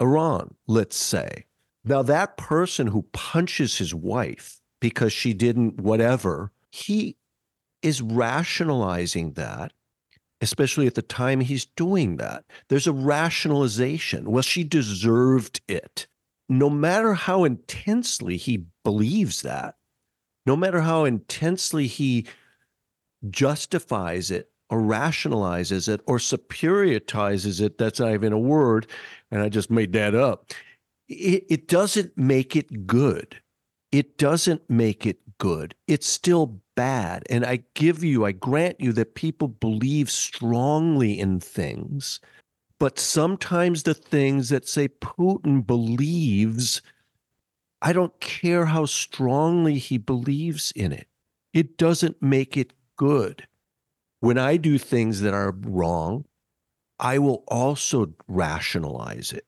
Iran, 0.00 0.54
let's 0.66 0.96
say. 0.96 1.46
Now, 1.84 2.02
that 2.02 2.36
person 2.36 2.88
who 2.88 3.02
punches 3.12 3.78
his 3.78 3.94
wife 3.94 4.60
because 4.80 5.12
she 5.12 5.32
didn't 5.32 5.80
whatever, 5.80 6.52
he 6.70 7.16
is 7.82 8.02
rationalizing 8.02 9.32
that 9.32 9.72
especially 10.40 10.86
at 10.86 10.94
the 10.94 11.02
time 11.02 11.40
he's 11.40 11.64
doing 11.64 12.16
that. 12.16 12.44
There's 12.68 12.86
a 12.86 12.92
rationalization. 12.92 14.30
Well, 14.30 14.42
she 14.42 14.64
deserved 14.64 15.60
it. 15.68 16.06
No 16.48 16.70
matter 16.70 17.14
how 17.14 17.44
intensely 17.44 18.36
he 18.36 18.66
believes 18.84 19.42
that, 19.42 19.76
no 20.44 20.56
matter 20.56 20.80
how 20.80 21.04
intensely 21.04 21.86
he 21.86 22.26
justifies 23.30 24.30
it 24.30 24.50
or 24.70 24.80
rationalizes 24.80 25.88
it 25.88 26.00
or 26.06 26.18
superioritizes 26.18 27.60
it, 27.60 27.78
that's 27.78 27.98
not 27.98 28.12
even 28.12 28.32
a 28.32 28.38
word, 28.38 28.86
and 29.30 29.42
I 29.42 29.48
just 29.48 29.70
made 29.70 29.92
that 29.94 30.14
up. 30.14 30.52
It, 31.08 31.44
it 31.48 31.68
doesn't 31.68 32.16
make 32.16 32.54
it 32.54 32.86
good. 32.86 33.40
It 33.90 34.18
doesn't 34.18 34.68
make 34.68 35.06
it 35.06 35.18
good. 35.38 35.74
It's 35.88 36.06
still 36.06 36.60
bad. 36.76 37.24
And 37.28 37.44
I 37.44 37.64
give 37.74 38.04
you, 38.04 38.24
I 38.24 38.32
grant 38.32 38.80
you 38.80 38.92
that 38.92 39.16
people 39.16 39.48
believe 39.48 40.10
strongly 40.10 41.18
in 41.18 41.40
things, 41.40 42.20
but 42.78 42.98
sometimes 42.98 43.82
the 43.82 43.94
things 43.94 44.50
that 44.50 44.68
say 44.68 44.88
Putin 44.88 45.66
believes, 45.66 46.82
I 47.82 47.92
don't 47.92 48.18
care 48.20 48.66
how 48.66 48.84
strongly 48.84 49.78
he 49.78 49.98
believes 49.98 50.72
in 50.76 50.92
it. 50.92 51.08
It 51.52 51.78
doesn't 51.78 52.22
make 52.22 52.56
it 52.56 52.72
good. 52.96 53.46
When 54.20 54.38
I 54.38 54.56
do 54.56 54.78
things 54.78 55.20
that 55.22 55.34
are 55.34 55.54
wrong, 55.62 56.24
I 56.98 57.18
will 57.18 57.44
also 57.48 58.12
rationalize 58.28 59.32
it. 59.32 59.46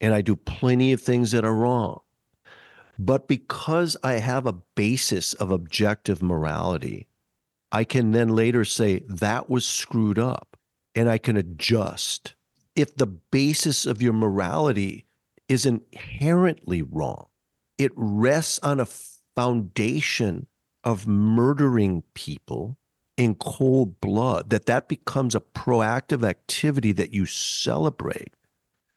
And 0.00 0.12
I 0.12 0.20
do 0.20 0.36
plenty 0.36 0.92
of 0.92 1.00
things 1.00 1.30
that 1.30 1.44
are 1.44 1.54
wrong. 1.54 2.00
But 2.98 3.28
because 3.28 3.96
I 4.02 4.14
have 4.14 4.46
a 4.46 4.60
basis 4.76 5.34
of 5.34 5.50
objective 5.50 6.22
morality, 6.22 7.08
I 7.72 7.84
can 7.84 8.12
then 8.12 8.28
later 8.28 8.64
say 8.64 9.00
that 9.08 9.50
was 9.50 9.66
screwed 9.66 10.18
up 10.18 10.56
and 10.94 11.08
I 11.08 11.18
can 11.18 11.36
adjust. 11.36 12.34
If 12.76 12.96
the 12.96 13.06
basis 13.06 13.86
of 13.86 14.00
your 14.00 14.12
morality 14.12 15.06
is 15.48 15.66
inherently 15.66 16.82
wrong, 16.82 17.26
it 17.78 17.92
rests 17.96 18.60
on 18.62 18.80
a 18.80 18.88
foundation 19.34 20.46
of 20.84 21.06
murdering 21.06 22.02
people 22.14 22.76
in 23.16 23.34
cold 23.36 24.00
blood, 24.00 24.50
that 24.50 24.66
that 24.66 24.88
becomes 24.88 25.34
a 25.34 25.40
proactive 25.40 26.28
activity 26.28 26.92
that 26.92 27.12
you 27.12 27.26
celebrate, 27.26 28.34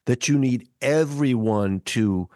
that 0.05 0.27
you 0.27 0.37
need 0.39 0.67
everyone 0.81 1.79
to 1.81 2.27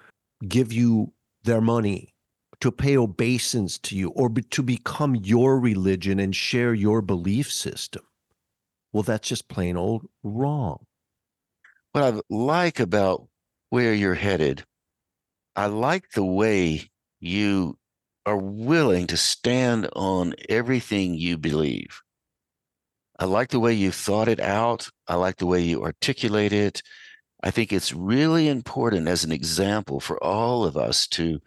give 0.47 0.71
you 0.71 1.11
their 1.43 1.61
money, 1.61 2.13
to 2.59 2.71
pay 2.71 2.95
obeisance 2.95 3.77
to 3.79 3.95
you, 3.95 4.09
or 4.09 4.29
be, 4.29 4.43
to 4.43 4.61
become 4.61 5.15
your 5.15 5.59
religion 5.59 6.19
and 6.19 6.35
share 6.35 6.73
your 6.73 7.01
belief 7.01 7.51
system. 7.51 8.03
Well, 8.93 9.03
that's 9.03 9.27
just 9.27 9.47
plain 9.47 9.77
old 9.77 10.05
wrong. 10.23 10.85
What 11.91 12.03
I 12.03 12.21
like 12.29 12.79
about 12.79 13.27
where 13.69 13.93
you're 13.93 14.13
headed, 14.13 14.63
I 15.55 15.65
like 15.67 16.11
the 16.11 16.25
way 16.25 16.89
you 17.19 17.77
are 18.25 18.37
willing 18.37 19.07
to 19.07 19.17
stand 19.17 19.89
on 19.93 20.35
everything 20.47 21.15
you 21.15 21.37
believe. 21.37 22.01
I 23.19 23.25
like 23.25 23.49
the 23.49 23.59
way 23.59 23.73
you 23.73 23.91
thought 23.91 24.27
it 24.27 24.39
out. 24.39 24.89
I 25.07 25.15
like 25.15 25.37
the 25.37 25.45
way 25.45 25.61
you 25.61 25.83
articulate 25.83 26.53
it. 26.53 26.81
I 27.43 27.51
think 27.51 27.73
it's 27.73 27.93
really 27.93 28.47
important 28.47 29.07
as 29.07 29.23
an 29.23 29.31
example 29.31 29.99
for 29.99 30.21
all 30.23 30.63
of 30.63 30.77
us 30.77 31.07
to 31.07 31.39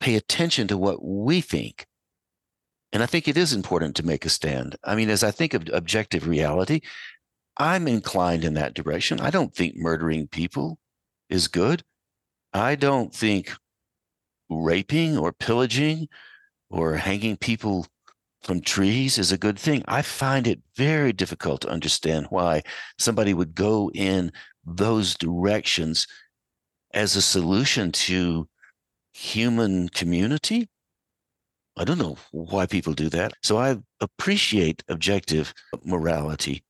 pay 0.00 0.16
attention 0.16 0.66
to 0.68 0.76
what 0.76 1.04
we 1.04 1.40
think. 1.40 1.86
And 2.92 3.02
I 3.02 3.06
think 3.06 3.28
it 3.28 3.36
is 3.36 3.52
important 3.52 3.96
to 3.96 4.06
make 4.06 4.24
a 4.26 4.28
stand. 4.28 4.76
I 4.84 4.96
mean, 4.96 5.08
as 5.08 5.22
I 5.22 5.30
think 5.30 5.54
of 5.54 5.68
objective 5.72 6.26
reality, 6.26 6.80
I'm 7.56 7.86
inclined 7.86 8.44
in 8.44 8.54
that 8.54 8.74
direction. 8.74 9.20
I 9.20 9.30
don't 9.30 9.54
think 9.54 9.76
murdering 9.76 10.26
people 10.26 10.78
is 11.30 11.48
good. 11.48 11.82
I 12.52 12.74
don't 12.74 13.14
think 13.14 13.52
raping 14.50 15.16
or 15.16 15.32
pillaging 15.32 16.08
or 16.70 16.96
hanging 16.96 17.36
people 17.36 17.86
from 18.42 18.60
trees 18.60 19.18
is 19.18 19.32
a 19.32 19.38
good 19.38 19.58
thing. 19.58 19.84
I 19.86 20.02
find 20.02 20.46
it 20.46 20.60
very 20.76 21.12
difficult 21.12 21.60
to 21.62 21.70
understand 21.70 22.26
why 22.30 22.62
somebody 22.98 23.32
would 23.32 23.54
go 23.54 23.90
in 23.94 24.32
those 24.64 25.14
directions 25.14 26.06
as 26.94 27.16
a 27.16 27.22
solution 27.22 27.92
to 27.92 28.48
human 29.12 29.88
community. 29.88 30.68
I 31.76 31.84
don't 31.84 31.98
know 31.98 32.18
why 32.32 32.66
people 32.66 32.92
do 32.92 33.08
that. 33.10 33.32
So 33.42 33.58
I 33.58 33.78
appreciate 34.00 34.84
objective 34.88 35.54
morality. 35.84 36.64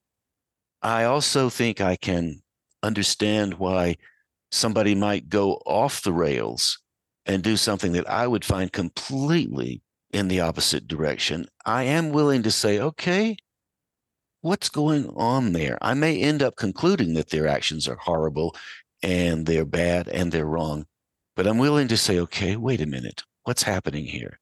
I 0.81 1.05
also 1.05 1.49
think 1.49 1.81
I 1.81 1.97
can 1.97 2.43
understand 2.83 3.55
why 3.55 3.97
somebody 4.51 4.95
might 4.95 5.29
go 5.29 5.55
off 5.67 6.03
the 6.03 6.13
rails 6.13 6.79
and 7.27 7.43
do 7.43 7.57
something 7.57 7.93
that 7.93 8.09
I 8.09 8.27
would 8.27 8.45
find 8.45 8.73
completely 8.73 9.83
in 10.13 10.29
the 10.29 10.41
opposite 10.41 10.87
direction. 10.87 11.47
I 11.65 11.85
am 11.85 12.11
willing 12.11 12.43
to 12.43 12.51
say, 12.51 12.79
okay, 12.81 13.37
what's 14.43 14.69
going 14.69 15.09
on 15.17 15.53
there? 15.53 15.79
I 15.81 15.95
may 15.95 16.21
end 16.21 16.43
up 16.43 16.57
concluding 16.57 17.15
that 17.15 17.31
their 17.31 17.47
actions 17.47 17.89
are 17.89 17.97
horrible 17.97 18.55
and 19.03 19.47
they're 19.47 19.65
bad 19.65 20.09
and 20.09 20.31
they're 20.31 20.45
wrong, 20.47 20.87
but 21.35 21.47
I'm 21.47 21.59
willing 21.59 21.89
to 21.89 21.97
say, 21.97 22.19
okay, 22.21 22.57
wait 22.57 22.81
a 22.81 22.87
minute, 22.87 23.23
what's 23.45 23.63
happening 23.63 24.05
here? 24.05 24.39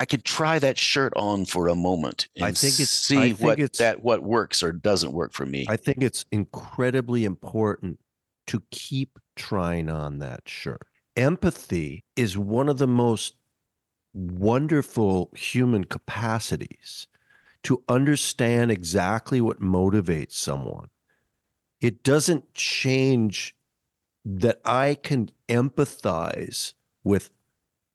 I 0.00 0.06
could 0.06 0.24
try 0.24 0.58
that 0.58 0.78
shirt 0.78 1.12
on 1.16 1.44
for 1.44 1.68
a 1.68 1.74
moment 1.74 2.28
and 2.36 2.46
I 2.46 2.52
think 2.52 2.74
it's- 2.74 2.88
see 2.90 3.16
I 3.18 3.28
think 3.28 3.40
what 3.40 3.58
it's- 3.60 3.78
that 3.78 4.02
what 4.02 4.22
works 4.22 4.62
or 4.62 4.72
doesn't 4.72 5.12
work 5.12 5.32
for 5.32 5.46
me. 5.46 5.66
I 5.68 5.76
think 5.76 6.02
it's 6.02 6.24
incredibly 6.32 7.24
important 7.24 8.00
to 8.48 8.62
keep 8.70 9.18
trying 9.36 9.88
on 9.90 10.18
that 10.18 10.48
shirt. 10.48 10.82
Empathy 11.14 12.04
is 12.16 12.38
one 12.38 12.70
of 12.70 12.78
the 12.78 12.86
most 12.86 13.34
wonderful 14.14 15.30
human 15.34 15.84
capacities 15.84 17.06
to 17.64 17.82
understand 17.88 18.70
exactly 18.70 19.40
what 19.40 19.60
motivates 19.60 20.32
someone. 20.32 20.88
It 21.80 22.02
doesn't 22.02 22.54
change 22.54 23.54
that 24.24 24.60
I 24.64 24.96
can 25.02 25.30
empathize 25.48 26.74
with, 27.04 27.30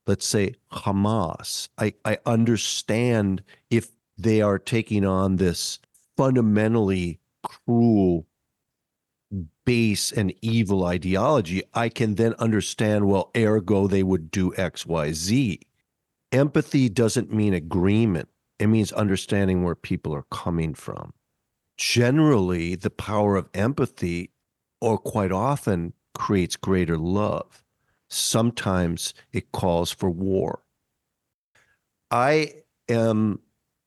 let's 0.06 0.28
say, 0.28 0.56
Hamas. 0.72 1.70
I, 1.78 1.94
I 2.04 2.18
understand 2.26 3.44
if 3.70 3.90
they 4.18 4.42
are 4.42 4.60
taking 4.60 5.06
on 5.06 5.38
this 5.38 5.80
fundamentally 6.18 7.20
cruel 7.44 8.26
base 9.66 10.12
and 10.12 10.34
evil 10.42 10.86
ideology, 10.86 11.62
I 11.74 11.90
can 11.90 12.16
then 12.16 12.34
understand, 12.40 13.08
well, 13.08 13.32
ergo, 13.36 13.88
they 13.88 14.04
would 14.04 14.32
do 14.32 14.54
X, 14.56 14.86
Y, 14.86 15.12
Z. 15.12 15.60
Empathy 16.32 16.90
doesn't 16.90 17.32
mean 17.34 17.54
agreement, 17.54 18.30
it 18.60 18.68
means 18.68 18.92
understanding 18.92 19.64
where 19.64 19.76
people 19.76 20.14
are 20.14 20.26
coming 20.32 20.74
from. 20.74 21.14
Generally, 21.78 22.76
the 22.76 22.90
power 22.90 23.36
of 23.36 23.50
empathy, 23.54 24.32
or 24.82 24.98
quite 24.98 25.32
often, 25.32 25.94
creates 26.16 26.56
greater 26.56 26.98
love. 26.98 27.64
Sometimes 28.10 29.14
it 29.32 29.52
calls 29.52 29.92
for 29.92 30.10
war. 30.10 30.62
I 32.10 32.54
am 32.90 33.40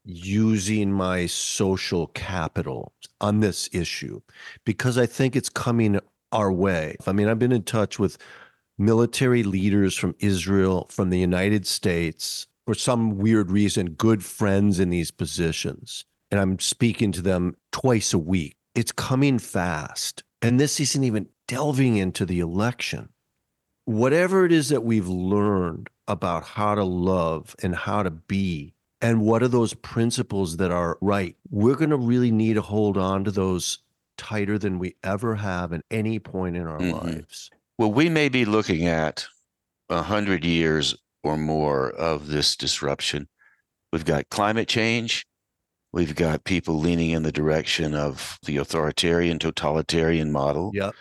using 0.04 0.92
my 0.92 1.26
social 1.26 2.08
capital 2.08 2.92
on 3.20 3.40
this 3.40 3.68
issue 3.72 4.20
because 4.64 4.96
I 4.96 5.06
think 5.06 5.36
it's 5.36 5.48
coming 5.48 6.00
our 6.32 6.52
way. 6.52 6.96
I 7.06 7.12
mean, 7.12 7.28
I've 7.28 7.38
been 7.38 7.52
in 7.52 7.62
touch 7.64 7.98
with 7.98 8.18
military 8.78 9.42
leaders 9.42 9.96
from 9.96 10.14
Israel, 10.20 10.86
from 10.90 11.10
the 11.10 11.18
United 11.18 11.66
States, 11.66 12.46
for 12.70 12.74
some 12.76 13.18
weird 13.18 13.50
reason, 13.50 13.90
good 13.94 14.24
friends 14.24 14.78
in 14.78 14.90
these 14.90 15.10
positions. 15.10 16.04
And 16.30 16.38
I'm 16.38 16.60
speaking 16.60 17.10
to 17.10 17.20
them 17.20 17.56
twice 17.72 18.14
a 18.14 18.18
week. 18.18 18.54
It's 18.76 18.92
coming 18.92 19.40
fast. 19.40 20.22
And 20.40 20.60
this 20.60 20.78
isn't 20.78 21.02
even 21.02 21.26
delving 21.48 21.96
into 21.96 22.24
the 22.24 22.38
election. 22.38 23.08
Whatever 23.86 24.44
it 24.44 24.52
is 24.52 24.68
that 24.68 24.84
we've 24.84 25.08
learned 25.08 25.90
about 26.06 26.44
how 26.44 26.76
to 26.76 26.84
love 26.84 27.56
and 27.60 27.74
how 27.74 28.04
to 28.04 28.10
be 28.12 28.72
and 29.00 29.22
what 29.22 29.42
are 29.42 29.48
those 29.48 29.74
principles 29.74 30.58
that 30.58 30.70
are 30.70 30.96
right 31.00 31.34
we're 31.50 31.74
going 31.74 31.90
to 31.90 31.96
really 31.96 32.30
need 32.30 32.54
to 32.54 32.62
hold 32.62 32.96
on 32.96 33.24
to 33.24 33.32
those 33.32 33.78
tighter 34.16 34.58
than 34.58 34.78
we 34.78 34.94
ever 35.02 35.34
have 35.34 35.72
at 35.72 35.82
any 35.90 36.18
point 36.20 36.56
in 36.56 36.68
our 36.68 36.78
Mhm. 36.78 37.02
lives 37.02 37.50
Well, 37.78 37.92
we 37.92 38.08
may 38.08 38.28
be 38.28 38.44
looking 38.44 38.86
at 38.86 39.26
a 39.88 40.02
hundred 40.02 40.44
years 40.44 40.94
or 41.22 41.36
more 41.36 41.90
of 41.90 42.28
this 42.28 42.56
disruption. 42.56 43.28
We've 43.92 44.04
got 44.04 44.30
climate 44.30 44.68
change. 44.68 45.26
We've 45.92 46.14
got 46.14 46.44
people 46.44 46.78
leaning 46.78 47.10
in 47.10 47.24
the 47.24 47.32
direction 47.32 47.94
of 47.94 48.38
the 48.44 48.58
authoritarian, 48.58 49.38
totalitarian 49.38 50.30
model. 50.30 50.70
yep 50.72 50.94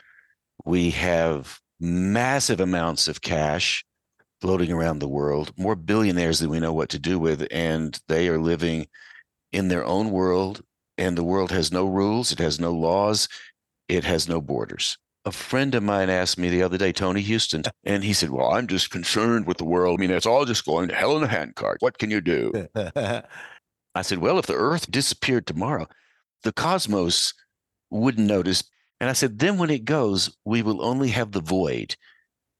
We 0.65 0.89
have 0.91 1.59
massive 1.79 2.59
amounts 2.59 3.07
of 3.07 3.21
cash 3.21 3.85
floating 4.41 4.71
around 4.71 4.99
the 4.99 5.07
world, 5.07 5.51
more 5.57 5.75
billionaires 5.75 6.39
than 6.39 6.49
we 6.49 6.59
know 6.59 6.73
what 6.73 6.89
to 6.89 6.99
do 6.99 7.19
with, 7.19 7.45
and 7.51 7.99
they 8.07 8.29
are 8.29 8.39
living 8.39 8.87
in 9.51 9.67
their 9.67 9.85
own 9.85 10.11
world. 10.11 10.61
And 10.97 11.17
the 11.17 11.23
world 11.23 11.51
has 11.51 11.71
no 11.71 11.85
rules, 11.85 12.31
it 12.31 12.39
has 12.39 12.59
no 12.59 12.73
laws, 12.73 13.29
it 13.87 14.03
has 14.03 14.27
no 14.27 14.41
borders. 14.41 14.97
A 15.29 15.31
friend 15.31 15.75
of 15.75 15.83
mine 15.83 16.09
asked 16.09 16.39
me 16.39 16.49
the 16.49 16.63
other 16.63 16.79
day, 16.79 16.91
Tony 16.91 17.21
Houston, 17.21 17.61
and 17.83 18.03
he 18.03 18.13
said, 18.13 18.31
Well, 18.31 18.51
I'm 18.51 18.65
just 18.65 18.89
concerned 18.89 19.45
with 19.45 19.57
the 19.57 19.63
world. 19.63 19.99
I 19.99 20.01
mean, 20.01 20.09
it's 20.09 20.25
all 20.25 20.43
just 20.43 20.65
going 20.65 20.87
to 20.87 20.95
hell 20.95 21.15
in 21.17 21.21
a 21.21 21.27
handcart. 21.27 21.77
What 21.81 21.99
can 21.99 22.09
you 22.09 22.19
do? 22.19 22.67
I 22.75 24.01
said, 24.01 24.17
Well, 24.17 24.39
if 24.39 24.47
the 24.47 24.55
earth 24.55 24.89
disappeared 24.89 25.45
tomorrow, 25.45 25.85
the 26.41 26.51
cosmos 26.51 27.35
wouldn't 27.91 28.25
notice. 28.25 28.63
And 28.99 29.07
I 29.07 29.13
said, 29.13 29.37
Then 29.37 29.59
when 29.59 29.69
it 29.69 29.85
goes, 29.85 30.35
we 30.45 30.63
will 30.63 30.83
only 30.83 31.09
have 31.09 31.31
the 31.31 31.41
void. 31.41 31.95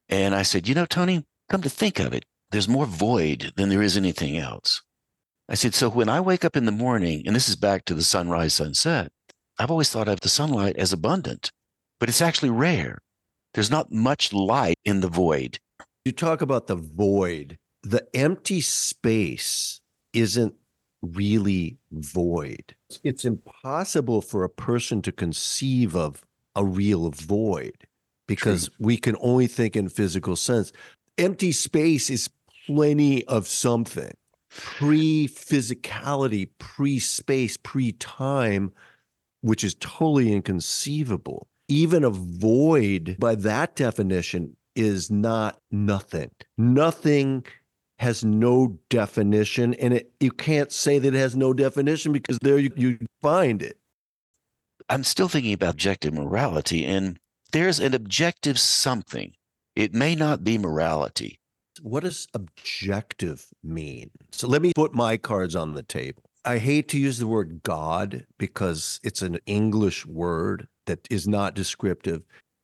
And 0.08 0.36
I 0.36 0.44
said, 0.44 0.68
You 0.68 0.76
know, 0.76 0.86
Tony, 0.86 1.26
come 1.50 1.64
to 1.64 1.72
think 1.72 1.98
of 2.00 2.14
it, 2.14 2.24
there's 2.52 2.70
more 2.70 2.86
void 2.86 3.52
than 3.56 3.70
there 3.70 3.82
is 3.82 3.98
anything 3.98 4.38
else. 4.38 4.84
I 5.50 5.56
said, 5.56 5.74
So 5.74 5.90
when 5.90 6.08
I 6.08 6.22
wake 6.22 6.46
up 6.46 6.56
in 6.56 6.66
the 6.66 6.72
morning, 6.72 7.24
and 7.26 7.36
this 7.36 7.50
is 7.50 7.56
back 7.56 7.86
to 7.86 7.96
the 7.96 8.04
sunrise, 8.04 8.54
sunset, 8.54 9.12
I've 9.58 9.72
always 9.72 9.90
thought 9.90 10.08
of 10.08 10.20
the 10.20 10.30
sunlight 10.30 10.76
as 10.78 10.94
abundant, 10.94 11.52
but 12.00 12.10
it's 12.10 12.22
actually 12.22 12.50
rare. 12.50 13.00
There's 13.54 13.72
not 13.72 13.92
much 13.92 14.34
light 14.34 14.78
in 14.86 15.02
the 15.02 15.08
void. 15.08 15.60
you 16.06 16.12
talk 16.12 16.42
about 16.42 16.68
the 16.68 16.76
void. 16.76 17.58
The 17.84 18.08
empty 18.14 18.62
space 18.62 19.82
isn't 20.14 20.56
really 21.02 21.78
void. 21.92 22.76
It's 23.04 23.26
impossible 23.26 24.22
for 24.22 24.44
a 24.44 24.50
person 24.50 25.02
to 25.04 25.12
conceive 25.12 25.96
of 25.96 26.24
a 26.56 26.66
real 26.66 27.12
void 27.12 27.88
because 28.28 28.70
we 28.80 28.98
can 28.98 29.16
only 29.22 29.48
think 29.48 29.76
in 29.76 29.90
physical 29.90 30.36
sense. 30.36 30.72
Empty 31.18 31.52
space 31.52 32.10
is 32.10 32.30
plenty 32.68 33.26
of 33.26 33.48
something. 33.48 34.12
Pre 34.52 35.28
physicality 35.28 36.50
pre 36.58 37.00
space 37.00 37.58
pre 37.58 37.92
time 37.94 38.72
which 39.42 39.64
is 39.64 39.76
totally 39.76 40.34
inconceivable 40.34 41.48
even 41.70 42.04
a 42.04 42.10
void 42.10 43.16
by 43.20 43.36
that 43.36 43.76
definition 43.76 44.56
is 44.76 45.10
not 45.10 45.60
nothing 45.72 46.32
nothing 46.58 47.46
has 47.98 48.24
no 48.24 48.80
definition 48.90 49.74
and 49.76 49.94
it 49.94 50.12
you 50.20 50.32
can't 50.32 50.72
say 50.72 51.00
that 51.00 51.14
it 51.14 51.18
has 51.18 51.36
no 51.36 51.54
definition 51.54 52.14
because 52.14 52.38
there 52.40 52.58
you, 52.58 52.72
you 52.76 52.98
find 53.22 53.62
it 53.62 53.78
I'm 54.90 55.04
still 55.04 55.28
thinking 55.28 55.54
about 55.54 55.74
objective 55.76 56.14
morality, 56.16 56.84
and 56.84 57.20
there's 57.52 57.80
an 57.80 57.94
objective 57.94 58.60
something. 58.60 59.34
It 59.76 59.94
may 59.94 60.16
not 60.16 60.44
be 60.44 60.58
morality. 60.58 61.40
what 61.82 62.04
does 62.04 62.28
objective 62.34 63.46
mean? 63.64 64.10
So 64.32 64.48
let 64.48 64.62
me 64.62 64.74
put 64.76 64.94
my 64.94 65.16
cards 65.16 65.56
on 65.56 65.76
the 65.76 65.84
table. 65.84 66.24
I 66.44 66.58
hate 66.58 66.90
to 66.90 67.00
use 67.00 67.20
the 67.20 67.28
word 67.28 67.62
God 67.64 68.26
because 68.38 69.00
it's 69.04 69.22
an 69.22 69.40
English 69.46 70.06
word 70.06 70.68
that 70.90 71.08
is 71.12 71.28
not 71.28 71.54
descriptive. 71.54 72.24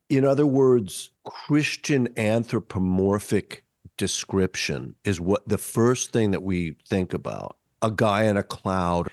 In 0.09 0.26
other 0.26 0.47
words, 0.47 1.11
Christian 1.26 2.09
anthropomorphic 2.17 3.63
description 3.97 4.95
is 5.03 5.21
what 5.21 5.47
the 5.47 5.59
first 5.59 6.11
thing 6.11 6.32
that 6.32 6.41
we 6.41 6.76
think 6.89 7.13
about 7.13 7.55
a 7.84 7.91
guy 7.91 8.23
in 8.23 8.36
a 8.36 8.41
cloud. 8.41 9.09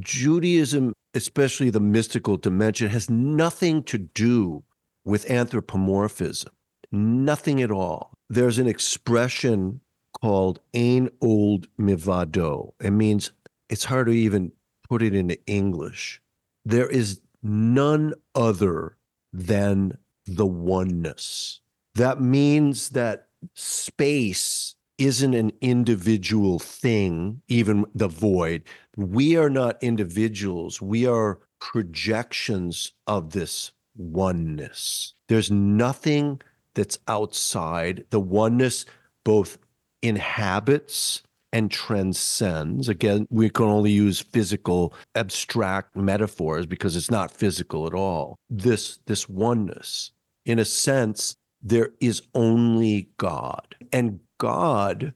Judaism, 0.00 0.92
especially 1.14 1.70
the 1.70 1.80
mystical 1.80 2.36
dimension, 2.36 2.90
has 2.90 3.08
nothing 3.08 3.82
to 3.84 3.96
do 3.96 4.62
with 5.06 5.30
anthropomorphism, 5.30 6.52
nothing 6.90 7.62
at 7.62 7.70
all. 7.70 8.12
There's 8.28 8.58
an 8.58 8.66
expression 8.66 9.80
called 10.20 10.60
Ein 10.74 11.08
Od 11.22 11.68
Milvado. 11.80 12.72
It 12.80 12.90
means 12.90 13.32
it's 13.70 13.84
hard 13.84 14.08
to 14.08 14.12
even 14.12 14.52
put 14.86 15.00
it 15.00 15.14
into 15.14 15.38
English. 15.46 16.20
There 16.66 16.88
is 16.88 17.21
none 17.42 18.14
other 18.34 18.96
than 19.32 19.98
the 20.26 20.46
oneness. 20.46 21.60
That 21.94 22.20
means 22.20 22.90
that 22.90 23.28
space 23.54 24.74
isn't 24.98 25.34
an 25.34 25.52
individual 25.60 26.58
thing, 26.58 27.42
even 27.48 27.84
the 27.94 28.08
void. 28.08 28.62
We 28.96 29.36
are 29.36 29.50
not 29.50 29.82
individuals. 29.82 30.80
We 30.80 31.06
are 31.06 31.40
projections 31.60 32.92
of 33.06 33.32
this 33.32 33.72
oneness. 33.96 35.14
There's 35.28 35.50
nothing 35.50 36.40
that's 36.74 36.98
outside. 37.08 38.04
The 38.10 38.20
oneness 38.20 38.86
both 39.24 39.58
inhabits 40.02 41.22
and 41.52 41.70
transcends. 41.70 42.88
Again, 42.88 43.26
we 43.30 43.50
can 43.50 43.66
only 43.66 43.90
use 43.90 44.20
physical 44.20 44.94
abstract 45.14 45.94
metaphors 45.94 46.66
because 46.66 46.96
it's 46.96 47.10
not 47.10 47.30
physical 47.30 47.86
at 47.86 47.94
all. 47.94 48.36
This 48.48 48.98
this 49.06 49.28
oneness. 49.28 50.12
In 50.44 50.58
a 50.58 50.64
sense, 50.64 51.36
there 51.62 51.90
is 52.00 52.22
only 52.34 53.08
God. 53.18 53.76
And 53.92 54.20
God, 54.38 55.12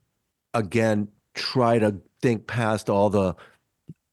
again, 0.54 1.08
try 1.34 1.78
to 1.78 1.96
think 2.22 2.46
past 2.46 2.88
all 2.88 3.10
the 3.10 3.34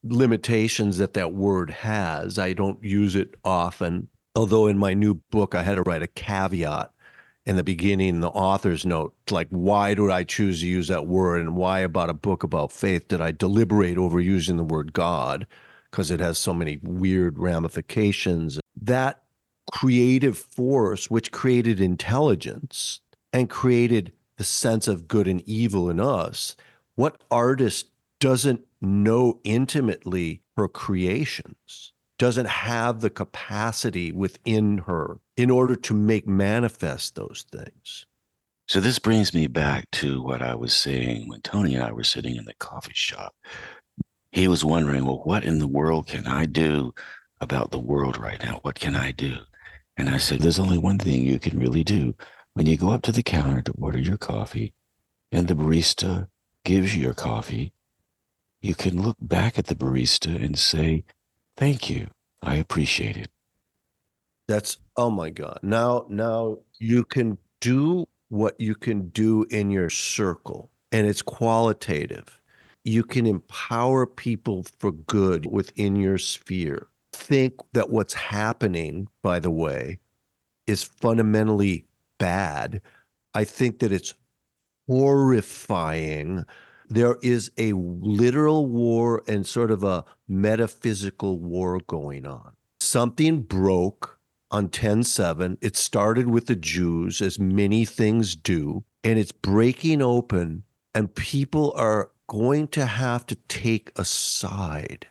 limitations 0.03 0.97
that 0.97 1.13
that 1.13 1.33
word 1.33 1.69
has. 1.69 2.39
I 2.39 2.53
don't 2.53 2.83
use 2.83 3.15
it 3.15 3.35
often. 3.43 4.07
Although 4.35 4.67
in 4.67 4.79
my 4.79 4.93
new 4.93 5.15
book, 5.31 5.53
I 5.53 5.61
had 5.61 5.75
to 5.75 5.83
write 5.83 6.01
a 6.01 6.07
caveat 6.07 6.91
in 7.45 7.55
the 7.57 7.63
beginning, 7.63 8.21
the 8.21 8.29
author's 8.29 8.85
note, 8.85 9.13
like, 9.29 9.47
why 9.49 9.93
do 9.93 10.11
I 10.11 10.23
choose 10.23 10.61
to 10.61 10.67
use 10.67 10.87
that 10.87 11.07
word? 11.07 11.41
And 11.41 11.55
why 11.55 11.79
about 11.79 12.09
a 12.09 12.13
book 12.13 12.43
about 12.43 12.71
faith 12.71 13.07
did 13.07 13.21
I 13.21 13.31
deliberate 13.31 13.97
over 13.97 14.19
using 14.19 14.57
the 14.57 14.63
word 14.63 14.93
God? 14.93 15.45
Because 15.91 16.09
it 16.09 16.19
has 16.19 16.37
so 16.37 16.53
many 16.53 16.79
weird 16.81 17.37
ramifications. 17.37 18.59
That 18.81 19.23
creative 19.71 20.37
force, 20.37 21.09
which 21.09 21.31
created 21.31 21.79
intelligence 21.81 23.01
and 23.31 23.49
created 23.49 24.13
the 24.37 24.43
sense 24.43 24.87
of 24.87 25.07
good 25.07 25.27
and 25.27 25.41
evil 25.41 25.89
in 25.89 25.99
us, 25.99 26.55
what 26.95 27.21
artist 27.29 27.87
doesn't 28.19 28.61
know 28.81 29.39
intimately 29.43 30.41
her 30.57 30.67
creations? 30.67 31.92
Doesn't 32.23 32.47
have 32.47 33.01
the 33.01 33.09
capacity 33.09 34.09
within 34.13 34.77
her 34.77 35.19
in 35.35 35.51
order 35.51 35.75
to 35.75 35.93
make 35.93 36.25
manifest 36.25 37.15
those 37.15 37.43
things. 37.51 38.05
So 38.65 38.79
this 38.79 38.97
brings 38.97 39.33
me 39.33 39.47
back 39.47 39.91
to 39.91 40.23
what 40.23 40.41
I 40.41 40.55
was 40.55 40.73
saying 40.73 41.27
when 41.27 41.41
Tony 41.41 41.75
and 41.75 41.83
I 41.83 41.91
were 41.91 42.05
sitting 42.05 42.37
in 42.37 42.45
the 42.45 42.53
coffee 42.53 42.93
shop. 42.93 43.35
He 44.31 44.47
was 44.47 44.63
wondering, 44.63 45.03
well, 45.03 45.21
what 45.25 45.43
in 45.43 45.59
the 45.59 45.67
world 45.67 46.07
can 46.07 46.25
I 46.25 46.45
do 46.45 46.93
about 47.41 47.71
the 47.71 47.77
world 47.77 48.17
right 48.17 48.41
now? 48.41 48.59
What 48.61 48.79
can 48.79 48.95
I 48.95 49.11
do? 49.11 49.39
And 49.97 50.09
I 50.09 50.15
said, 50.15 50.39
there's 50.39 50.59
only 50.59 50.77
one 50.77 50.99
thing 50.99 51.25
you 51.25 51.39
can 51.39 51.59
really 51.59 51.83
do. 51.83 52.15
When 52.53 52.67
you 52.67 52.77
go 52.77 52.91
up 52.91 53.01
to 53.01 53.11
the 53.11 53.21
counter 53.21 53.61
to 53.63 53.73
order 53.77 53.99
your 53.99 54.15
coffee 54.15 54.71
and 55.33 55.49
the 55.49 55.55
barista 55.55 56.29
gives 56.63 56.95
you 56.95 57.03
your 57.03 57.15
coffee, 57.15 57.73
you 58.61 58.75
can 58.75 59.01
look 59.01 59.17
back 59.19 59.59
at 59.59 59.65
the 59.65 59.75
barista 59.75 60.41
and 60.41 60.57
say, 60.57 61.03
Thank 61.57 61.89
you. 61.89 62.07
I 62.41 62.55
appreciate 62.55 63.17
it. 63.17 63.29
That's 64.47 64.77
oh 64.97 65.09
my 65.09 65.29
god. 65.29 65.59
Now 65.61 66.05
now 66.09 66.57
you 66.79 67.05
can 67.05 67.37
do 67.61 68.07
what 68.29 68.59
you 68.59 68.75
can 68.75 69.09
do 69.09 69.45
in 69.49 69.71
your 69.71 69.89
circle 69.89 70.69
and 70.91 71.07
it's 71.07 71.21
qualitative. 71.21 72.39
You 72.83 73.03
can 73.03 73.25
empower 73.25 74.05
people 74.05 74.65
for 74.79 74.91
good 74.91 75.45
within 75.45 75.95
your 75.95 76.17
sphere. 76.17 76.87
Think 77.13 77.53
that 77.73 77.89
what's 77.89 78.13
happening, 78.13 79.07
by 79.21 79.39
the 79.39 79.51
way, 79.51 79.99
is 80.67 80.83
fundamentally 80.83 81.85
bad. 82.17 82.81
I 83.33 83.45
think 83.45 83.79
that 83.79 83.91
it's 83.91 84.13
horrifying 84.87 86.45
there 86.89 87.17
is 87.21 87.51
a 87.57 87.73
literal 87.73 88.65
war 88.67 89.23
and 89.27 89.45
sort 89.45 89.71
of 89.71 89.83
a 89.83 90.05
metaphysical 90.27 91.39
war 91.39 91.79
going 91.87 92.25
on. 92.25 92.51
Something 92.79 93.41
broke 93.41 94.19
on 94.51 94.69
10-7. 94.69 95.57
It 95.61 95.75
started 95.75 96.27
with 96.27 96.45
the 96.45 96.55
Jews, 96.55 97.21
as 97.21 97.39
many 97.39 97.85
things 97.85 98.35
do, 98.35 98.83
and 99.03 99.17
it's 99.17 99.31
breaking 99.31 100.01
open, 100.01 100.63
and 100.93 101.13
people 101.15 101.73
are 101.75 102.11
going 102.27 102.67
to 102.69 102.85
have 102.85 103.25
to 103.27 103.35
take 103.47 103.91
a 103.95 104.05
side. 104.05 105.07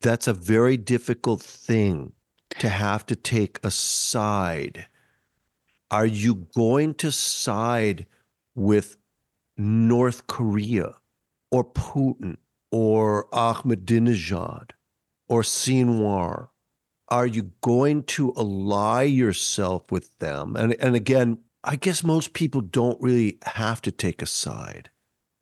That's 0.00 0.28
a 0.28 0.32
very 0.32 0.76
difficult 0.76 1.42
thing 1.42 2.12
to 2.58 2.68
have 2.68 3.04
to 3.06 3.16
take 3.16 3.58
a 3.64 3.70
side. 3.70 4.86
Are 5.90 6.06
you 6.06 6.46
going 6.54 6.94
to 6.94 7.10
side 7.12 8.06
with 8.54 8.96
North 9.56 10.26
Korea? 10.26 10.94
Or 11.50 11.64
Putin 11.64 12.36
or 12.70 13.28
Ahmadinejad 13.30 14.70
or 15.28 15.42
Sinwar? 15.42 16.48
Are 17.08 17.26
you 17.26 17.52
going 17.60 18.02
to 18.04 18.34
ally 18.36 19.02
yourself 19.04 19.90
with 19.92 20.10
them? 20.18 20.56
And, 20.56 20.74
and 20.80 20.96
again, 20.96 21.38
I 21.62 21.76
guess 21.76 22.02
most 22.02 22.32
people 22.32 22.60
don't 22.60 23.00
really 23.00 23.38
have 23.44 23.80
to 23.82 23.92
take 23.92 24.22
a 24.22 24.26
side. 24.26 24.90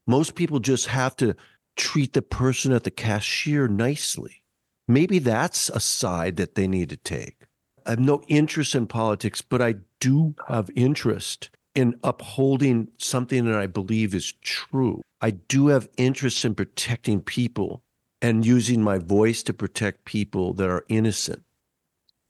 Most 0.06 0.34
people 0.34 0.58
just 0.60 0.86
have 0.86 1.16
to 1.16 1.34
treat 1.76 2.12
the 2.12 2.22
person 2.22 2.72
at 2.72 2.84
the 2.84 2.90
cashier 2.90 3.68
nicely. 3.68 4.42
Maybe 4.86 5.18
that's 5.18 5.70
a 5.70 5.80
side 5.80 6.36
that 6.36 6.54
they 6.54 6.66
need 6.66 6.90
to 6.90 6.96
take. 6.96 7.46
I 7.86 7.90
have 7.90 8.00
no 8.00 8.22
interest 8.28 8.74
in 8.74 8.86
politics, 8.86 9.42
but 9.42 9.60
I 9.60 9.76
do 10.00 10.34
have 10.48 10.70
interest 10.74 11.50
in 11.74 11.98
upholding 12.04 12.88
something 12.98 13.44
that 13.46 13.58
I 13.58 13.66
believe 13.66 14.14
is 14.14 14.32
true. 14.42 15.02
I 15.20 15.30
do 15.30 15.68
have 15.68 15.88
interest 15.96 16.44
in 16.44 16.54
protecting 16.54 17.20
people 17.20 17.82
and 18.22 18.46
using 18.46 18.82
my 18.82 18.98
voice 18.98 19.42
to 19.44 19.52
protect 19.52 20.04
people 20.04 20.54
that 20.54 20.68
are 20.68 20.84
innocent. 20.88 21.42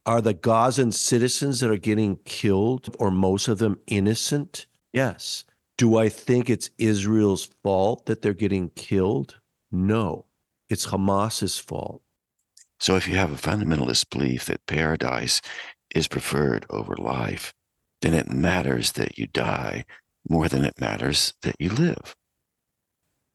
Are 0.07 0.21
the 0.21 0.35
Gazan 0.35 0.93
citizens 0.93 1.61
that 1.61 1.71
are 1.71 1.77
getting 1.77 2.17
killed, 2.25 2.95
or 2.99 3.11
most 3.11 3.49
of 3.49 3.59
them 3.59 3.79
innocent? 3.87 4.67
Yes. 4.93 5.45
Do 5.79 5.97
I 5.97 6.09
think 6.09 6.51
it's 6.51 6.71
Israel's 6.79 7.49
fault 7.63 8.07
that 8.07 8.23
they're 8.23 8.35
getting 8.35 8.71
killed? 8.71 9.41
No. 9.73 10.27
It's 10.69 10.87
Hamas's 10.87 11.59
fault. 11.59 12.03
So 12.81 12.97
if 12.97 13.09
you 13.09 13.17
have 13.17 13.33
a 13.33 13.37
fundamentalist 13.37 14.11
belief 14.11 14.45
that 14.47 14.67
paradise 14.67 15.41
is 15.95 16.07
preferred 16.07 16.67
over 16.71 16.97
life, 16.97 17.55
then 18.05 18.13
it 18.13 18.31
matters 18.31 18.93
that 18.93 19.19
you 19.19 19.27
die 19.27 19.85
more 20.29 20.47
than 20.47 20.65
it 20.65 20.79
matters 20.79 21.33
that 21.43 21.57
you 21.59 21.71
live. 21.71 22.15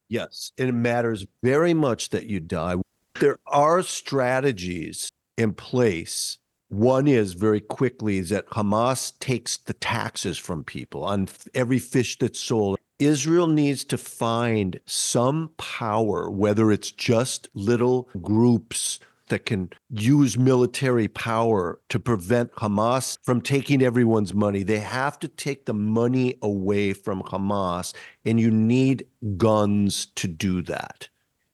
Yes, 0.08 0.52
it 0.58 0.74
matters 0.74 1.26
very 1.44 1.74
much 1.74 2.10
that 2.10 2.28
you 2.28 2.40
die. 2.40 2.76
There 3.20 3.40
are 3.48 3.82
strategies 3.82 5.12
in 5.38 5.54
place. 5.54 6.38
One 6.70 7.08
is 7.08 7.34
very 7.34 7.62
quickly 7.62 8.20
is 8.20 8.30
that 8.30 8.48
Hamas 8.50 9.18
takes 9.20 9.58
the 9.58 9.74
taxes 9.74 10.38
from 10.38 10.64
people 10.64 11.04
on 11.04 11.28
every 11.56 11.80
fish 11.80 12.18
that's 12.20 12.40
sold. 12.40 12.78
Israel 13.00 13.48
needs 13.48 13.84
to 13.86 13.98
find 13.98 14.80
some 14.86 15.52
power, 15.58 16.30
whether 16.30 16.72
it's 16.72 16.92
just 16.92 17.48
little 17.56 18.08
groups 18.22 19.00
that 19.30 19.46
can 19.46 19.70
use 19.90 20.38
military 20.38 21.08
power 21.08 21.80
to 21.90 22.00
prevent 22.00 22.52
Hamas 22.54 23.18
from 23.24 23.42
taking 23.42 23.82
everyone's 23.82 24.34
money. 24.34 24.64
They 24.64 24.80
have 24.80 25.18
to 25.20 25.28
take 25.28 25.66
the 25.66 25.74
money 25.74 26.36
away 26.42 26.94
from 26.94 27.22
Hamas, 27.24 27.94
and 28.26 28.40
you 28.40 28.52
need 28.52 29.06
guns 29.38 30.08
to 30.16 30.28
do 30.28 30.62
that. 30.64 31.10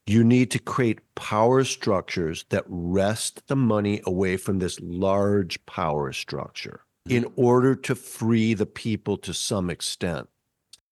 You 0.06 0.22
need 0.22 0.50
to 0.52 0.58
create 0.58 1.00
power 1.14 1.64
structures 1.64 2.44
that 2.50 2.64
wrest 2.68 3.48
the 3.48 3.56
money 3.56 4.00
away 4.04 4.36
from 4.36 4.58
this 4.58 4.78
large 4.80 5.64
power 5.66 6.12
structure 6.12 6.82
in 7.08 7.26
order 7.36 7.74
to 7.74 7.94
free 7.94 8.54
the 8.54 8.66
people 8.66 9.16
to 9.18 9.32
some 9.32 9.70
extent 9.70 10.28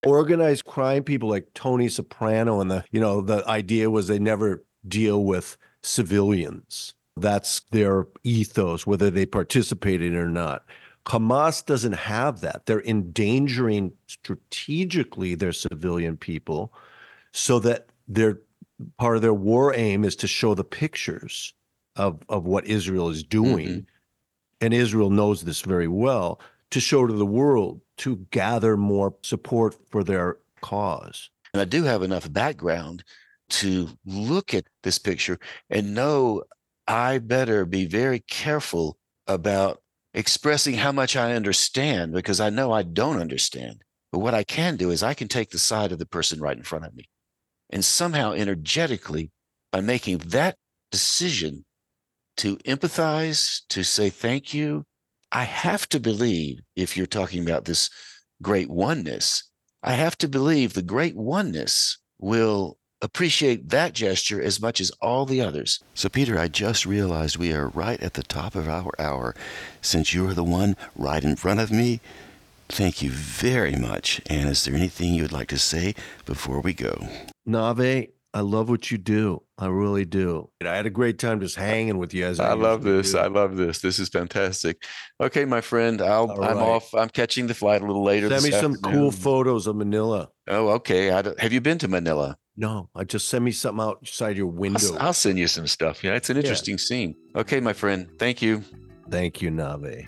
organized 0.05 0.65
crime 0.65 1.03
people 1.03 1.27
like 1.29 1.53
Tony 1.53 1.89
Soprano 1.89 2.61
and 2.61 2.71
the 2.71 2.85
you 2.91 2.99
know 2.99 3.21
the 3.21 3.45
idea 3.49 3.89
was 3.89 4.07
they 4.07 4.19
never 4.19 4.63
deal 4.87 5.23
with 5.23 5.57
civilians. 5.85 6.93
That's 7.17 7.61
their 7.71 8.07
ethos, 8.23 8.85
whether 8.85 9.09
they 9.09 9.25
participate 9.25 10.01
in 10.01 10.13
it 10.13 10.17
or 10.17 10.29
not. 10.29 10.65
Hamas 11.05 11.65
doesn't 11.65 11.93
have 11.93 12.41
that. 12.41 12.65
They're 12.65 12.81
endangering 12.81 13.93
strategically 14.07 15.35
their 15.35 15.53
civilian 15.53 16.17
people 16.17 16.73
so 17.31 17.59
that 17.59 17.87
their 18.07 18.39
part 18.97 19.15
of 19.15 19.21
their 19.21 19.33
war 19.33 19.73
aim 19.73 20.03
is 20.03 20.15
to 20.17 20.27
show 20.27 20.53
the 20.53 20.63
pictures 20.63 21.53
of, 21.95 22.19
of 22.27 22.45
what 22.45 22.65
Israel 22.65 23.09
is 23.09 23.23
doing. 23.23 23.67
Mm-hmm. 23.67 23.79
And 24.61 24.73
Israel 24.73 25.09
knows 25.09 25.43
this 25.43 25.61
very 25.61 25.87
well 25.87 26.39
to 26.71 26.79
show 26.79 27.05
to 27.05 27.13
the 27.13 27.25
world 27.25 27.81
to 27.97 28.17
gather 28.31 28.75
more 28.75 29.15
support 29.21 29.75
for 29.89 30.03
their 30.03 30.37
cause. 30.61 31.29
And 31.53 31.61
I 31.61 31.65
do 31.65 31.83
have 31.83 32.01
enough 32.01 32.31
background 32.31 33.03
to 33.49 33.89
look 34.05 34.53
at 34.53 34.65
this 34.83 34.97
picture 34.97 35.39
and 35.69 35.93
know 35.93 36.43
I 36.87 37.19
better 37.19 37.65
be 37.65 37.85
very 37.85 38.19
careful 38.19 38.97
about 39.27 39.81
expressing 40.13 40.75
how 40.75 40.91
much 40.91 41.15
I 41.15 41.33
understand 41.33 42.13
because 42.13 42.39
I 42.39 42.49
know 42.49 42.71
I 42.71 42.83
don't 42.83 43.19
understand. 43.19 43.81
But 44.11 44.19
what 44.19 44.33
I 44.33 44.43
can 44.43 44.77
do 44.77 44.91
is 44.91 45.03
I 45.03 45.13
can 45.13 45.27
take 45.27 45.49
the 45.49 45.59
side 45.59 45.91
of 45.91 45.99
the 45.99 46.05
person 46.05 46.39
right 46.39 46.55
in 46.55 46.63
front 46.63 46.85
of 46.85 46.95
me 46.95 47.09
and 47.69 47.83
somehow 47.83 48.33
energetically, 48.33 49.31
by 49.71 49.81
making 49.81 50.19
that 50.19 50.55
decision 50.91 51.65
to 52.37 52.57
empathize, 52.57 53.61
to 53.69 53.83
say 53.83 54.09
thank 54.09 54.53
you, 54.53 54.85
I 55.31 55.43
have 55.43 55.89
to 55.89 55.99
believe, 55.99 56.59
if 56.75 56.95
you're 56.95 57.05
talking 57.05 57.43
about 57.43 57.65
this 57.65 57.89
great 58.41 58.69
oneness, 58.69 59.43
I 59.83 59.93
have 59.93 60.17
to 60.19 60.27
believe 60.27 60.73
the 60.73 60.81
great 60.81 61.15
oneness 61.15 61.97
will 62.19 62.77
appreciate 63.01 63.69
that 63.69 63.93
gesture 63.93 64.41
as 64.41 64.61
much 64.61 64.81
as 64.81 64.91
all 65.01 65.25
the 65.25 65.41
others. 65.41 65.83
So, 65.93 66.09
Peter, 66.09 66.37
I 66.37 66.47
just 66.47 66.85
realized 66.85 67.37
we 67.37 67.53
are 67.53 67.67
right 67.69 68.01
at 68.01 68.13
the 68.13 68.23
top 68.23 68.55
of 68.55 68.67
our 68.67 68.91
hour. 68.99 69.35
Since 69.81 70.13
you 70.13 70.27
are 70.27 70.33
the 70.33 70.43
one 70.43 70.75
right 70.95 71.23
in 71.23 71.35
front 71.35 71.59
of 71.59 71.71
me, 71.71 71.99
thank 72.69 73.01
you 73.01 73.11
very 73.11 73.75
much. 73.75 74.21
And 74.27 74.49
is 74.49 74.63
there 74.65 74.75
anything 74.75 75.13
you 75.13 75.23
would 75.23 75.31
like 75.31 75.49
to 75.49 75.59
say 75.59 75.95
before 76.25 76.59
we 76.61 76.73
go? 76.73 77.07
Navé, 77.47 78.09
I 78.33 78.41
love 78.41 78.69
what 78.69 78.91
you 78.91 78.97
do. 78.97 79.43
I 79.57 79.67
really 79.67 80.03
do. 80.03 80.49
I 80.61 80.75
had 80.75 80.85
a 80.85 80.89
great 80.89 81.19
time 81.19 81.39
just 81.39 81.55
hanging 81.55 81.97
with 81.97 82.13
you. 82.13 82.25
As 82.25 82.39
I, 82.41 82.49
I 82.49 82.53
love 82.53 82.83
this. 82.83 83.13
do. 83.13 83.17
I 83.19 83.27
love 83.27 83.55
this. 83.55 83.79
This 83.79 83.97
is 83.97 84.09
fantastic. 84.09 84.83
Okay, 85.21 85.45
my 85.45 85.61
friend, 85.61 86.01
I'll, 86.01 86.29
All 86.29 86.43
I'm 86.43 86.57
right. 86.57 86.67
off. 86.67 86.93
I'm 86.93 87.07
catching 87.07 87.47
the 87.47 87.53
flight 87.53 87.81
a 87.81 87.85
little 87.85 88.03
later. 88.03 88.27
Send 88.27 88.43
me 88.43 88.49
this 88.49 88.59
some 88.59 88.75
cool 88.75 89.11
photos 89.11 89.67
of 89.67 89.77
Manila. 89.77 90.29
Oh, 90.49 90.67
okay. 90.71 91.11
I 91.13 91.23
have 91.39 91.53
you 91.53 91.61
been 91.61 91.77
to 91.77 91.87
Manila? 91.87 92.37
No, 92.57 92.89
I 92.95 93.03
just 93.03 93.27
send 93.27 93.43
me 93.43 93.51
something 93.51 93.83
outside 93.83 94.37
your 94.37 94.47
I'll, 94.47 94.53
window. 94.53 94.79
s- 94.79 94.91
I'll 94.99 95.13
send 95.13 95.37
you 95.37 95.47
some 95.47 95.67
stuff. 95.67 96.03
Yeah, 96.03 96.13
it's 96.13 96.29
an 96.29 96.37
Yeah. 96.37 96.41
interesting 96.43 96.77
scene. 96.77 97.15
Okay, 97.35 97.59
my 97.59 97.73
friend. 97.73 98.07
Thank 98.17 98.41
you. 98.41 98.63
Thank 99.09 99.41
you, 99.41 99.49
Navé. 99.51 100.07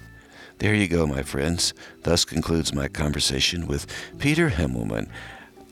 There 0.60 0.74
you 0.74 0.88
go, 0.88 1.06
my 1.06 1.22
friends. 1.24 1.74
Thus 2.04 2.26
concludes 2.26 2.74
my 2.74 2.88
conversation 2.88 3.68
with 3.68 3.86
Peter 4.18 4.50
Himmelman. 4.50 5.08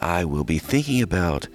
I 0.02 0.26
will 0.26 0.44
be 0.44 0.60
thinking 0.60 1.02
about 1.02 1.48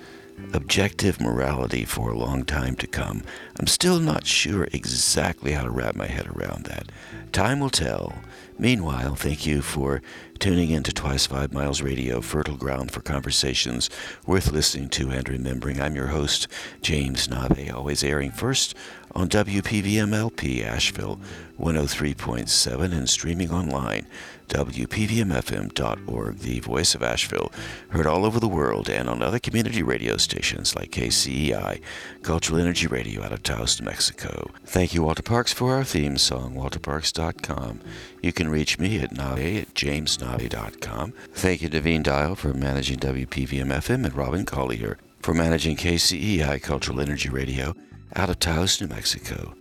objective 0.55 1.21
morality 1.21 1.85
for 1.85 2.11
a 2.11 2.19
long 2.19 2.45
time 2.45 2.75
to 2.77 2.87
come. 2.87 3.23
I'm 3.59 3.67
still 3.67 4.01
not 4.01 4.27
sure 4.27 4.67
exactly 4.73 5.53
how 5.53 5.65
to 5.65 5.71
wrap 5.71 5.95
my 5.95 6.07
head 6.07 6.27
around 6.29 6.65
that. 6.65 6.91
Time 7.31 7.61
will 7.61 7.71
tell. 7.71 8.15
Meanwhile, 8.59 9.15
thank 9.17 9.47
you 9.47 9.61
for 9.63 10.01
tuning 10.41 10.71
in 10.71 10.83
to 10.83 10.91
Twice 10.91 11.27
Five 11.27 11.53
Miles 11.53 11.83
Radio, 11.83 12.23
fertile 12.23 12.57
ground 12.57 12.91
for 12.91 13.03
conversations 13.03 13.91
worth 14.27 14.51
listening 14.51 14.89
to 14.89 15.11
and 15.11 15.29
remembering. 15.29 15.83
I'm 15.83 15.95
your 15.95 16.07
host, 16.07 16.49
James 16.81 17.29
Navé, 17.29 17.71
always 17.71 18.03
airing 18.03 18.31
first 18.31 18.75
on 19.15 19.29
WPVMLP 19.29 20.65
Asheville 20.65 21.21
103.7 21.61 22.93
and 22.93 23.07
streaming 23.07 23.51
online 23.51 24.07
WPVMFM.org, 24.51 26.39
the 26.39 26.61
voice 26.61 26.95
of 26.95 27.03
Asheville, 27.03 27.51
heard 27.91 28.07
all 28.07 28.25
over 28.27 28.39
the 28.39 28.49
world 28.49 28.91
and 28.91 29.09
on 29.09 29.23
other 29.23 29.39
community 29.39 29.83
radio 29.83 30.17
stations 30.17 30.75
like 30.75 30.91
KCEI, 30.91 31.81
Cultural 32.23 32.61
Energy 32.61 32.87
Radio 32.87 33.23
out 33.23 33.33
of 33.33 33.43
Taos, 33.43 33.81
New 33.81 33.87
Mexico. 33.87 34.51
Thank 34.67 34.93
you, 34.93 35.03
Walter 35.05 35.23
Parks, 35.23 35.53
for 35.53 35.75
our 35.75 35.85
theme 35.85 36.19
song, 36.19 36.55
walterparks.com. 36.55 37.81
You 38.23 38.33
can 38.33 38.49
reach 38.49 38.79
me 38.79 38.99
at 38.99 39.13
nave 39.13 39.63
at 39.63 39.75
jamesnave.com. 39.75 41.13
Thank 41.33 41.63
you, 41.63 41.69
Devine 41.69 42.03
Dial, 42.03 42.35
for 42.35 42.53
managing 42.53 42.99
WPVMFM 42.99 44.05
and 44.05 44.15
Robin 44.15 44.45
Collier 44.45 44.99
for 45.21 45.33
managing 45.33 45.77
KCEI 45.77 46.61
Cultural 46.63 47.01
Energy 47.01 47.29
Radio 47.29 47.75
out 48.17 48.31
of 48.31 48.41
Taos, 48.41 48.81
New 48.81 48.89
Mexico. 48.89 49.55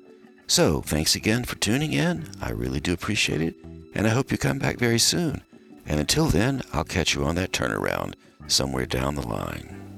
So, 0.50 0.82
thanks 0.82 1.16
again 1.16 1.44
for 1.44 1.58
tuning 1.58 1.94
in. 1.94 2.28
I 2.42 2.50
really 2.50 2.80
do 2.80 2.92
appreciate 2.92 3.40
it, 3.40 3.54
and 3.94 4.08
I 4.08 4.10
hope 4.10 4.32
you 4.32 4.38
come 4.40 4.58
back 4.58 4.80
very 4.80 4.98
soon. 4.98 5.44
And 5.86 6.00
until 6.00 6.26
then, 6.26 6.64
I'll 6.74 6.84
catch 6.84 7.14
you 7.14 7.24
on 7.24 7.36
that 7.36 7.52
turnaround 7.52 8.16
somewhere 8.48 8.88
down 8.88 9.14
the 9.14 9.28
line. 9.28 9.89